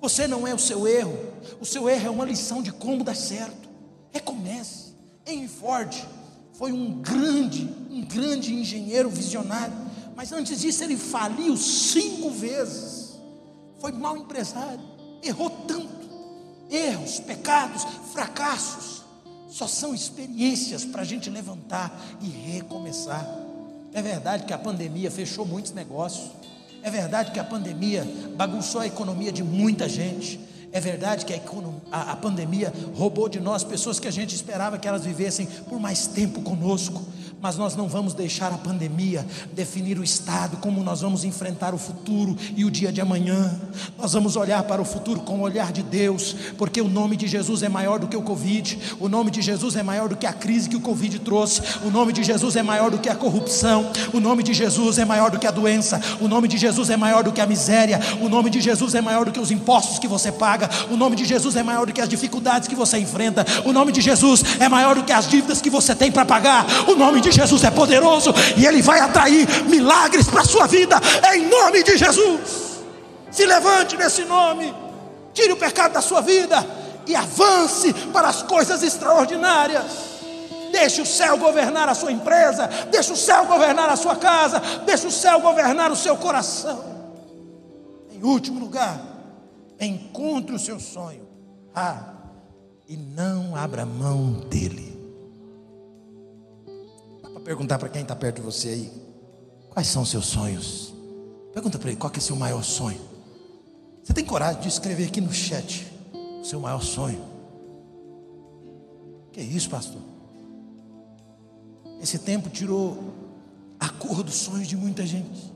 Você 0.00 0.26
não 0.26 0.46
é 0.46 0.54
o 0.54 0.58
seu 0.58 0.88
erro, 0.88 1.16
o 1.60 1.64
seu 1.64 1.88
erro 1.88 2.06
é 2.06 2.10
uma 2.10 2.24
lição 2.24 2.62
de 2.62 2.72
como 2.72 3.04
dar 3.04 3.14
certo. 3.14 3.68
Recomece. 4.10 4.92
Henry 5.24 5.46
Ford 5.46 5.94
foi 6.52 6.72
um 6.72 7.00
grande, 7.00 7.68
um 7.92 8.02
grande 8.02 8.54
engenheiro 8.54 9.10
visionário, 9.10 9.74
mas 10.16 10.32
antes 10.32 10.60
disso 10.60 10.82
ele 10.82 10.96
faliu 10.96 11.56
cinco 11.56 12.30
vezes 12.30 13.02
foi 13.82 13.90
mau 13.90 14.16
empresário, 14.16 14.80
errou 15.24 15.50
tanto. 15.50 15.90
Erros, 16.70 17.18
pecados, 17.18 17.84
fracassos, 18.12 19.02
só 19.50 19.66
são 19.66 19.92
experiências 19.92 20.84
para 20.84 21.02
a 21.02 21.04
gente 21.04 21.28
levantar 21.28 22.00
e 22.20 22.28
recomeçar. 22.28 23.28
É 23.92 24.00
verdade 24.00 24.44
que 24.44 24.52
a 24.52 24.58
pandemia 24.58 25.10
fechou 25.10 25.44
muitos 25.44 25.72
negócios. 25.72 26.30
É 26.80 26.90
verdade 26.90 27.32
que 27.32 27.40
a 27.40 27.44
pandemia 27.44 28.06
bagunçou 28.36 28.80
a 28.80 28.86
economia 28.86 29.32
de 29.32 29.42
muita 29.42 29.88
gente. 29.88 30.38
É 30.70 30.80
verdade 30.80 31.26
que 31.26 31.34
a, 31.34 31.40
a, 31.90 32.12
a, 32.12 32.16
pandemia 32.16 32.72
roubou 32.94 33.28
de 33.28 33.40
nós 33.40 33.64
pessoas 33.64 33.98
que 33.98 34.08
a 34.08 34.12
gente 34.12 34.34
esperava 34.34 34.78
que 34.78 34.86
elas 34.86 35.04
vivessem 35.04 35.46
por 35.68 35.80
mais 35.80 36.06
tempo 36.06 36.40
conosco 36.40 37.04
mas 37.42 37.56
nós 37.56 37.74
não 37.74 37.88
vamos 37.88 38.14
deixar 38.14 38.52
a 38.52 38.56
pandemia 38.56 39.26
definir 39.52 39.98
o 39.98 40.04
estado, 40.04 40.58
como 40.58 40.82
nós 40.84 41.00
vamos 41.00 41.24
enfrentar 41.24 41.74
o 41.74 41.78
futuro 41.78 42.36
e 42.56 42.64
o 42.64 42.70
dia 42.70 42.92
de 42.92 43.00
amanhã. 43.00 43.60
Nós 43.98 44.12
vamos 44.12 44.36
olhar 44.36 44.62
para 44.62 44.80
o 44.80 44.84
futuro 44.84 45.20
com 45.20 45.40
o 45.40 45.40
olhar 45.40 45.72
de 45.72 45.82
Deus, 45.82 46.36
porque 46.56 46.80
o 46.80 46.88
nome 46.88 47.16
de 47.16 47.26
Jesus 47.26 47.64
é 47.64 47.68
maior 47.68 47.98
do 47.98 48.06
que 48.06 48.16
o 48.16 48.22
Covid, 48.22 48.78
o 49.00 49.08
nome 49.08 49.32
de 49.32 49.42
Jesus 49.42 49.74
é 49.74 49.82
maior 49.82 50.08
do 50.08 50.16
que 50.16 50.24
a 50.24 50.32
crise 50.32 50.68
que 50.68 50.76
o 50.76 50.80
Covid 50.80 51.18
trouxe, 51.18 51.60
o 51.84 51.90
nome 51.90 52.12
de 52.12 52.22
Jesus 52.22 52.54
é 52.54 52.62
maior 52.62 52.92
do 52.92 52.98
que 52.98 53.08
a 53.08 53.14
corrupção, 53.16 53.90
o 54.12 54.20
nome 54.20 54.44
de 54.44 54.54
Jesus 54.54 54.98
é 54.98 55.04
maior 55.04 55.28
do 55.28 55.40
que 55.40 55.46
a 55.46 55.50
doença, 55.50 56.00
o 56.20 56.28
nome 56.28 56.46
de 56.46 56.56
Jesus 56.56 56.90
é 56.90 56.96
maior 56.96 57.24
do 57.24 57.32
que 57.32 57.40
a 57.40 57.46
miséria, 57.46 57.98
o 58.20 58.28
nome 58.28 58.50
de 58.50 58.60
Jesus 58.60 58.94
é 58.94 59.00
maior 59.00 59.24
do 59.24 59.32
que 59.32 59.40
os 59.40 59.50
impostos 59.50 59.98
que 59.98 60.06
você 60.06 60.30
paga, 60.30 60.70
o 60.88 60.96
nome 60.96 61.16
de 61.16 61.24
Jesus 61.24 61.56
é 61.56 61.62
maior 61.64 61.86
do 61.86 61.92
que 61.92 62.00
as 62.00 62.08
dificuldades 62.08 62.68
que 62.68 62.76
você 62.76 62.98
enfrenta, 62.98 63.44
o 63.64 63.72
nome 63.72 63.90
de 63.90 64.00
Jesus 64.00 64.44
é 64.60 64.68
maior 64.68 64.94
do 64.94 65.02
que 65.02 65.12
as 65.12 65.28
dívidas 65.28 65.60
que 65.60 65.68
você 65.68 65.92
tem 65.92 66.12
para 66.12 66.24
pagar, 66.24 66.64
o 66.88 66.94
nome 66.94 67.20
de 67.20 67.31
Jesus 67.32 67.64
é 67.64 67.70
poderoso 67.70 68.32
e 68.56 68.66
Ele 68.66 68.82
vai 68.82 69.00
atrair 69.00 69.46
milagres 69.64 70.28
para 70.28 70.42
a 70.42 70.44
sua 70.44 70.66
vida, 70.66 71.00
em 71.34 71.48
nome 71.48 71.82
de 71.82 71.96
Jesus. 71.96 72.82
Se 73.30 73.46
levante 73.46 73.96
nesse 73.96 74.24
nome, 74.24 74.74
tire 75.32 75.52
o 75.52 75.56
pecado 75.56 75.92
da 75.92 76.02
sua 76.02 76.20
vida 76.20 76.64
e 77.06 77.16
avance 77.16 77.92
para 78.12 78.28
as 78.28 78.42
coisas 78.42 78.82
extraordinárias. 78.82 80.12
Deixe 80.70 81.02
o 81.02 81.06
céu 81.06 81.36
governar 81.36 81.88
a 81.88 81.94
sua 81.94 82.12
empresa, 82.12 82.68
deixe 82.90 83.12
o 83.12 83.16
céu 83.16 83.46
governar 83.46 83.88
a 83.88 83.96
sua 83.96 84.16
casa, 84.16 84.60
deixe 84.86 85.06
o 85.06 85.10
céu 85.10 85.40
governar 85.40 85.90
o 85.90 85.96
seu 85.96 86.16
coração. 86.16 86.84
Em 88.10 88.22
último 88.22 88.60
lugar, 88.60 89.00
encontre 89.80 90.54
o 90.54 90.58
seu 90.58 90.78
sonho. 90.78 91.28
Ah, 91.74 92.12
e 92.88 92.96
não 92.96 93.56
abra 93.56 93.84
mão 93.84 94.32
dele 94.48 94.91
perguntar 97.44 97.78
para 97.78 97.88
quem 97.88 98.02
está 98.02 98.14
perto 98.16 98.36
de 98.36 98.42
você 98.42 98.68
aí: 98.68 98.92
quais 99.70 99.88
são 99.88 100.02
os 100.02 100.10
seus 100.10 100.26
sonhos? 100.26 100.92
Pergunta 101.52 101.78
para 101.78 101.90
ele: 101.90 101.98
qual 101.98 102.12
é 102.14 102.18
o 102.18 102.20
seu 102.20 102.36
maior 102.36 102.62
sonho? 102.62 103.00
Você 104.02 104.12
tem 104.12 104.24
coragem 104.24 104.60
de 104.60 104.68
escrever 104.68 105.08
aqui 105.08 105.20
no 105.20 105.32
chat 105.32 105.86
o 106.40 106.44
seu 106.44 106.60
maior 106.60 106.82
sonho? 106.82 107.24
Que 109.32 109.40
isso, 109.40 109.70
pastor? 109.70 110.00
Esse 112.00 112.18
tempo 112.18 112.50
tirou 112.50 113.14
a 113.78 113.88
cor 113.88 114.22
dos 114.22 114.34
sonhos 114.34 114.66
de 114.66 114.76
muita 114.76 115.06
gente. 115.06 115.52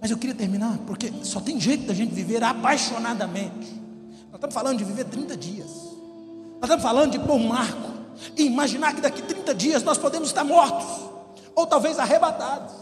Mas 0.00 0.10
eu 0.10 0.18
queria 0.18 0.34
terminar, 0.34 0.78
porque 0.86 1.10
só 1.22 1.40
tem 1.40 1.58
jeito 1.58 1.86
da 1.86 1.94
gente 1.94 2.14
viver 2.14 2.42
apaixonadamente. 2.44 3.72
Nós 4.26 4.34
estamos 4.34 4.54
falando 4.54 4.78
de 4.78 4.84
viver 4.84 5.04
30 5.06 5.36
dias. 5.36 5.68
Nós 5.68 6.64
estamos 6.64 6.82
falando 6.82 7.12
de 7.12 7.18
bom 7.18 7.38
marco 7.38 7.85
e 8.36 8.44
imaginar 8.44 8.94
que 8.94 9.00
daqui 9.00 9.22
30 9.22 9.54
dias 9.54 9.82
nós 9.82 9.98
podemos 9.98 10.28
estar 10.28 10.44
mortos, 10.44 10.86
ou 11.54 11.66
talvez 11.66 11.98
arrebatados. 11.98 12.72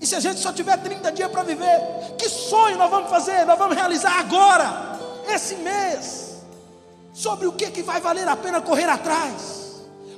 E 0.00 0.06
se 0.06 0.14
a 0.14 0.20
gente 0.20 0.40
só 0.40 0.52
tiver 0.52 0.76
30 0.78 1.12
dias 1.12 1.30
para 1.30 1.42
viver, 1.42 2.14
que 2.16 2.28
sonho 2.28 2.78
nós 2.78 2.90
vamos 2.90 3.10
fazer? 3.10 3.44
Nós 3.44 3.58
vamos 3.58 3.76
realizar 3.76 4.18
agora, 4.18 4.98
esse 5.28 5.56
mês, 5.56 6.38
sobre 7.12 7.46
o 7.46 7.52
que, 7.52 7.70
que 7.70 7.82
vai 7.82 8.00
valer 8.00 8.26
a 8.26 8.36
pena 8.36 8.60
correr 8.60 8.88
atrás. 8.88 9.60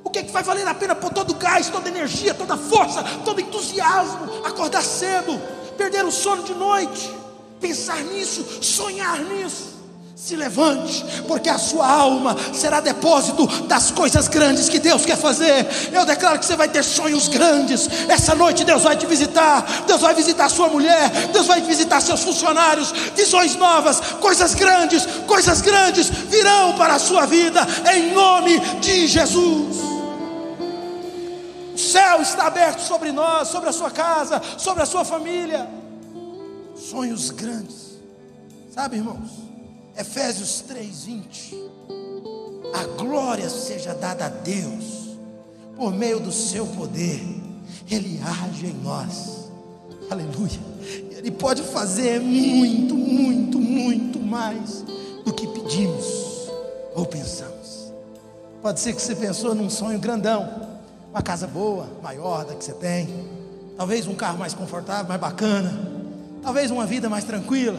O 0.05 0.11
que, 0.11 0.22
que 0.22 0.30
vai 0.30 0.42
valer 0.42 0.66
a 0.66 0.74
pena 0.74 0.94
pôr 0.94 1.11
todo 1.11 1.30
o 1.30 1.34
gás, 1.34 1.68
toda 1.68 1.88
energia, 1.88 2.34
toda 2.34 2.57
força, 2.57 3.03
todo 3.24 3.40
entusiasmo, 3.40 4.44
acordar 4.44 4.82
cedo, 4.82 5.40
perder 5.76 6.05
o 6.05 6.12
sono 6.12 6.42
de 6.42 6.55
noite, 6.55 7.12
pensar 7.61 7.98
nisso, 8.05 8.62
sonhar 8.62 9.20
nisso. 9.20 9.71
Se 10.24 10.36
levante, 10.36 11.04
porque 11.26 11.48
a 11.48 11.58
sua 11.58 11.84
alma 11.84 12.36
será 12.54 12.78
depósito 12.78 13.44
das 13.66 13.90
coisas 13.90 14.28
grandes 14.28 14.68
que 14.68 14.78
Deus 14.78 15.04
quer 15.04 15.16
fazer. 15.16 15.66
Eu 15.92 16.06
declaro 16.06 16.38
que 16.38 16.46
você 16.46 16.54
vai 16.54 16.68
ter 16.68 16.84
sonhos 16.84 17.26
grandes. 17.26 17.88
Essa 18.08 18.32
noite 18.32 18.62
Deus 18.62 18.84
vai 18.84 18.96
te 18.96 19.04
visitar. 19.04 19.66
Deus 19.84 20.00
vai 20.00 20.14
visitar 20.14 20.48
sua 20.48 20.68
mulher. 20.68 21.10
Deus 21.32 21.48
vai 21.48 21.60
visitar 21.62 22.00
seus 22.00 22.22
funcionários. 22.22 22.92
Visões 23.16 23.56
novas, 23.56 23.98
coisas 24.20 24.54
grandes, 24.54 25.04
coisas 25.26 25.60
grandes 25.60 26.08
virão 26.08 26.74
para 26.78 26.94
a 26.94 27.00
sua 27.00 27.26
vida, 27.26 27.66
em 27.92 28.12
nome 28.12 28.60
de 28.78 29.08
Jesus. 29.08 29.76
O 31.74 31.78
céu 31.78 32.22
está 32.22 32.46
aberto 32.46 32.78
sobre 32.78 33.10
nós, 33.10 33.48
sobre 33.48 33.70
a 33.70 33.72
sua 33.72 33.90
casa, 33.90 34.40
sobre 34.56 34.84
a 34.84 34.86
sua 34.86 35.04
família. 35.04 35.68
Sonhos 36.76 37.30
grandes, 37.30 37.98
sabe, 38.72 38.98
irmãos? 38.98 39.51
Efésios 39.97 40.62
3:20. 40.66 41.55
A 42.74 42.84
glória 43.03 43.49
seja 43.51 43.95
dada 43.95 44.26
a 44.26 44.28
Deus 44.28 45.18
por 45.76 45.93
meio 45.93 46.18
do 46.18 46.32
seu 46.32 46.66
poder. 46.66 47.22
Ele 47.90 48.20
age 48.22 48.66
em 48.66 48.74
nós. 48.82 49.51
Aleluia. 50.11 50.61
Ele 51.11 51.30
pode 51.30 51.62
fazer 51.62 52.20
muito, 52.20 52.95
muito, 52.95 53.59
muito 53.59 54.18
mais 54.18 54.82
do 55.24 55.32
que 55.32 55.47
pedimos 55.47 56.51
ou 56.95 57.07
pensamos. 57.07 57.93
Pode 58.61 58.80
ser 58.80 58.95
que 58.95 59.03
você 59.03 59.14
pensou 59.14 59.55
num 59.55 59.68
sonho 59.68 59.99
grandão, 59.99 60.49
uma 61.11 61.22
casa 61.22 61.47
boa, 61.47 61.86
maior 62.03 62.45
da 62.45 62.55
que 62.55 62.64
você 62.64 62.72
tem, 62.72 63.09
talvez 63.76 64.07
um 64.07 64.14
carro 64.14 64.38
mais 64.38 64.55
confortável, 64.55 65.07
mais 65.09 65.20
bacana, 65.20 65.72
talvez 66.43 66.70
uma 66.70 66.86
vida 66.86 67.09
mais 67.09 67.24
tranquila. 67.24 67.78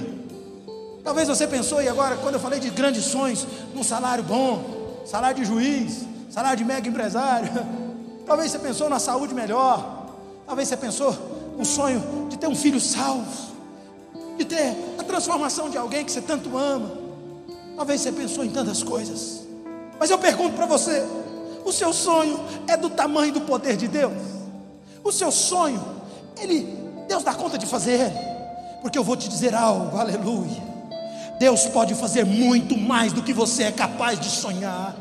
Talvez 1.03 1.27
você 1.27 1.45
pensou, 1.45 1.81
e 1.81 1.89
agora, 1.89 2.15
quando 2.15 2.35
eu 2.35 2.39
falei 2.39 2.59
de 2.59 2.69
grandes 2.69 3.03
sonhos, 3.03 3.45
num 3.73 3.83
salário 3.83 4.23
bom, 4.23 5.01
salário 5.05 5.35
de 5.35 5.45
juiz, 5.45 6.05
salário 6.29 6.57
de 6.57 6.63
mega 6.63 6.87
empresário. 6.87 7.49
Talvez 8.25 8.51
você 8.51 8.59
pensou 8.59 8.89
na 8.89 8.99
saúde 8.99 9.33
melhor. 9.33 10.07
Talvez 10.47 10.67
você 10.67 10.77
pensou 10.77 11.15
no 11.57 11.65
sonho 11.65 12.27
de 12.29 12.37
ter 12.37 12.47
um 12.47 12.55
filho 12.55 12.79
salvo, 12.79 13.53
de 14.37 14.45
ter 14.45 14.75
a 14.97 15.03
transformação 15.03 15.69
de 15.69 15.77
alguém 15.77 16.05
que 16.05 16.11
você 16.11 16.21
tanto 16.21 16.57
ama. 16.57 16.91
Talvez 17.75 18.01
você 18.01 18.11
pensou 18.11 18.45
em 18.45 18.49
tantas 18.49 18.81
coisas. 18.81 19.41
Mas 19.99 20.09
eu 20.09 20.17
pergunto 20.17 20.55
para 20.55 20.65
você: 20.65 21.05
o 21.65 21.71
seu 21.71 21.91
sonho 21.91 22.39
é 22.67 22.77
do 22.77 22.89
tamanho 22.89 23.33
do 23.33 23.41
poder 23.41 23.75
de 23.75 23.89
Deus? 23.89 24.13
O 25.03 25.11
seu 25.11 25.31
sonho, 25.31 25.83
ele, 26.39 26.77
Deus 27.09 27.23
dá 27.23 27.33
conta 27.33 27.57
de 27.57 27.65
fazer? 27.65 28.09
Porque 28.81 28.97
eu 28.97 29.03
vou 29.03 29.17
te 29.17 29.27
dizer 29.27 29.53
algo, 29.53 29.97
aleluia. 29.97 30.72
Deus 31.43 31.65
pode 31.65 31.93
fazer 31.93 32.25
muito 32.25 32.77
mais 32.77 33.11
do 33.11 33.21
que 33.21 33.33
você 33.33 33.63
é 33.63 33.71
capaz 33.73 34.17
de 34.17 34.29
sonhar. 34.29 34.95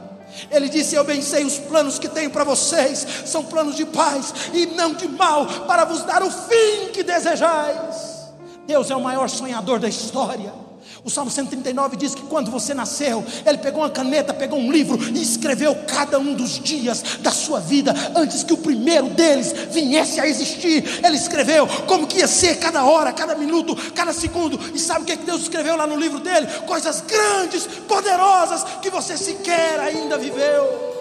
Ele 0.50 0.68
disse: 0.68 0.96
Eu 0.96 1.04
bem 1.04 1.22
sei 1.22 1.44
os 1.44 1.56
planos 1.56 2.00
que 2.00 2.08
tenho 2.08 2.30
para 2.30 2.42
vocês, 2.42 3.06
são 3.24 3.44
planos 3.44 3.76
de 3.76 3.86
paz 3.86 4.34
e 4.52 4.66
não 4.66 4.92
de 4.92 5.06
mal, 5.06 5.46
para 5.68 5.84
vos 5.84 6.02
dar 6.02 6.20
o 6.20 6.28
fim 6.28 6.88
que 6.92 7.04
desejais. 7.04 8.32
Deus 8.66 8.90
é 8.90 8.96
o 8.96 9.00
maior 9.00 9.28
sonhador 9.28 9.78
da 9.78 9.88
história. 9.88 10.52
O 11.04 11.10
Salmo 11.10 11.32
139 11.32 11.96
diz 11.96 12.14
que 12.14 12.22
quando 12.22 12.48
você 12.48 12.72
nasceu, 12.72 13.24
ele 13.44 13.58
pegou 13.58 13.82
uma 13.82 13.90
caneta, 13.90 14.32
pegou 14.32 14.56
um 14.56 14.70
livro 14.70 14.96
e 15.12 15.20
escreveu 15.20 15.74
cada 15.86 16.16
um 16.16 16.32
dos 16.32 16.60
dias 16.60 17.02
da 17.18 17.32
sua 17.32 17.58
vida 17.58 17.92
antes 18.14 18.44
que 18.44 18.52
o 18.52 18.58
primeiro 18.58 19.08
deles 19.08 19.52
viesse 19.72 20.20
a 20.20 20.28
existir. 20.28 21.00
Ele 21.04 21.16
escreveu 21.16 21.66
como 21.88 22.06
que 22.06 22.18
ia 22.18 22.28
ser 22.28 22.60
cada 22.60 22.84
hora, 22.84 23.12
cada 23.12 23.34
minuto, 23.34 23.74
cada 23.92 24.12
segundo. 24.12 24.60
E 24.72 24.78
sabe 24.78 25.02
o 25.02 25.04
que 25.04 25.16
Deus 25.16 25.42
escreveu 25.42 25.76
lá 25.76 25.88
no 25.88 25.96
livro 25.96 26.20
dele? 26.20 26.46
Coisas 26.68 27.00
grandes, 27.00 27.66
poderosas 27.88 28.62
que 28.80 28.88
você 28.88 29.16
sequer 29.16 29.80
ainda 29.80 30.16
viveu. 30.16 30.91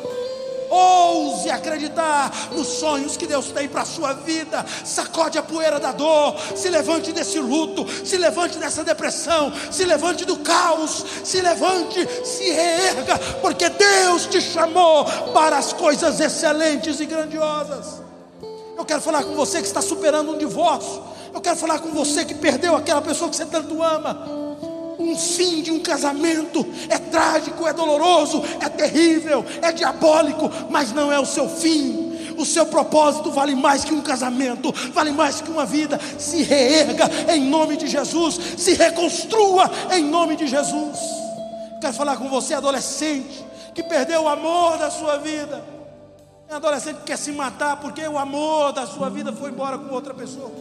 Ouse 0.72 1.50
acreditar 1.50 2.32
nos 2.54 2.68
sonhos 2.68 3.18
que 3.18 3.28
Deus 3.28 3.48
tem 3.48 3.68
para 3.68 3.82
a 3.82 3.86
sua 3.86 4.14
vida. 4.14 4.66
Sacode 4.86 5.38
a 5.38 5.44
poeira 5.44 5.80
da 5.80 5.92
dor. 5.92 6.36
Se 6.56 6.70
levante 6.70 7.12
desse 7.12 7.40
luto. 7.40 7.86
Se 8.06 8.18
levante 8.18 8.58
dessa 8.58 8.84
depressão. 8.84 9.52
Se 9.70 9.84
levante 9.84 10.24
do 10.24 10.38
caos. 10.38 11.06
Se 11.26 11.42
levante, 11.42 12.08
se 12.26 12.50
reerga. 12.50 13.20
Porque 13.42 13.68
Deus 13.68 14.28
te 14.28 14.40
chamou 14.40 15.04
para 15.34 15.58
as 15.58 15.74
coisas 15.74 16.22
excelentes 16.22 17.02
e 17.02 17.06
grandiosas. 17.06 18.02
Eu 18.78 18.86
quero 18.86 19.02
falar 19.02 19.24
com 19.24 19.36
você 19.36 19.60
que 19.60 19.68
está 19.68 19.82
superando 19.82 20.32
um 20.32 20.38
divórcio. 20.38 21.04
Eu 21.34 21.42
quero 21.42 21.58
falar 21.58 21.80
com 21.80 21.92
você 21.92 22.24
que 22.24 22.34
perdeu 22.34 22.76
aquela 22.76 23.02
pessoa 23.02 23.30
que 23.30 23.36
você 23.36 23.46
tanto 23.46 23.84
ama 23.84 24.41
um 25.02 25.18
fim 25.18 25.62
de 25.62 25.72
um 25.72 25.80
casamento 25.80 26.66
é 26.90 26.98
trágico, 26.98 27.68
é 27.68 27.74
doloroso, 27.74 28.44
é 28.60 28.70
terrível, 28.70 29.46
é 29.62 29.72
diabólico, 29.72 30.50
mas 30.70 30.92
não 30.92 31.12
é 31.12 31.20
o 31.20 31.26
seu 31.26 31.50
fim. 31.50 32.12
O 32.38 32.46
seu 32.46 32.66
propósito 32.66 33.32
vale 33.32 33.54
mais 33.56 33.84
que 33.84 33.94
um 33.94 34.02
casamento, 34.02 34.74
vale 34.94 35.12
mais 35.12 35.42
que 35.42 35.52
uma 35.52 35.66
vida. 35.66 36.00
Se 36.18 36.42
reerga 36.42 37.10
em 37.34 37.42
nome 37.50 37.78
de 37.78 37.88
Jesus, 37.88 38.40
se 38.58 38.74
reconstrua 38.74 39.70
em 39.92 40.04
nome 40.04 40.36
de 40.36 40.48
Jesus. 40.48 40.98
Quero 41.80 41.94
falar 41.94 42.18
com 42.18 42.30
você, 42.30 42.54
adolescente, 42.54 43.46
que 43.74 43.84
perdeu 43.84 44.24
o 44.24 44.28
amor 44.28 44.78
da 44.78 44.90
sua 44.90 45.18
vida. 45.18 45.64
É 46.50 46.56
adolescente 46.56 46.98
que 46.98 47.06
quer 47.06 47.18
se 47.18 47.32
matar 47.32 47.78
porque 47.78 48.06
o 48.08 48.18
amor 48.18 48.74
da 48.74 48.86
sua 48.86 49.10
vida 49.10 49.32
foi 49.32 49.52
embora 49.52 49.78
com 49.78 49.94
outra 49.94 50.14
pessoa. 50.14 50.52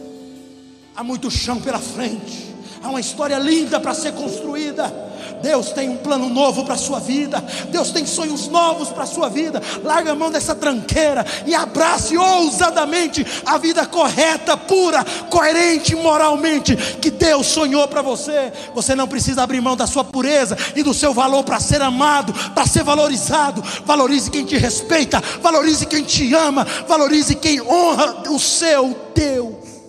Há 0.95 1.03
muito 1.03 1.29
chão 1.31 1.59
pela 1.59 1.79
frente. 1.79 2.50
Há 2.83 2.89
uma 2.89 2.99
história 2.99 3.37
linda 3.37 3.79
para 3.79 3.93
ser 3.93 4.13
construída. 4.13 5.11
Deus 5.41 5.71
tem 5.71 5.89
um 5.89 5.97
plano 5.97 6.29
novo 6.29 6.63
para 6.63 6.75
a 6.75 6.77
sua 6.77 6.99
vida. 6.99 7.43
Deus 7.69 7.91
tem 7.91 8.05
sonhos 8.05 8.47
novos 8.47 8.89
para 8.89 9.03
a 9.03 9.07
sua 9.07 9.29
vida. 9.29 9.61
Larga 9.83 10.11
a 10.11 10.15
mão 10.15 10.31
dessa 10.31 10.55
tranqueira 10.55 11.25
e 11.45 11.53
abrace 11.53 12.17
ousadamente 12.17 13.25
a 13.45 13.57
vida 13.57 13.85
correta, 13.85 14.55
pura, 14.55 15.03
coerente 15.29 15.95
moralmente 15.95 16.75
que 16.75 17.11
Deus 17.11 17.47
sonhou 17.47 17.87
para 17.87 18.01
você. 18.01 18.51
Você 18.73 18.95
não 18.95 19.07
precisa 19.07 19.43
abrir 19.43 19.61
mão 19.61 19.75
da 19.75 19.87
sua 19.87 20.03
pureza 20.03 20.57
e 20.75 20.83
do 20.83 20.93
seu 20.93 21.13
valor 21.13 21.43
para 21.43 21.59
ser 21.59 21.81
amado, 21.81 22.33
para 22.53 22.65
ser 22.65 22.83
valorizado. 22.83 23.63
Valorize 23.85 24.29
quem 24.29 24.45
te 24.45 24.57
respeita, 24.57 25.21
valorize 25.41 25.85
quem 25.85 26.03
te 26.03 26.33
ama, 26.33 26.65
valorize 26.87 27.35
quem 27.35 27.61
honra 27.61 28.23
o 28.29 28.39
seu 28.39 28.95
Deus. 29.13 29.80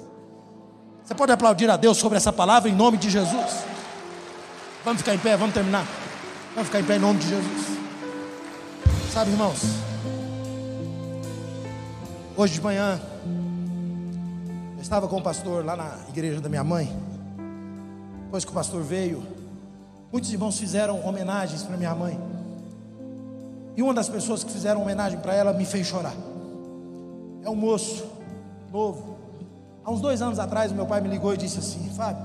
Você 1.05 1.15
pode 1.15 1.33
aplaudir 1.33 1.69
a 1.69 1.77
Deus 1.77 1.99
sobre 1.99 2.17
essa 2.17 2.33
palavra 2.33 2.71
em 2.71 2.75
nome 2.75 2.97
de 2.97 3.11
Jesus? 3.11 3.65
Vamos 4.85 5.01
ficar 5.01 5.15
em 5.15 5.19
pé, 5.19 5.37
vamos 5.37 5.55
terminar. 5.55 5.87
Vamos 6.55 6.69
ficar 6.69 6.81
em 6.81 6.85
pé 6.85 6.97
em 6.97 7.01
nome 7.01 7.19
de 7.19 7.29
Jesus. 7.29 7.79
Sabe, 9.13 9.31
irmãos, 9.31 9.61
hoje 12.37 12.55
de 12.55 12.61
manhã, 12.61 13.01
eu 14.77 14.83
estava 14.83 15.09
com 15.09 15.19
o 15.19 15.23
pastor 15.23 15.65
lá 15.65 15.77
na 15.77 15.99
igreja 16.09 16.41
da 16.41 16.49
minha 16.49 16.65
mãe. 16.65 16.91
Depois 18.25 18.45
que 18.45 18.51
o 18.51 18.55
pastor 18.55 18.83
veio, 18.83 19.23
muitos 20.11 20.33
irmãos 20.33 20.59
fizeram 20.59 21.05
homenagens 21.07 21.63
para 21.63 21.77
minha 21.77 21.95
mãe. 21.95 22.19
E 23.77 23.83
uma 23.83 23.93
das 23.93 24.09
pessoas 24.09 24.45
que 24.45 24.53
fizeram 24.53 24.83
homenagem 24.83 25.19
para 25.19 25.35
ela 25.35 25.53
me 25.53 25.67
fez 25.67 25.87
chorar. 25.87 26.15
É 27.45 27.51
um 27.51 27.57
moço 27.57 28.07
novo, 28.73 29.12
Há 29.85 29.91
uns 29.91 30.01
dois 30.01 30.23
anos 30.23 30.39
atrás, 30.39 30.71
meu 30.73 30.87
pai 30.87 31.01
me 31.01 31.09
ligou 31.09 31.35
e 31.35 31.37
disse 31.37 31.59
assim: 31.59 31.91
Fábio, 31.91 32.25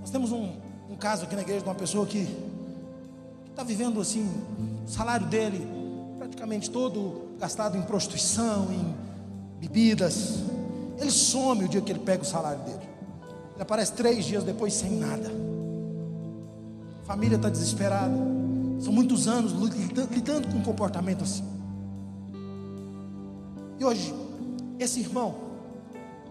nós 0.00 0.10
temos 0.10 0.32
um, 0.32 0.50
um 0.90 0.96
caso 0.96 1.24
aqui 1.24 1.36
na 1.36 1.42
igreja 1.42 1.60
de 1.60 1.68
uma 1.68 1.74
pessoa 1.74 2.04
que 2.04 2.28
está 3.48 3.62
vivendo 3.62 4.00
assim, 4.00 4.28
o 4.84 4.88
salário 4.88 5.26
dele 5.26 5.66
praticamente 6.18 6.70
todo 6.70 7.28
gastado 7.38 7.76
em 7.76 7.82
prostituição, 7.82 8.68
em 8.72 8.94
bebidas. 9.60 10.40
Ele 10.98 11.10
some 11.10 11.64
o 11.64 11.68
dia 11.68 11.80
que 11.80 11.92
ele 11.92 12.00
pega 12.00 12.22
o 12.22 12.26
salário 12.26 12.60
dele. 12.62 12.88
Ele 13.54 13.62
aparece 13.62 13.92
três 13.92 14.24
dias 14.24 14.42
depois 14.42 14.74
sem 14.74 14.90
nada. 14.90 15.30
A 17.02 17.06
família 17.06 17.36
está 17.36 17.48
desesperada. 17.48 18.14
São 18.80 18.92
muitos 18.92 19.26
anos 19.28 19.52
lidando 19.52 20.48
com 20.48 20.58
um 20.58 20.62
comportamento 20.62 21.22
assim. 21.22 21.44
E 23.78 23.84
hoje, 23.84 24.12
esse 24.78 25.00
irmão 25.00 25.47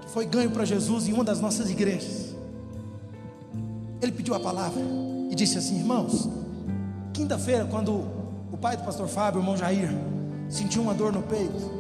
foi 0.08 0.26
ganho 0.26 0.52
para 0.52 0.66
Jesus 0.66 1.08
em 1.08 1.14
uma 1.14 1.24
das 1.24 1.40
nossas 1.40 1.70
igrejas. 1.70 2.36
Ele 4.02 4.12
pediu 4.12 4.34
a 4.34 4.40
palavra 4.40 4.82
e 5.30 5.36
disse 5.36 5.58
assim: 5.58 5.78
Irmãos, 5.78 6.30
quinta-feira, 7.14 7.66
quando 7.66 7.92
o 8.52 8.58
pai 8.60 8.78
do 8.78 8.84
pastor 8.84 9.08
Fábio, 9.08 9.40
o 9.40 9.44
irmão 9.44 9.58
Jair, 9.58 9.90
sentiu 10.50 10.82
uma 10.82 10.94
dor 10.94 11.12
no 11.12 11.24
peito, 11.24 11.78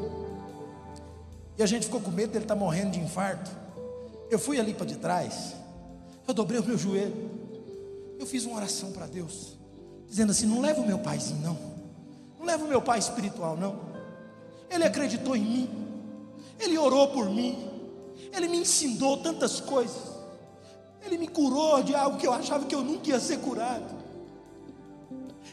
e 1.57 1.63
a 1.63 1.65
gente 1.65 1.86
ficou 1.86 2.01
com 2.01 2.11
medo 2.11 2.32
dele 2.32 2.45
estar 2.45 2.55
tá 2.55 2.59
morrendo 2.59 2.91
de 2.91 2.99
infarto. 2.99 3.49
Eu 4.30 4.38
fui 4.38 4.59
ali 4.59 4.73
para 4.73 4.86
de 4.86 4.95
trás, 4.95 5.55
eu 6.28 6.34
dobrei 6.34 6.59
o 6.59 6.63
meu 6.63 6.78
joelho, 6.78 7.15
eu 8.19 8.25
fiz 8.25 8.45
uma 8.45 8.57
oração 8.57 8.91
para 8.91 9.07
Deus, 9.07 9.57
dizendo 10.07 10.32
assim: 10.32 10.45
Não 10.45 10.59
leva 10.59 10.82
o 10.82 10.86
meu 10.86 10.99
paizinho, 10.99 11.41
não, 11.41 11.57
não 12.38 12.45
leva 12.45 12.65
o 12.65 12.67
meu 12.67 12.82
pai 12.82 12.99
espiritual, 12.99 13.55
não. 13.55 13.88
Ele 14.69 14.84
acreditou 14.84 15.36
em 15.36 15.41
mim, 15.41 15.69
ele 16.59 16.78
orou 16.78 17.07
por 17.07 17.30
mim, 17.30 17.66
ele 18.34 18.47
me 18.47 18.57
ensinou 18.57 19.17
tantas 19.17 19.59
coisas. 19.59 20.17
Ele 21.05 21.17
me 21.17 21.28
curou 21.28 21.82
de 21.84 21.95
algo 21.95 22.17
que 22.17 22.28
eu 22.28 22.34
achava 22.34 22.65
que 22.65 22.75
eu 22.75 22.82
nunca 22.82 23.09
ia 23.09 23.19
ser 23.19 23.39
curado. 23.39 23.95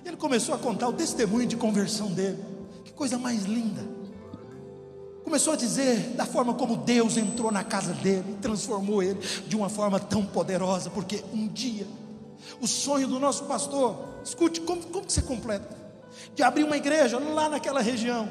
Ele 0.05 0.16
começou 0.16 0.55
a 0.55 0.59
contar 0.59 0.89
o 0.89 0.93
testemunho 0.93 1.47
de 1.47 1.57
conversão 1.57 2.09
dele. 2.09 2.43
Que 2.85 2.93
coisa 2.93 3.18
mais 3.18 3.45
linda. 3.45 3.83
Começou 5.22 5.53
a 5.55 5.57
dizer 5.57 6.14
da 6.16 6.27
forma 6.27 6.55
como 6.55 6.77
Deus 6.77 7.16
entrou 7.16 7.51
na 7.51 7.64
casa 7.64 7.95
dele 7.95 8.37
transformou 8.43 9.03
ele 9.03 9.18
de 9.47 9.57
uma 9.57 9.68
forma 9.68 9.99
tão 9.99 10.25
poderosa, 10.25 10.91
porque 10.91 11.25
um 11.33 11.49
dia 11.49 11.87
o 12.61 12.66
sonho 12.66 13.09
do 13.09 13.18
nosso 13.18 13.45
pastor, 13.45 13.97
escute 14.25 14.61
como, 14.61 14.83
como 14.83 15.07
que 15.07 15.12
você 15.12 15.22
completa, 15.22 15.77
de 16.35 16.43
abrir 16.43 16.64
uma 16.64 16.77
igreja 16.77 17.18
lá 17.18 17.49
naquela 17.49 17.81
região. 17.81 18.31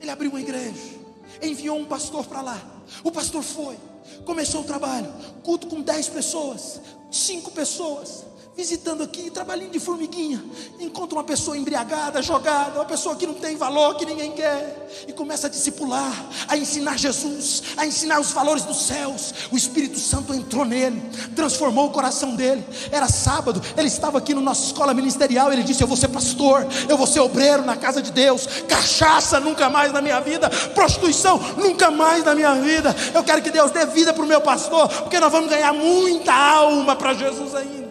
Ele 0.00 0.10
abriu 0.10 0.30
uma 0.30 0.40
igreja 0.40 1.01
enviou 1.40 1.78
um 1.78 1.84
pastor 1.84 2.26
para 2.26 2.40
lá. 2.40 2.62
O 3.02 3.10
pastor 3.10 3.42
foi, 3.42 3.76
começou 4.24 4.62
o 4.62 4.64
trabalho, 4.64 5.12
culto 5.42 5.66
com 5.66 5.80
10 5.80 6.08
pessoas, 6.08 6.80
5 7.10 7.50
pessoas, 7.52 8.24
visitando 8.56 9.02
aqui, 9.02 9.30
trabalhinho 9.30 9.70
de 9.70 9.80
formiguinha, 9.80 10.44
encontra 10.78 11.16
uma 11.16 11.24
pessoa 11.24 11.56
embriagada, 11.56 12.20
jogada, 12.20 12.78
uma 12.78 12.84
pessoa 12.84 13.16
que 13.16 13.26
não 13.26 13.34
tem 13.34 13.56
valor, 13.56 13.96
que 13.96 14.04
ninguém 14.04 14.32
quer, 14.32 14.88
e 15.08 15.12
começa 15.12 15.46
a 15.46 15.50
discipular, 15.50 16.12
a 16.46 16.56
ensinar 16.56 16.98
Jesus, 16.98 17.62
a 17.76 17.86
ensinar 17.86 18.20
os 18.20 18.30
valores 18.30 18.64
dos 18.64 18.82
céus. 18.82 19.32
O 19.50 19.56
Espírito 19.56 19.98
Santo 19.98 20.34
entrou 20.34 20.66
nele, 20.66 21.02
transformou 21.34 21.86
o 21.86 21.90
coração 21.90 22.36
dele. 22.36 22.62
Era 22.90 23.08
sábado, 23.08 23.62
ele 23.76 23.88
estava 23.88 24.18
aqui 24.18 24.34
na 24.34 24.40
nossa 24.40 24.66
escola 24.66 24.92
ministerial, 24.92 25.50
ele 25.50 25.62
disse: 25.62 25.82
Eu 25.82 25.88
vou 25.88 25.96
ser 25.96 26.08
pastor, 26.08 26.66
eu 26.88 26.96
vou 26.98 27.06
ser 27.06 27.20
obreiro 27.20 27.64
na 27.64 27.76
casa 27.76 28.02
de 28.02 28.12
Deus, 28.12 28.46
cachaça 28.68 29.40
nunca 29.40 29.70
mais 29.70 29.92
na 29.92 30.02
minha 30.02 30.20
vida, 30.20 30.50
prostituição 30.74 31.38
nunca 31.56 31.90
mais 31.90 32.22
na 32.22 32.34
minha 32.34 32.54
vida. 32.56 32.94
Eu 33.14 33.24
quero 33.24 33.40
que 33.40 33.50
Deus 33.50 33.70
dê 33.70 33.86
vida 33.86 34.12
para 34.12 34.22
o 34.22 34.26
meu 34.26 34.42
pastor, 34.42 34.88
porque 34.88 35.18
nós 35.18 35.32
vamos 35.32 35.48
ganhar 35.48 35.72
muita 35.72 36.34
alma 36.34 36.94
para 36.94 37.14
Jesus 37.14 37.54
ainda. 37.54 37.81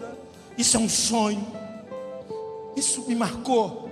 Isso 0.62 0.76
é 0.76 0.80
um 0.80 0.88
sonho. 0.88 1.44
Isso 2.76 3.02
me 3.08 3.16
marcou. 3.16 3.90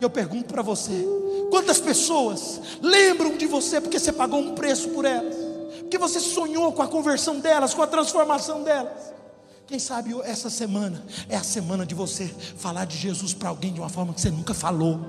Eu 0.00 0.08
pergunto 0.08 0.54
para 0.54 0.62
você: 0.62 1.04
quantas 1.50 1.80
pessoas 1.80 2.60
lembram 2.80 3.36
de 3.36 3.44
você 3.44 3.80
porque 3.80 3.98
você 3.98 4.12
pagou 4.12 4.38
um 4.38 4.54
preço 4.54 4.90
por 4.90 5.04
elas? 5.04 5.34
Porque 5.80 5.98
você 5.98 6.20
sonhou 6.20 6.72
com 6.72 6.80
a 6.80 6.86
conversão 6.86 7.40
delas, 7.40 7.74
com 7.74 7.82
a 7.82 7.88
transformação 7.88 8.62
delas? 8.62 9.12
Quem 9.66 9.80
sabe 9.80 10.14
essa 10.22 10.48
semana 10.48 11.04
é 11.28 11.36
a 11.36 11.42
semana 11.42 11.84
de 11.84 11.92
você 11.92 12.32
falar 12.56 12.84
de 12.84 12.96
Jesus 12.96 13.34
para 13.34 13.48
alguém 13.48 13.72
de 13.72 13.80
uma 13.80 13.88
forma 13.88 14.14
que 14.14 14.20
você 14.20 14.30
nunca 14.30 14.54
falou. 14.54 15.00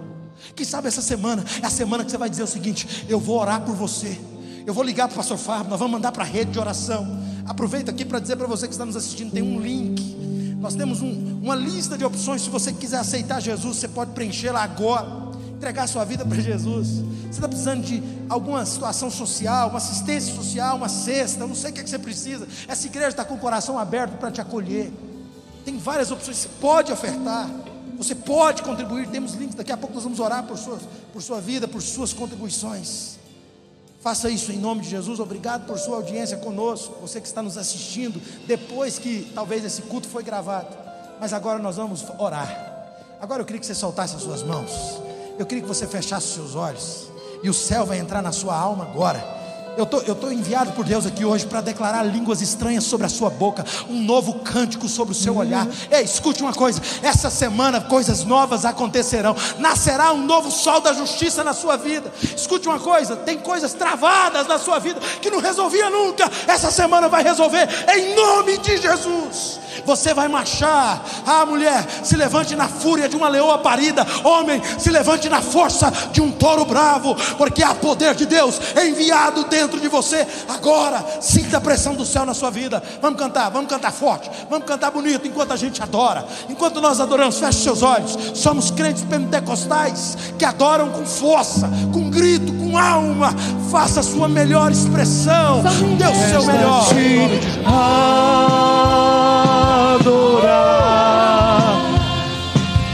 Quem 0.56 0.66
sabe 0.66 0.88
essa 0.88 1.02
semana 1.04 1.46
é 1.62 1.68
a 1.68 1.70
semana 1.70 2.04
que 2.04 2.10
você 2.10 2.18
vai 2.18 2.30
dizer 2.30 2.42
o 2.42 2.48
seguinte: 2.48 3.06
eu 3.08 3.20
vou 3.20 3.40
orar 3.40 3.64
por 3.64 3.76
você. 3.76 4.20
Eu 4.66 4.74
vou 4.74 4.84
ligar 4.84 5.08
para 5.08 5.14
o 5.14 5.18
pastor 5.18 5.38
Fábio, 5.38 5.70
nós 5.70 5.78
vamos 5.78 5.94
mandar 5.94 6.12
para 6.12 6.24
a 6.24 6.28
rede 6.28 6.54
de 6.54 6.60
oração. 6.60 7.06
Aproveito 7.46 7.90
aqui 7.90 8.04
para 8.04 8.18
dizer 8.18 8.36
para 8.36 8.48
você 8.48 8.66
que 8.66 8.74
está 8.74 8.84
nos 8.84 8.96
assistindo: 8.96 9.32
tem 9.32 9.44
um 9.44 9.60
link 9.60 10.24
nós 10.64 10.76
temos 10.76 11.02
um, 11.02 11.40
uma 11.42 11.56
lista 11.56 11.98
de 11.98 12.06
opções. 12.06 12.44
Se 12.44 12.50
você 12.50 12.72
quiser 12.72 12.98
aceitar 12.98 13.42
Jesus, 13.42 13.76
você 13.76 13.88
pode 13.88 14.12
preenchê-la 14.12 14.64
agora. 14.64 15.06
Entregar 15.58 15.88
sua 15.88 16.06
vida 16.06 16.26
para 16.26 16.40
Jesus. 16.40 16.88
Você 16.88 17.32
está 17.32 17.50
precisando 17.50 17.84
de 17.84 18.02
alguma 18.30 18.66
situação 18.66 19.12
social, 19.12 19.68
uma 19.68 19.78
assistência 19.78 20.34
social, 20.34 20.78
uma 20.78 20.88
cesta, 20.88 21.46
não 21.46 21.54
sei 21.54 21.72
o 21.72 21.74
que, 21.74 21.82
é 21.82 21.84
que 21.84 21.90
você 21.90 22.00
precisa. 22.00 22.48
Essa 22.66 22.88
igreja 22.88 23.10
está 23.10 23.26
com 23.26 23.34
o 23.34 23.38
coração 23.38 23.78
aberto 23.78 24.18
para 24.18 24.32
te 24.32 24.40
acolher. 24.40 24.90
Tem 25.66 25.78
várias 25.78 26.12
opções. 26.12 26.38
Você 26.38 26.50
pode 26.62 26.94
ofertar. 26.94 27.50
Você 27.98 28.16
pode 28.16 28.64
contribuir. 28.64 29.10
Temos 29.10 29.34
links. 29.34 29.56
Daqui 29.56 29.72
a 29.74 29.76
pouco 29.76 29.94
nós 29.94 30.04
vamos 30.06 30.22
orar 30.22 30.44
por 30.44 30.58
sua, 30.58 30.80
por 31.12 31.22
sua 31.22 31.42
vida, 31.42 31.68
por 31.68 31.82
suas 31.82 32.14
contribuições. 32.14 33.18
Faça 34.04 34.30
isso 34.30 34.52
em 34.52 34.58
nome 34.58 34.82
de 34.82 34.90
Jesus. 34.90 35.22
Obrigado 35.22 35.66
por 35.66 35.80
sua 35.80 35.96
audiência 35.96 36.36
conosco. 36.36 36.94
Você 37.00 37.22
que 37.22 37.28
está 37.28 37.42
nos 37.42 37.58
assistindo 37.58 38.22
depois 38.46 39.00
que 39.00 39.32
talvez 39.34 39.64
esse 39.64 39.82
culto 39.84 40.10
foi 40.10 40.22
gravado. 40.22 40.76
Mas 41.22 41.32
agora 41.32 41.58
nós 41.58 41.78
vamos 41.78 42.04
orar. 42.20 42.98
Agora 43.22 43.42
eu 43.42 43.46
queria 43.46 43.62
que 43.62 43.66
você 43.66 43.74
soltasse 43.74 44.18
as 44.18 44.22
suas 44.22 44.44
mãos. 44.44 44.72
Eu 45.40 45.46
queria 45.46 45.62
que 45.62 45.68
você 45.70 45.88
fechasse 45.88 46.28
os 46.28 46.34
seus 46.34 46.54
olhos. 46.54 47.08
E 47.42 47.50
o 47.50 47.54
céu 47.54 47.86
vai 47.86 47.98
entrar 47.98 48.22
na 48.22 48.34
sua 48.34 48.54
alma 48.54 48.84
agora. 48.84 49.43
Eu 49.76 49.88
tô, 49.88 50.00
estou 50.00 50.16
tô 50.16 50.32
enviado 50.32 50.72
por 50.74 50.86
Deus 50.86 51.06
aqui 51.06 51.26
hoje 51.26 51.48
para 51.48 51.60
declarar 51.60 52.04
línguas 52.04 52.42
estranhas 52.42 52.84
sobre 52.84 53.08
a 53.08 53.10
sua 53.10 53.30
boca, 53.32 53.66
um 53.90 54.04
novo 54.04 54.36
cântico 54.36 54.88
sobre 54.88 55.14
o 55.14 55.16
seu 55.16 55.36
olhar. 55.36 55.68
Ei, 55.90 56.04
escute 56.04 56.44
uma 56.44 56.54
coisa: 56.54 56.80
essa 57.02 57.30
semana 57.30 57.82
coisas 57.82 58.24
novas 58.24 58.66
acontecerão, 58.66 59.36
nascerá 59.58 60.12
um 60.12 60.24
novo 60.24 60.52
sol 60.52 60.80
da 60.80 60.94
justiça 60.94 61.44
na 61.44 61.54
sua 61.54 61.76
vida. 61.76 62.12
Escute 62.36 62.68
uma 62.68 62.80
coisa: 62.80 63.16
tem 63.16 63.40
coisas 63.40 63.74
travadas 63.74 64.48
na 64.48 64.60
sua 64.60 64.78
vida 64.78 65.00
que 65.22 65.32
não 65.32 65.40
resolvia 65.40 65.90
nunca, 65.90 66.30
essa 66.48 66.70
semana 66.70 67.10
vai 67.10 67.24
resolver, 67.24 67.68
em 67.96 68.16
nome 68.16 68.60
de 68.60 68.78
Jesus 68.78 69.64
você 69.86 70.14
vai 70.14 70.28
marchar. 70.28 71.04
Ah, 71.26 71.46
mulher, 71.46 71.86
se 72.04 72.16
levante 72.16 72.56
na 72.56 72.68
fúria 72.68 73.10
de 73.10 73.16
uma 73.16 73.28
leoa 73.28 73.58
parida. 73.58 74.06
Homem, 74.24 74.62
se 74.78 74.90
levante 74.90 75.30
na 75.30 75.42
força 75.42 75.92
de 76.12 76.22
um 76.22 76.32
touro 76.32 76.66
bravo, 76.66 77.16
porque 77.38 77.64
há 77.64 77.74
poder 77.74 78.16
de 78.16 78.26
Deus 78.26 78.60
enviado 78.76 79.44
dentro 79.46 79.63
de 79.68 79.88
você. 79.88 80.26
Agora, 80.48 81.04
sinta 81.22 81.58
a 81.58 81.62
pressão 81.62 81.96
do 81.96 82.06
céu 82.06 82.26
na 82.26 82.34
sua 82.34 82.50
vida. 82.50 82.82
Vamos 83.02 83.20
cantar, 83.20 83.50
vamos 83.50 83.70
cantar 83.70 83.92
forte, 83.92 84.30
vamos 84.50 84.66
cantar 84.66 84.92
bonito 84.92 85.28
enquanto 85.28 85.52
a 85.52 85.56
gente 85.56 85.82
adora. 85.82 86.26
Enquanto 86.50 86.82
nós 86.82 87.00
adoramos, 87.00 87.38
feche 87.38 87.64
seus 87.64 87.82
olhos. 87.82 88.18
Somos 88.34 88.72
crentes 88.72 89.04
pentecostais 89.04 90.18
que 90.38 90.46
adoram 90.46 90.90
com 90.90 91.06
força, 91.06 91.70
com 91.92 92.10
grito, 92.10 92.54
com 92.54 92.78
alma. 92.78 93.34
Faça 93.72 94.02
a 94.02 94.04
sua 94.04 94.28
melhor 94.28 94.72
expressão. 94.72 95.64
Dê 95.98 96.06
o 96.06 96.30
seu 96.30 96.44
melhor 96.44 96.88
adorar. 99.96 100.84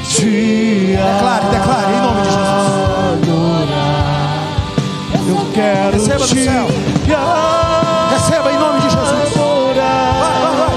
Te 0.09 0.69
declare, 0.97 1.45
declare 1.45 1.48
do 6.33 6.43
céu. 6.43 6.67
Receba 8.11 8.51
em 8.51 8.57
nome 8.59 8.81
de 8.81 8.89
Jesus. 8.89 9.33
Vai, 10.19 10.41
vai, 10.41 10.55
vai. 10.57 10.75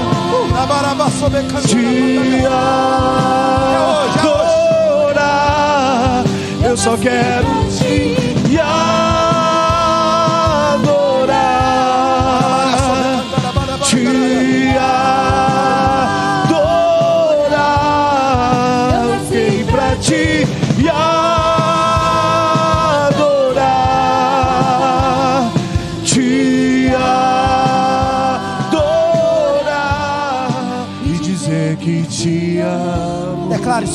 Te 4.13 4.19
adorar. 4.19 6.23
Eu 6.63 6.77
só 6.77 6.97
quero 6.97 7.47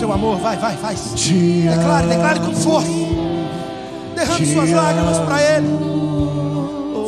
seu 0.09 0.15
amor, 0.15 0.39
vai, 0.39 0.57
vai, 0.57 0.75
faz. 0.77 1.13
Te 1.15 1.63
Declare, 1.69 2.07
declare 2.07 2.41
com 2.41 2.55
força. 2.55 2.89
Derrame 4.15 4.47
suas 4.47 4.71
lágrimas 4.71 5.19
para 5.19 5.43
Ele. 5.43 5.69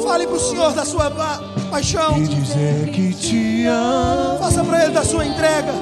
Fale 0.04 0.26
para 0.26 0.36
o 0.36 0.40
Senhor 0.40 0.72
da 0.72 0.84
sua 0.84 1.10
pa- 1.10 1.40
paixão. 1.70 2.18
E 2.18 2.26
dizer 2.26 2.90
que 2.90 3.14
te 3.14 3.64
amo. 3.66 4.38
Faça 4.38 4.62
para 4.64 4.84
Ele 4.84 4.92
da 4.92 5.02
sua 5.04 5.24
entrega. 5.24 5.72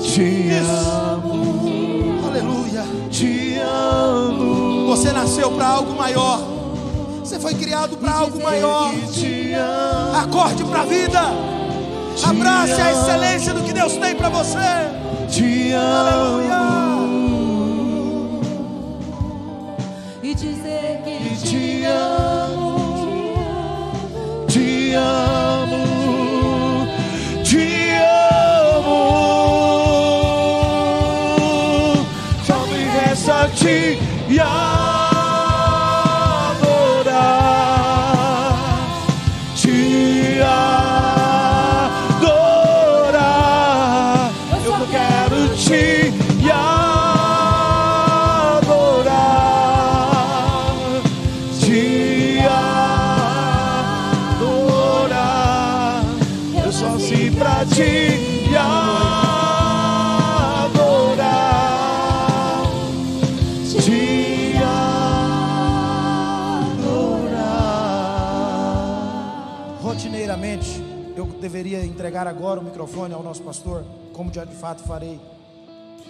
Te 0.00 0.22
Isso. 0.22 0.70
amo. 0.70 2.20
Aleluia. 2.28 2.84
Te 3.10 3.58
amo. 3.58 4.86
Você 4.88 5.12
nasceu 5.12 5.50
para 5.52 5.66
algo 5.68 5.96
maior. 5.96 6.40
Você 7.20 7.38
foi 7.40 7.54
criado 7.54 7.96
para 7.96 8.12
algo 8.12 8.42
maior. 8.42 8.92
Acorde 10.22 10.62
para 10.64 10.80
a 10.80 10.84
vida. 10.84 11.20
Abrace 12.22 12.80
a 12.80 12.92
excelência 12.92 13.54
do 13.54 13.62
que 13.62 13.72
Deus 13.72 13.94
tem 13.96 14.14
para 14.14 14.28
você. 14.28 14.58
Te 15.28 15.74
amo. 15.74 17.16
E 20.22 20.34
dizer 20.34 21.02
que 21.04 21.18
Te 21.44 21.86
amo. 21.86 23.34
Te 24.46 24.94
amo. 24.96 25.84
Te 27.44 27.96
amo. 28.76 29.02
Só 32.46 32.66
me 32.68 32.78
resta 32.98 33.48
te 33.48 34.05
Rotineiramente, 70.36 70.84
eu 71.16 71.24
deveria 71.40 71.82
entregar 71.82 72.26
agora 72.26 72.60
o 72.60 72.62
microfone 72.62 73.14
ao 73.14 73.22
nosso 73.22 73.42
pastor, 73.42 73.84
como 74.12 74.32
já 74.32 74.44
de 74.44 74.54
fato 74.54 74.82
farei. 74.82 75.18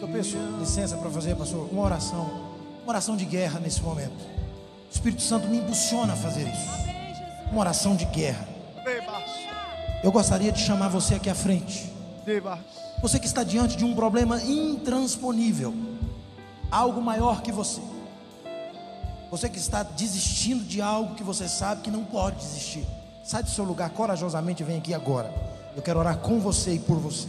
Eu 0.01 0.09
peço 0.09 0.37
licença 0.59 0.97
para 0.97 1.09
fazer, 1.11 1.37
pastor, 1.37 1.69
uma 1.71 1.83
oração, 1.83 2.25
uma 2.83 2.89
oração 2.89 3.17
de 3.17 3.25
guerra 3.25 3.61
nesse 3.61 3.81
momento. 3.81 4.27
O 4.91 4.93
Espírito 4.93 5.23
Santo 5.23 5.47
me 5.47 5.59
impulsiona 5.59 6.13
a 6.13 6.17
fazer 6.17 6.43
isso. 6.43 6.69
Uma 7.53 7.61
oração 7.61 7.95
de 7.95 8.05
guerra. 8.07 8.49
Eu 10.03 10.11
gostaria 10.11 10.51
de 10.51 10.61
chamar 10.61 10.89
você 10.89 11.15
aqui 11.15 11.31
à 11.31 11.35
frente. 11.35 11.93
Você 13.01 13.21
que 13.21 13.27
está 13.27 13.45
diante 13.45 13.77
de 13.77 13.85
um 13.85 13.95
problema 13.95 14.43
intransponível, 14.43 15.73
algo 16.69 17.01
maior 17.01 17.43
que 17.43 17.53
você. 17.53 17.81
Você 19.31 19.49
que 19.49 19.59
está 19.59 19.85
desistindo 19.85 20.65
de 20.65 20.83
algo 20.83 21.15
que 21.15 21.23
você 21.23 21.49
sabe 21.49 21.83
que 21.83 21.91
não 21.93 22.05
pode 22.05 22.39
desistir. 22.39 22.85
Sai 23.27 23.43
do 23.43 23.51
seu 23.51 23.65
lugar 23.65 23.91
corajosamente 23.91 24.63
e 24.63 24.67
vem 24.67 24.79
aqui 24.79 24.95
agora. 24.95 25.35
Eu 25.75 25.83
quero 25.83 25.99
orar 25.99 26.17
com 26.19 26.39
você 26.39 26.75
e 26.75 26.79
por 26.79 26.97
você. 26.97 27.27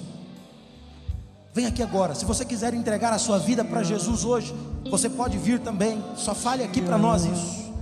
Vem 1.52 1.66
aqui 1.66 1.82
agora. 1.82 2.14
Se 2.14 2.24
você 2.24 2.46
quiser 2.46 2.72
entregar 2.76 3.12
a 3.12 3.18
sua 3.18 3.40
vida 3.40 3.66
para 3.66 3.82
Jesus 3.82 4.24
hoje, 4.24 4.54
você 4.92 5.10
pode 5.10 5.40
vir 5.40 5.60
também. 5.60 6.00
Só 6.16 6.36
fale 6.36 6.64
aqui 6.64 6.84
para 6.84 7.00
nós 7.00 7.26
isso. 7.26 7.74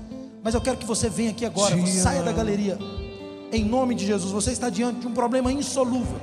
Mas 0.41 0.53
eu 0.53 0.61
quero 0.61 0.77
que 0.77 0.85
você 0.85 1.09
venha 1.09 1.31
aqui 1.31 1.45
agora. 1.45 1.75
Você 1.75 1.99
saia 1.99 2.23
da 2.23 2.31
galeria. 2.31 2.79
Em 3.51 3.65
nome 3.65 3.93
de 3.93 4.05
Jesus. 4.05 4.31
Você 4.31 4.53
está 4.53 4.69
diante 4.69 5.01
de 5.01 5.07
um 5.07 5.13
problema 5.13 5.51
insolúvel. 5.51 6.17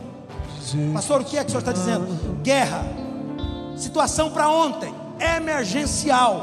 Pastor, 0.95 1.21
o 1.21 1.25
que 1.27 1.37
é 1.37 1.45
que 1.45 1.49
o 1.49 1.51
senhor 1.51 1.61
está 1.61 1.73
dizendo? 1.73 2.41
Guerra. 2.43 2.87
Situação 3.77 4.31
para 4.31 4.49
ontem. 4.49 4.95
Emergencial. 5.21 6.43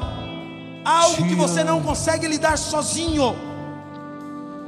Algo 0.86 1.28
que 1.28 1.34
você 1.34 1.64
não 1.64 1.82
consegue 1.82 2.28
lidar 2.28 2.56
sozinho. 2.56 3.49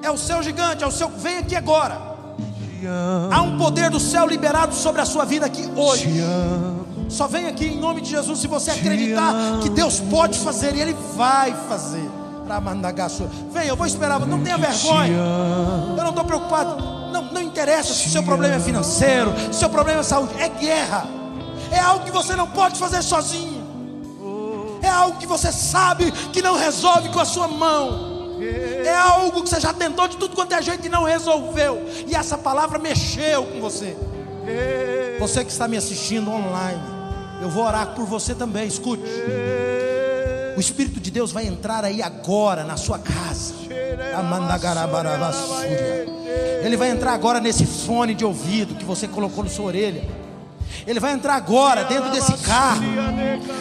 É 0.04 0.10
o 0.10 0.18
seu 0.18 0.42
gigante, 0.42 0.84
é 0.84 0.88
o 0.88 0.92
seu. 0.92 1.10
Vem 1.10 1.38
aqui 1.38 1.56
agora. 1.56 2.12
Há 3.32 3.42
um 3.42 3.58
poder 3.58 3.90
do 3.90 4.00
céu 4.00 4.28
liberado 4.28 4.74
sobre 4.74 5.02
a 5.02 5.06
sua 5.06 5.26
vida 5.26 5.46
aqui 5.46 5.70
hoje. 5.76 6.10
Só 7.10 7.28
vem 7.28 7.46
aqui 7.48 7.66
em 7.68 7.80
nome 7.80 8.02
de 8.02 8.10
Jesus 8.10 8.40
se 8.40 8.48
você 8.48 8.72
acreditar 8.72 9.34
que 9.62 9.70
Deus 9.70 10.00
pode 10.00 10.40
fazer 10.40 10.76
e 10.76 10.82
Ele 10.82 10.96
vai 11.16 11.54
fazer. 11.70 12.10
Vem, 13.52 13.68
eu 13.68 13.76
vou 13.76 13.86
esperar. 13.86 14.20
Não 14.20 14.42
tenha 14.44 14.58
vergonha. 14.58 15.14
Eu 15.98 16.04
não 16.04 16.10
estou 16.10 16.26
preocupado. 16.26 16.84
Não, 17.12 17.32
não 17.32 17.42
interessa 17.42 17.94
se 17.94 18.08
o 18.08 18.10
seu 18.10 18.24
problema 18.24 18.56
é 18.56 18.60
financeiro, 18.60 19.34
se 19.38 19.50
o 19.50 19.54
seu 19.54 19.70
problema 19.70 20.00
é 20.00 20.04
saúde. 20.04 20.34
É 20.40 20.50
guerra. 20.50 21.06
É 21.72 21.80
algo 21.80 22.04
que 22.06 22.12
você 22.12 22.36
não 22.36 22.48
pode 22.48 22.80
fazer 22.80 23.02
sozinho. 23.04 23.62
É 24.82 24.90
algo 24.90 25.18
que 25.20 25.28
você 25.28 25.52
sabe 25.52 26.12
que 26.34 26.42
não 26.42 26.58
resolve 26.58 27.10
com 27.10 27.20
a 27.20 27.26
sua 27.26 27.48
mão. 27.48 28.11
É 28.86 28.96
algo 28.96 29.44
que 29.44 29.50
você 29.50 29.60
já 29.60 29.74
tentou 29.74 30.08
de 30.08 30.18
tudo 30.18 30.36
quanto 30.36 30.54
é 30.54 30.62
jeito 30.62 30.86
e 30.86 30.90
não 30.90 31.04
resolveu. 31.04 31.86
E 32.08 32.16
essa 32.16 32.38
palavra 32.38 32.80
mexeu 32.80 33.46
com 33.46 33.60
você. 33.60 33.96
Você 35.20 35.46
que 35.46 35.52
está 35.52 35.68
me 35.68 35.78
assistindo 35.78 36.32
online, 36.32 36.82
eu 37.42 37.50
vou 37.50 37.64
orar 37.64 37.94
por 37.94 38.06
você 38.06 38.34
também. 38.34 38.68
Escute. 38.68 39.04
O 40.56 40.60
Espírito 40.60 41.00
de 41.00 41.12
Deus 41.12 41.32
vai 41.32 41.46
entrar 41.46 41.86
aí 41.86 42.02
agora 42.02 42.64
na 42.64 42.78
sua 42.78 43.00
casa. 43.00 43.54
Ele 46.64 46.78
vai 46.78 46.90
entrar 46.90 47.14
agora 47.14 47.40
nesse 47.40 47.66
fone 47.66 48.14
de 48.14 48.26
ouvido 48.26 48.76
que 48.76 48.86
você 48.86 49.08
colocou 49.08 49.44
na 49.44 49.50
sua 49.50 49.66
orelha. 49.66 50.04
Ele 50.86 51.00
vai 51.00 51.14
entrar 51.14 51.36
agora 51.36 51.86
dentro 51.86 52.10
desse 52.12 52.34
carro. 52.44 52.82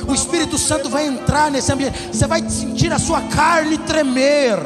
O 0.06 0.14
Espírito 0.14 0.58
Santo 0.58 0.88
vai 0.88 1.06
entrar 1.06 1.50
nesse 1.50 1.72
ambiente. 1.72 2.08
Você 2.12 2.26
vai 2.26 2.48
sentir 2.48 2.92
a 2.92 2.98
sua 2.98 3.20
carne 3.22 3.78
tremer. 3.78 4.58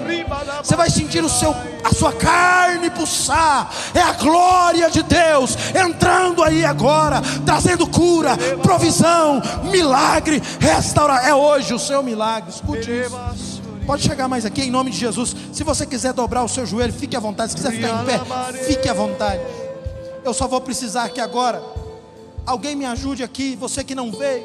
Você 0.63 0.77
vai 0.77 0.91
sentir 0.91 1.23
o 1.23 1.29
seu, 1.29 1.55
a 1.83 1.93
sua 1.93 2.13
carne 2.13 2.91
pulsar. 2.91 3.71
É 3.95 4.01
a 4.01 4.13
glória 4.13 4.91
de 4.91 5.03
Deus 5.03 5.57
entrando 5.75 6.43
aí 6.43 6.65
agora, 6.65 7.21
trazendo 7.45 7.87
cura, 7.87 8.37
provisão, 8.63 9.43
milagre, 9.71 10.43
restaurar. 10.61 11.27
É 11.27 11.35
hoje 11.35 11.75
o 11.75 11.79
seu 11.79 12.03
milagre. 12.03 12.51
Escute 12.51 12.91
isso. 12.91 13.63
Pode 13.87 14.03
chegar 14.03 14.29
mais 14.29 14.47
aqui 14.47 14.63
em 14.63 14.71
nome 14.71 14.91
de 14.91 14.97
Jesus. 14.97 15.37
Se 15.53 15.63
você 15.63 15.85
quiser 15.85 16.15
dobrar 16.15 16.43
o 16.43 16.49
seu 16.49 16.65
joelho, 16.65 16.93
fique 16.93 17.15
à 17.15 17.21
vontade. 17.21 17.53
Se 17.53 17.57
quiser 17.57 17.73
ficar 17.73 18.03
em 18.03 18.07
pé, 18.07 18.21
fique 18.65 18.89
à 18.89 18.95
vontade. 18.95 19.41
Eu 20.25 20.33
só 20.33 20.49
vou 20.49 20.61
precisar 20.61 21.11
que 21.11 21.21
agora 21.21 21.63
Alguém 22.47 22.77
me 22.77 22.85
ajude 22.85 23.23
aqui, 23.23 23.57
você 23.57 23.83
que 23.83 23.95
não 23.95 24.11
veio. 24.11 24.45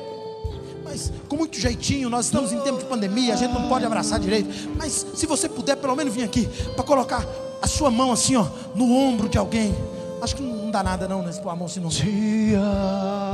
Mas 0.83 1.11
com 1.27 1.35
muito 1.35 1.59
jeitinho, 1.59 2.09
nós 2.09 2.25
estamos 2.25 2.51
em 2.51 2.59
tempo 2.61 2.79
de 2.79 2.85
pandemia, 2.85 3.33
a 3.33 3.37
gente 3.37 3.53
não 3.53 3.67
pode 3.67 3.85
abraçar 3.85 4.19
direito. 4.19 4.49
Mas 4.75 5.05
se 5.13 5.25
você 5.25 5.47
puder, 5.47 5.75
pelo 5.75 5.95
menos 5.95 6.13
vir 6.13 6.23
aqui 6.23 6.47
para 6.75 6.83
colocar 6.83 7.25
a 7.61 7.67
sua 7.67 7.91
mão 7.91 8.11
assim, 8.11 8.35
ó, 8.35 8.45
no 8.73 8.91
ombro 8.91 9.27
de 9.29 9.37
alguém. 9.37 9.75
Acho 10.21 10.35
que 10.35 10.41
não 10.41 10.71
dá 10.71 10.81
nada 10.81 11.07
não, 11.07 11.21
né? 11.21 11.31
Se 11.31 11.41
pôr 11.41 11.49
a 11.49 11.55
mão 11.55 11.65
assim 11.65 11.79
não. 11.79 11.89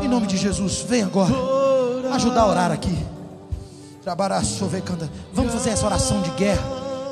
Em 0.04 0.08
nome 0.08 0.28
de 0.28 0.38
Jesus, 0.38 0.82
vem 0.82 1.04
agora. 1.04 1.34
Ajudar 2.14 2.42
a 2.42 2.48
orar 2.48 2.72
aqui. 2.72 2.96
Vamos 5.34 5.54
fazer 5.54 5.72
essa 5.72 5.86
oração 5.86 6.22
de 6.22 6.30
guerra. 6.32 6.64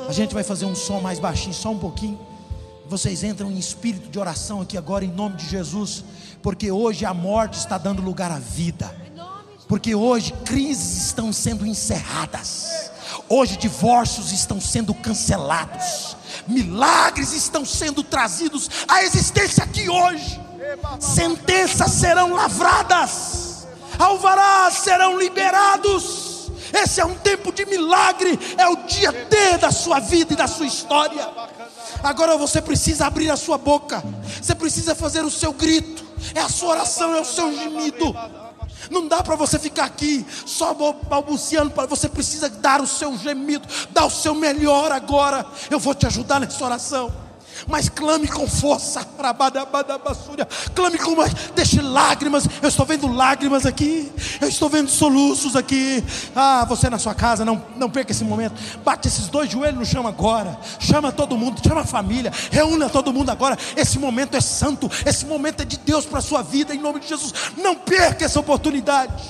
A 0.08 0.12
gente 0.12 0.34
vai 0.34 0.44
fazer 0.44 0.66
um 0.66 0.74
som 0.74 1.00
mais 1.00 1.18
baixinho, 1.18 1.54
só 1.54 1.70
um 1.70 1.78
pouquinho. 1.78 2.18
Vocês 2.94 3.24
entram 3.24 3.50
em 3.50 3.58
espírito 3.58 4.08
de 4.08 4.18
oração 4.20 4.60
aqui 4.60 4.78
agora, 4.78 5.04
em 5.04 5.10
nome 5.10 5.36
de 5.36 5.48
Jesus 5.48 6.04
porque 6.44 6.70
hoje 6.70 7.06
a 7.06 7.14
morte 7.14 7.54
está 7.54 7.78
dando 7.78 8.02
lugar 8.02 8.30
à 8.30 8.38
vida, 8.38 8.94
porque 9.66 9.94
hoje 9.94 10.30
crises 10.44 11.06
estão 11.06 11.32
sendo 11.32 11.66
encerradas, 11.66 12.90
hoje 13.30 13.56
divórcios 13.56 14.30
estão 14.30 14.60
sendo 14.60 14.92
cancelados, 14.92 16.14
milagres 16.46 17.32
estão 17.32 17.64
sendo 17.64 18.02
trazidos 18.02 18.68
à 18.86 19.02
existência 19.02 19.64
aqui 19.64 19.88
hoje, 19.88 20.38
sentenças 21.00 21.92
serão 21.92 22.34
lavradas, 22.34 23.66
alvarás 23.98 24.74
serão 24.74 25.18
liberados. 25.18 26.50
Esse 26.74 27.00
é 27.00 27.06
um 27.06 27.14
tempo 27.14 27.52
de 27.52 27.64
milagre, 27.64 28.38
é 28.58 28.68
o 28.68 28.76
dia 28.84 29.12
D 29.12 29.56
da 29.58 29.72
sua 29.72 29.98
vida 29.98 30.34
e 30.34 30.36
da 30.36 30.46
sua 30.46 30.66
história. 30.66 31.26
Agora 32.02 32.36
você 32.36 32.60
precisa 32.60 33.06
abrir 33.06 33.30
a 33.30 33.36
sua 33.36 33.58
boca, 33.58 34.02
você 34.40 34.54
precisa 34.54 34.94
fazer 34.94 35.24
o 35.24 35.30
seu 35.30 35.52
grito, 35.52 36.04
é 36.34 36.40
a 36.40 36.48
sua 36.48 36.70
oração, 36.70 37.14
é 37.14 37.20
o 37.20 37.24
seu 37.24 37.54
gemido. 37.54 38.14
Não 38.90 39.08
dá 39.08 39.22
para 39.22 39.34
você 39.34 39.58
ficar 39.58 39.84
aqui 39.84 40.26
só 40.44 40.74
balbuciando, 40.74 41.72
você 41.88 42.08
precisa 42.08 42.48
dar 42.48 42.80
o 42.80 42.86
seu 42.86 43.16
gemido, 43.16 43.66
dar 43.90 44.04
o 44.04 44.10
seu 44.10 44.34
melhor 44.34 44.92
agora. 44.92 45.46
Eu 45.70 45.78
vou 45.78 45.94
te 45.94 46.06
ajudar 46.06 46.40
nessa 46.40 46.64
oração 46.64 47.23
mas 47.66 47.88
clame 47.88 48.28
com 48.28 48.46
força, 48.46 49.06
clame 50.74 50.98
com 50.98 51.16
mais, 51.16 51.34
deixe 51.54 51.80
lágrimas, 51.80 52.46
eu 52.62 52.68
estou 52.68 52.86
vendo 52.86 53.06
lágrimas 53.06 53.66
aqui, 53.66 54.12
eu 54.40 54.48
estou 54.48 54.68
vendo 54.68 54.90
soluços 54.90 55.56
aqui, 55.56 56.02
ah, 56.34 56.64
você 56.68 56.90
na 56.90 56.98
sua 56.98 57.14
casa, 57.14 57.44
não, 57.44 57.62
não 57.76 57.90
perca 57.90 58.12
esse 58.12 58.24
momento, 58.24 58.54
bate 58.84 59.08
esses 59.08 59.28
dois 59.28 59.50
joelhos 59.50 59.78
no 59.78 59.86
chão 59.86 60.06
agora, 60.06 60.58
chama 60.78 61.12
todo 61.12 61.36
mundo, 61.36 61.60
chama 61.66 61.82
a 61.82 61.86
família, 61.86 62.32
reúna 62.50 62.88
todo 62.88 63.12
mundo 63.12 63.30
agora, 63.30 63.58
esse 63.76 63.98
momento 63.98 64.36
é 64.36 64.40
santo, 64.40 64.90
esse 65.04 65.24
momento 65.26 65.62
é 65.62 65.64
de 65.64 65.78
Deus 65.78 66.04
para 66.04 66.18
a 66.18 66.22
sua 66.22 66.42
vida, 66.42 66.74
em 66.74 66.78
nome 66.78 67.00
de 67.00 67.08
Jesus, 67.08 67.32
não 67.56 67.74
perca 67.74 68.24
essa 68.24 68.40
oportunidade, 68.40 69.22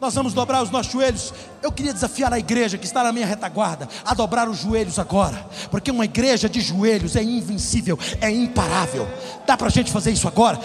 nós 0.00 0.14
vamos 0.14 0.32
dobrar 0.32 0.62
os 0.62 0.70
nossos 0.70 0.90
joelhos. 0.90 1.32
Eu 1.62 1.70
queria 1.70 1.92
desafiar 1.92 2.32
a 2.32 2.38
igreja 2.38 2.78
que 2.78 2.86
está 2.86 3.04
na 3.04 3.12
minha 3.12 3.26
retaguarda 3.26 3.88
a 4.04 4.14
dobrar 4.14 4.48
os 4.48 4.58
joelhos 4.58 4.98
agora, 4.98 5.46
porque 5.70 5.90
uma 5.90 6.04
igreja 6.04 6.48
de 6.48 6.60
joelhos 6.60 7.16
é 7.16 7.22
invencível, 7.22 7.98
é 8.20 8.30
imparável. 8.30 9.06
Dá 9.46 9.56
para 9.56 9.66
a 9.66 9.70
gente 9.70 9.92
fazer 9.92 10.10
isso 10.10 10.26
agora? 10.26 10.58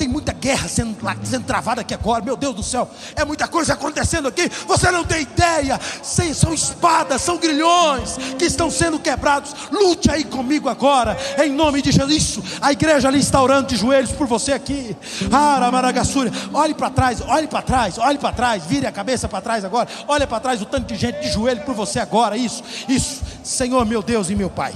Tem 0.00 0.08
muita 0.08 0.32
guerra 0.32 0.66
sendo, 0.66 0.96
sendo 1.24 1.44
travada 1.44 1.82
aqui 1.82 1.92
agora, 1.92 2.24
meu 2.24 2.34
Deus 2.34 2.54
do 2.54 2.62
céu, 2.62 2.88
é 3.14 3.22
muita 3.22 3.46
coisa 3.46 3.74
acontecendo 3.74 4.28
aqui, 4.28 4.50
você 4.66 4.90
não 4.90 5.04
tem 5.04 5.20
ideia, 5.20 5.78
são 6.02 6.54
espadas, 6.54 7.20
são 7.20 7.36
grilhões 7.36 8.16
que 8.38 8.46
estão 8.46 8.70
sendo 8.70 8.98
quebrados, 8.98 9.54
lute 9.70 10.10
aí 10.10 10.24
comigo 10.24 10.70
agora, 10.70 11.18
em 11.44 11.52
nome 11.52 11.82
de 11.82 11.92
Jesus, 11.92 12.10
isso, 12.10 12.42
a 12.62 12.72
igreja 12.72 13.08
ali 13.08 13.18
está 13.18 13.42
orando 13.42 13.68
de 13.68 13.76
joelhos 13.76 14.10
por 14.10 14.26
você 14.26 14.54
aqui, 14.54 14.96
Aramaragassúria, 15.30 16.32
olhe 16.54 16.72
para 16.72 16.88
trás, 16.88 17.20
olhe 17.20 17.46
para 17.46 17.60
trás, 17.60 17.98
olhe 17.98 18.16
para 18.16 18.32
trás, 18.32 18.64
vire 18.64 18.86
a 18.86 18.92
cabeça 18.92 19.28
para 19.28 19.42
trás 19.42 19.66
agora, 19.66 19.86
olhe 20.08 20.26
para 20.26 20.40
trás 20.40 20.62
o 20.62 20.64
tanto 20.64 20.86
de 20.86 20.98
gente 20.98 21.20
de 21.20 21.30
joelho 21.30 21.60
por 21.60 21.74
você 21.74 22.00
agora, 22.00 22.38
isso, 22.38 22.62
isso, 22.88 23.20
Senhor 23.44 23.84
meu 23.84 24.02
Deus 24.02 24.30
e 24.30 24.34
meu 24.34 24.48
Pai, 24.48 24.72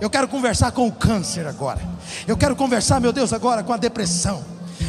eu 0.00 0.10
quero 0.10 0.26
conversar 0.26 0.72
com 0.72 0.86
o 0.86 0.92
câncer 0.92 1.46
agora. 1.46 1.80
Eu 2.26 2.36
quero 2.36 2.56
conversar, 2.56 3.00
meu 3.00 3.12
Deus, 3.12 3.32
agora 3.32 3.62
com 3.62 3.72
a 3.72 3.76
depressão. 3.76 4.42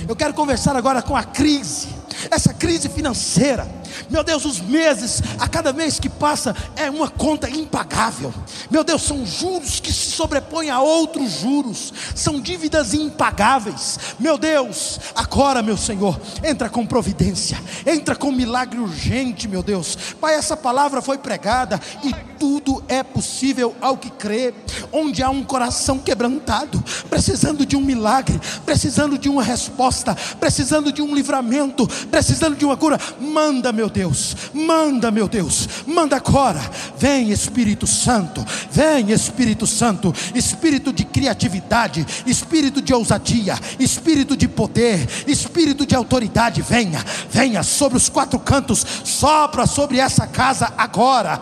Eu 0.07 0.15
quero 0.15 0.33
conversar 0.33 0.75
agora 0.75 1.01
com 1.01 1.15
a 1.15 1.23
crise, 1.23 1.87
essa 2.29 2.53
crise 2.53 2.89
financeira 2.89 3.83
meu 4.09 4.23
Deus, 4.23 4.45
os 4.45 4.59
meses, 4.59 5.21
a 5.39 5.47
cada 5.47 5.73
mês 5.73 5.99
que 5.99 6.09
passa, 6.09 6.55
é 6.75 6.89
uma 6.89 7.09
conta 7.09 7.49
impagável. 7.49 8.33
Meu 8.69 8.83
Deus, 8.83 9.01
são 9.01 9.25
juros 9.25 9.79
que 9.79 9.91
se 9.91 10.11
sobrepõem 10.11 10.69
a 10.69 10.79
outros 10.79 11.39
juros, 11.39 11.93
são 12.15 12.39
dívidas 12.39 12.93
impagáveis. 12.93 13.99
Meu 14.19 14.37
Deus, 14.37 14.99
agora, 15.15 15.61
meu 15.61 15.77
Senhor, 15.77 16.19
entra 16.43 16.69
com 16.69 16.85
providência, 16.85 17.59
entra 17.85 18.15
com 18.15 18.31
milagre 18.31 18.79
urgente, 18.79 19.47
meu 19.47 19.63
Deus. 19.63 19.97
Pai, 20.19 20.35
essa 20.35 20.57
palavra 20.57 21.01
foi 21.01 21.17
pregada 21.17 21.79
e 22.03 22.13
tudo 22.39 22.83
é 22.87 23.03
possível 23.03 23.75
ao 23.79 23.97
que 23.97 24.09
crê. 24.09 24.53
Onde 24.91 25.23
há 25.23 25.29
um 25.29 25.43
coração 25.43 25.97
quebrantado, 25.97 26.83
precisando 27.09 27.65
de 27.65 27.75
um 27.75 27.81
milagre, 27.81 28.39
precisando 28.65 29.17
de 29.17 29.29
uma 29.29 29.43
resposta, 29.43 30.15
precisando 30.39 30.91
de 30.91 31.01
um 31.01 31.15
livramento, 31.15 31.87
precisando 32.09 32.55
de 32.55 32.65
uma 32.65 32.77
cura, 32.77 32.99
manda, 33.19 33.71
meu 33.71 33.89
Deus, 33.89 34.35
manda, 34.53 35.11
meu 35.11 35.27
Deus, 35.27 35.67
manda 35.85 36.15
agora. 36.15 36.61
Vem, 36.97 37.31
Espírito 37.31 37.85
Santo, 37.87 38.45
vem, 38.71 39.11
Espírito 39.11 39.65
Santo, 39.67 40.13
espírito 40.35 40.93
de 40.93 41.03
criatividade, 41.03 42.05
espírito 42.25 42.81
de 42.81 42.93
ousadia, 42.93 43.57
espírito 43.79 44.35
de 44.35 44.47
poder, 44.47 45.07
espírito 45.27 45.85
de 45.85 45.95
autoridade. 45.95 46.61
Venha, 46.61 47.03
venha 47.29 47.63
sobre 47.63 47.97
os 47.97 48.09
quatro 48.09 48.39
cantos, 48.39 48.85
sopra 49.03 49.65
sobre 49.65 49.99
essa 49.99 50.27
casa 50.27 50.71
agora. 50.77 51.41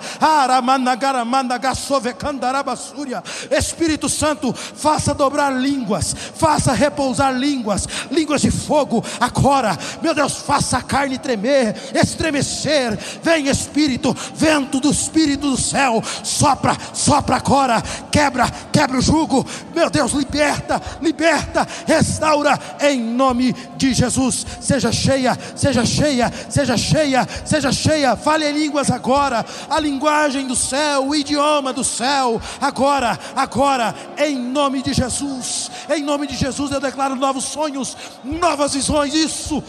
Espírito 3.51 4.09
Santo, 4.09 4.53
faça 4.53 5.13
dobrar 5.13 5.51
línguas, 5.51 6.15
faça 6.35 6.73
repousar 6.73 7.33
línguas, 7.33 7.87
línguas 8.09 8.41
de 8.41 8.51
fogo 8.51 9.03
agora. 9.19 9.77
Meu 10.01 10.13
Deus, 10.13 10.33
faça 10.51 10.79
a 10.79 10.81
carne 10.81 11.17
tremer, 11.17 11.73
estremecer. 11.95 12.99
Vem 13.23 13.47
Espírito, 13.47 14.13
vento 14.35 14.81
do 14.81 14.91
Espírito 14.91 15.49
do 15.49 15.57
céu, 15.57 16.03
sopra, 16.25 16.75
sopra 16.93 17.37
agora, 17.37 17.81
quebra, 18.11 18.51
quebra 18.69 18.97
o 18.97 19.01
jugo. 19.01 19.47
Meu 19.73 19.89
Deus, 19.89 20.11
liberta, 20.11 20.81
liberta, 21.01 21.65
restaura 21.87 22.59
em 22.81 22.99
nome 22.99 23.55
de 23.77 23.93
Jesus. 23.93 24.45
Seja 24.59 24.91
cheia, 24.91 25.37
seja 25.55 25.85
cheia, 25.85 26.29
seja 26.49 26.75
cheia, 26.75 27.25
seja 27.45 27.71
cheia. 27.71 28.17
Fale 28.17 28.45
em 28.45 28.51
línguas 28.51 28.91
agora, 28.91 29.45
a 29.69 29.79
linguagem 29.79 30.47
do 30.47 30.55
céu, 30.55 31.07
o 31.07 31.15
idioma 31.15 31.71
do 31.71 31.85
céu, 31.85 32.41
agora, 32.59 33.17
agora, 33.37 33.95
em 34.17 34.37
nome 34.37 34.81
de 34.81 34.91
Jesus. 34.91 35.71
Em 35.89 36.03
nome 36.03 36.27
de 36.27 36.35
Jesus 36.35 36.71
eu 36.71 36.81
declaro 36.81 37.15
novos 37.15 37.45
sonhos, 37.45 37.95
novas 38.21 38.73
visões. 38.73 39.13
Isso. 39.13 39.63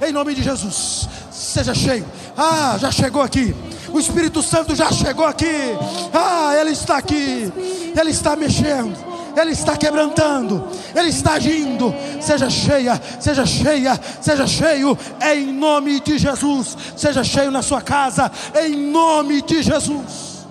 Em 0.00 0.12
nome 0.12 0.34
de 0.34 0.42
Jesus. 0.42 1.08
Seja 1.30 1.74
cheio. 1.74 2.04
Ah, 2.36 2.76
já 2.78 2.90
chegou 2.90 3.22
aqui. 3.22 3.54
O 3.88 3.98
Espírito 3.98 4.42
Santo 4.42 4.74
já 4.74 4.90
chegou 4.90 5.24
aqui. 5.24 5.76
Ah, 6.12 6.54
ele 6.60 6.70
está 6.70 6.96
aqui. 6.96 7.52
Ele 7.98 8.10
está 8.10 8.36
mexendo. 8.36 9.12
Ele 9.36 9.52
está 9.52 9.76
quebrantando, 9.76 10.68
Ele 10.94 11.08
está 11.08 11.34
agindo. 11.34 11.94
Seja 12.20 12.50
cheia, 12.50 13.00
seja 13.18 13.46
cheia, 13.46 14.00
seja 14.20 14.46
cheio, 14.46 14.98
em 15.22 15.46
nome 15.52 16.00
de 16.00 16.18
Jesus. 16.18 16.76
Seja 16.96 17.24
cheio 17.24 17.50
na 17.50 17.62
sua 17.62 17.80
casa, 17.80 18.30
em 18.62 18.76
nome 18.76 19.42
de 19.42 19.62
Jesus. 19.62 20.46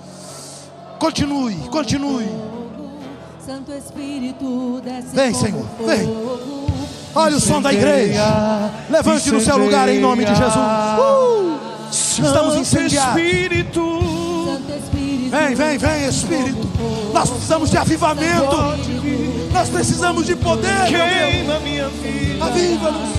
Continue, 0.99 1.55
continue. 1.69 2.60
Santo 3.45 3.71
Espírito 3.71 4.81
desce 4.83 5.15
Vem, 5.15 5.33
Senhor, 5.33 5.65
vem. 5.85 6.15
Olha 7.15 7.35
o 7.35 7.39
som 7.39 7.59
da 7.59 7.73
igreja. 7.73 8.23
Levante 8.89 9.31
no 9.31 9.41
seu 9.41 9.57
lugar 9.57 9.89
em 9.89 9.99
nome 9.99 10.23
de 10.23 10.35
Jesus. 10.35 10.55
Uh! 10.55 11.59
Estamos 11.91 12.55
incendiados. 12.55 13.19
Espírito, 13.19 13.81
Vem, 15.29 15.55
vem, 15.55 15.77
vem, 15.77 16.05
Espírito. 16.07 16.69
Nós 17.13 17.29
precisamos 17.29 17.69
de 17.71 17.77
avivamento. 17.77 18.55
Nós 19.51 19.69
precisamos 19.69 20.25
de 20.25 20.35
poder. 20.35 20.85
queima 20.85 21.59
minha 21.61 21.89
vida. 21.89 22.45
Aviva-nos. 22.45 23.09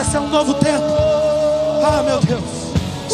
Esse 0.00 0.16
é 0.16 0.20
um 0.20 0.28
novo 0.28 0.54
tempo. 0.54 0.84
Ah, 1.82 2.02
meu 2.04 2.20
Deus. 2.20 2.64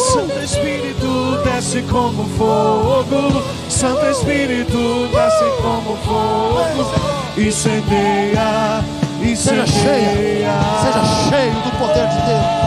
Santo 0.01 0.39
Espírito 0.39 1.37
desce 1.43 1.81
como 1.83 2.23
fogo. 2.37 3.43
Santo 3.69 4.05
Espírito 4.09 5.07
desce 5.07 5.45
como 5.61 5.95
fogo. 5.97 6.91
Incendeia, 7.37 8.83
Seja 9.35 9.65
cheia. 9.65 10.11
incendeia. 10.11 10.53
Seja 10.81 11.03
cheio 11.29 11.53
do 11.63 11.71
poder 11.77 12.07
de 12.09 12.21
Deus. 12.27 12.61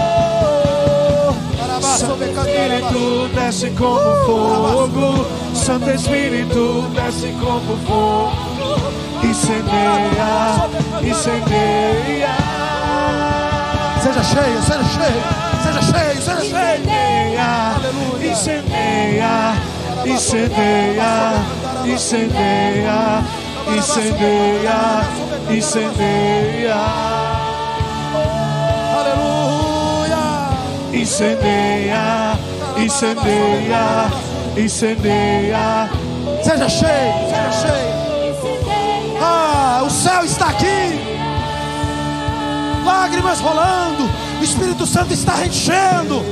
Santo 1.99 2.25
Espírito 2.25 3.29
desce 3.35 3.71
como 3.71 4.11
fogo. 4.27 5.27
Santo 5.55 5.91
Espírito 5.91 6.83
desce 6.95 7.29
como 7.41 7.77
fogo. 7.87 8.33
Incendeia, 9.23 10.69
incendeia. 11.03 12.35
Seja 14.03 14.23
cheio, 14.23 14.63
seja 14.63 14.85
cheio. 14.85 15.44
Seja 15.95 16.37
cheio. 16.41 16.55
Incendeia, 18.31 19.55
incendeia, 20.05 20.05
incendeia, 20.05 21.13
incendeia, 21.85 23.23
incendeia, 23.77 24.79
incendeia, 25.51 26.81
Aleluia. 28.99 30.25
incendeia, 30.93 32.39
incendeia, 32.77 34.11
incendeia. 34.57 35.89
Seja 36.43 36.69
cheio, 36.69 37.15
seja 37.29 37.53
cheio. 37.61 37.95
Ah, 39.23 39.83
o 39.85 39.91
céu 39.91 40.25
está 40.25 40.47
aqui. 40.49 41.01
Lágrimas 42.85 43.41
rolando. 43.41 44.24
O 44.45 44.47
Espírito 44.47 44.87
Santo 44.87 45.15
está 45.15 45.47
enchendo. 45.47 46.23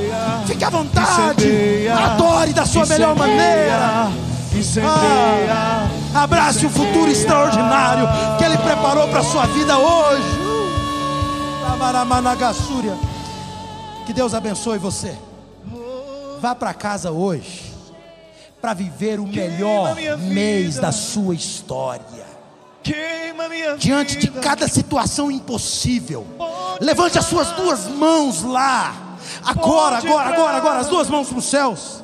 Fique 0.45 0.63
à 0.63 0.69
vontade. 0.69 1.87
Adore 1.87 2.53
da 2.53 2.63
sua 2.63 2.85
melhor 2.85 3.15
maneira. 3.15 4.11
Incendeia, 4.53 5.89
Abrace 6.13 6.63
o 6.63 6.69
futuro 6.69 7.09
extraordinário 7.09 8.07
que 8.37 8.43
Ele 8.43 8.55
preparou 8.59 9.07
para 9.07 9.21
a 9.21 9.23
sua 9.23 9.47
vida 9.47 9.75
hoje. 9.79 10.39
Que 14.05 14.13
Deus 14.13 14.35
abençoe 14.35 14.77
você. 14.77 15.17
Vá 16.39 16.53
para 16.53 16.71
casa 16.71 17.09
hoje 17.09 17.73
para 18.61 18.75
viver 18.75 19.19
o 19.19 19.25
melhor 19.25 19.95
mês 20.19 20.75
da 20.75 20.91
sua 20.91 21.33
história. 21.33 22.32
Diante 23.77 24.17
de 24.17 24.27
cada 24.29 24.67
situação 24.67 25.31
impossível, 25.31 26.25
levante 26.79 27.17
as 27.17 27.25
suas 27.25 27.49
duas 27.51 27.87
mãos 27.87 28.43
lá. 28.43 29.17
Agora, 29.43 29.97
agora, 29.97 30.29
agora, 30.29 30.57
agora, 30.57 30.79
as 30.79 30.87
duas 30.87 31.09
mãos 31.09 31.27
para 31.29 31.37
os 31.37 31.45
céus. 31.45 32.03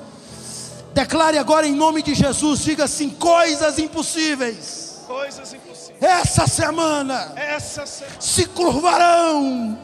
Declare 0.93 1.37
agora 1.37 1.67
em 1.67 1.73
nome 1.73 2.01
de 2.01 2.13
Jesus, 2.15 2.63
diga 2.63 2.85
assim: 2.85 3.09
coisas 3.09 3.77
impossíveis. 3.77 5.01
coisas 5.07 5.53
impossíveis. 5.53 6.01
Essa 6.01 6.47
semana 6.47 7.33
Essa 7.35 7.85
semana. 7.85 8.15
se 8.19 8.45
curvarão 8.45 9.77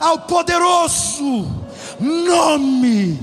ao 0.00 0.20
poderoso 0.20 1.50
nome 2.00 3.20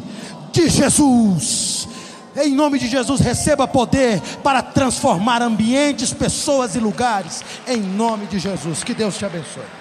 de 0.52 0.70
Jesus. 0.70 1.88
Em 2.36 2.55
nome 2.55 2.79
de 2.79 2.88
Jesus, 2.88 3.19
receba 3.19 3.67
poder 3.67 4.21
para 4.43 4.61
transformar 4.61 5.41
ambientes, 5.41 6.13
pessoas 6.13 6.75
e 6.75 6.79
lugares. 6.79 7.43
Em 7.67 7.82
nome 7.82 8.25
de 8.27 8.39
Jesus. 8.39 8.84
Que 8.84 8.93
Deus 8.93 9.17
te 9.17 9.25
abençoe. 9.25 9.80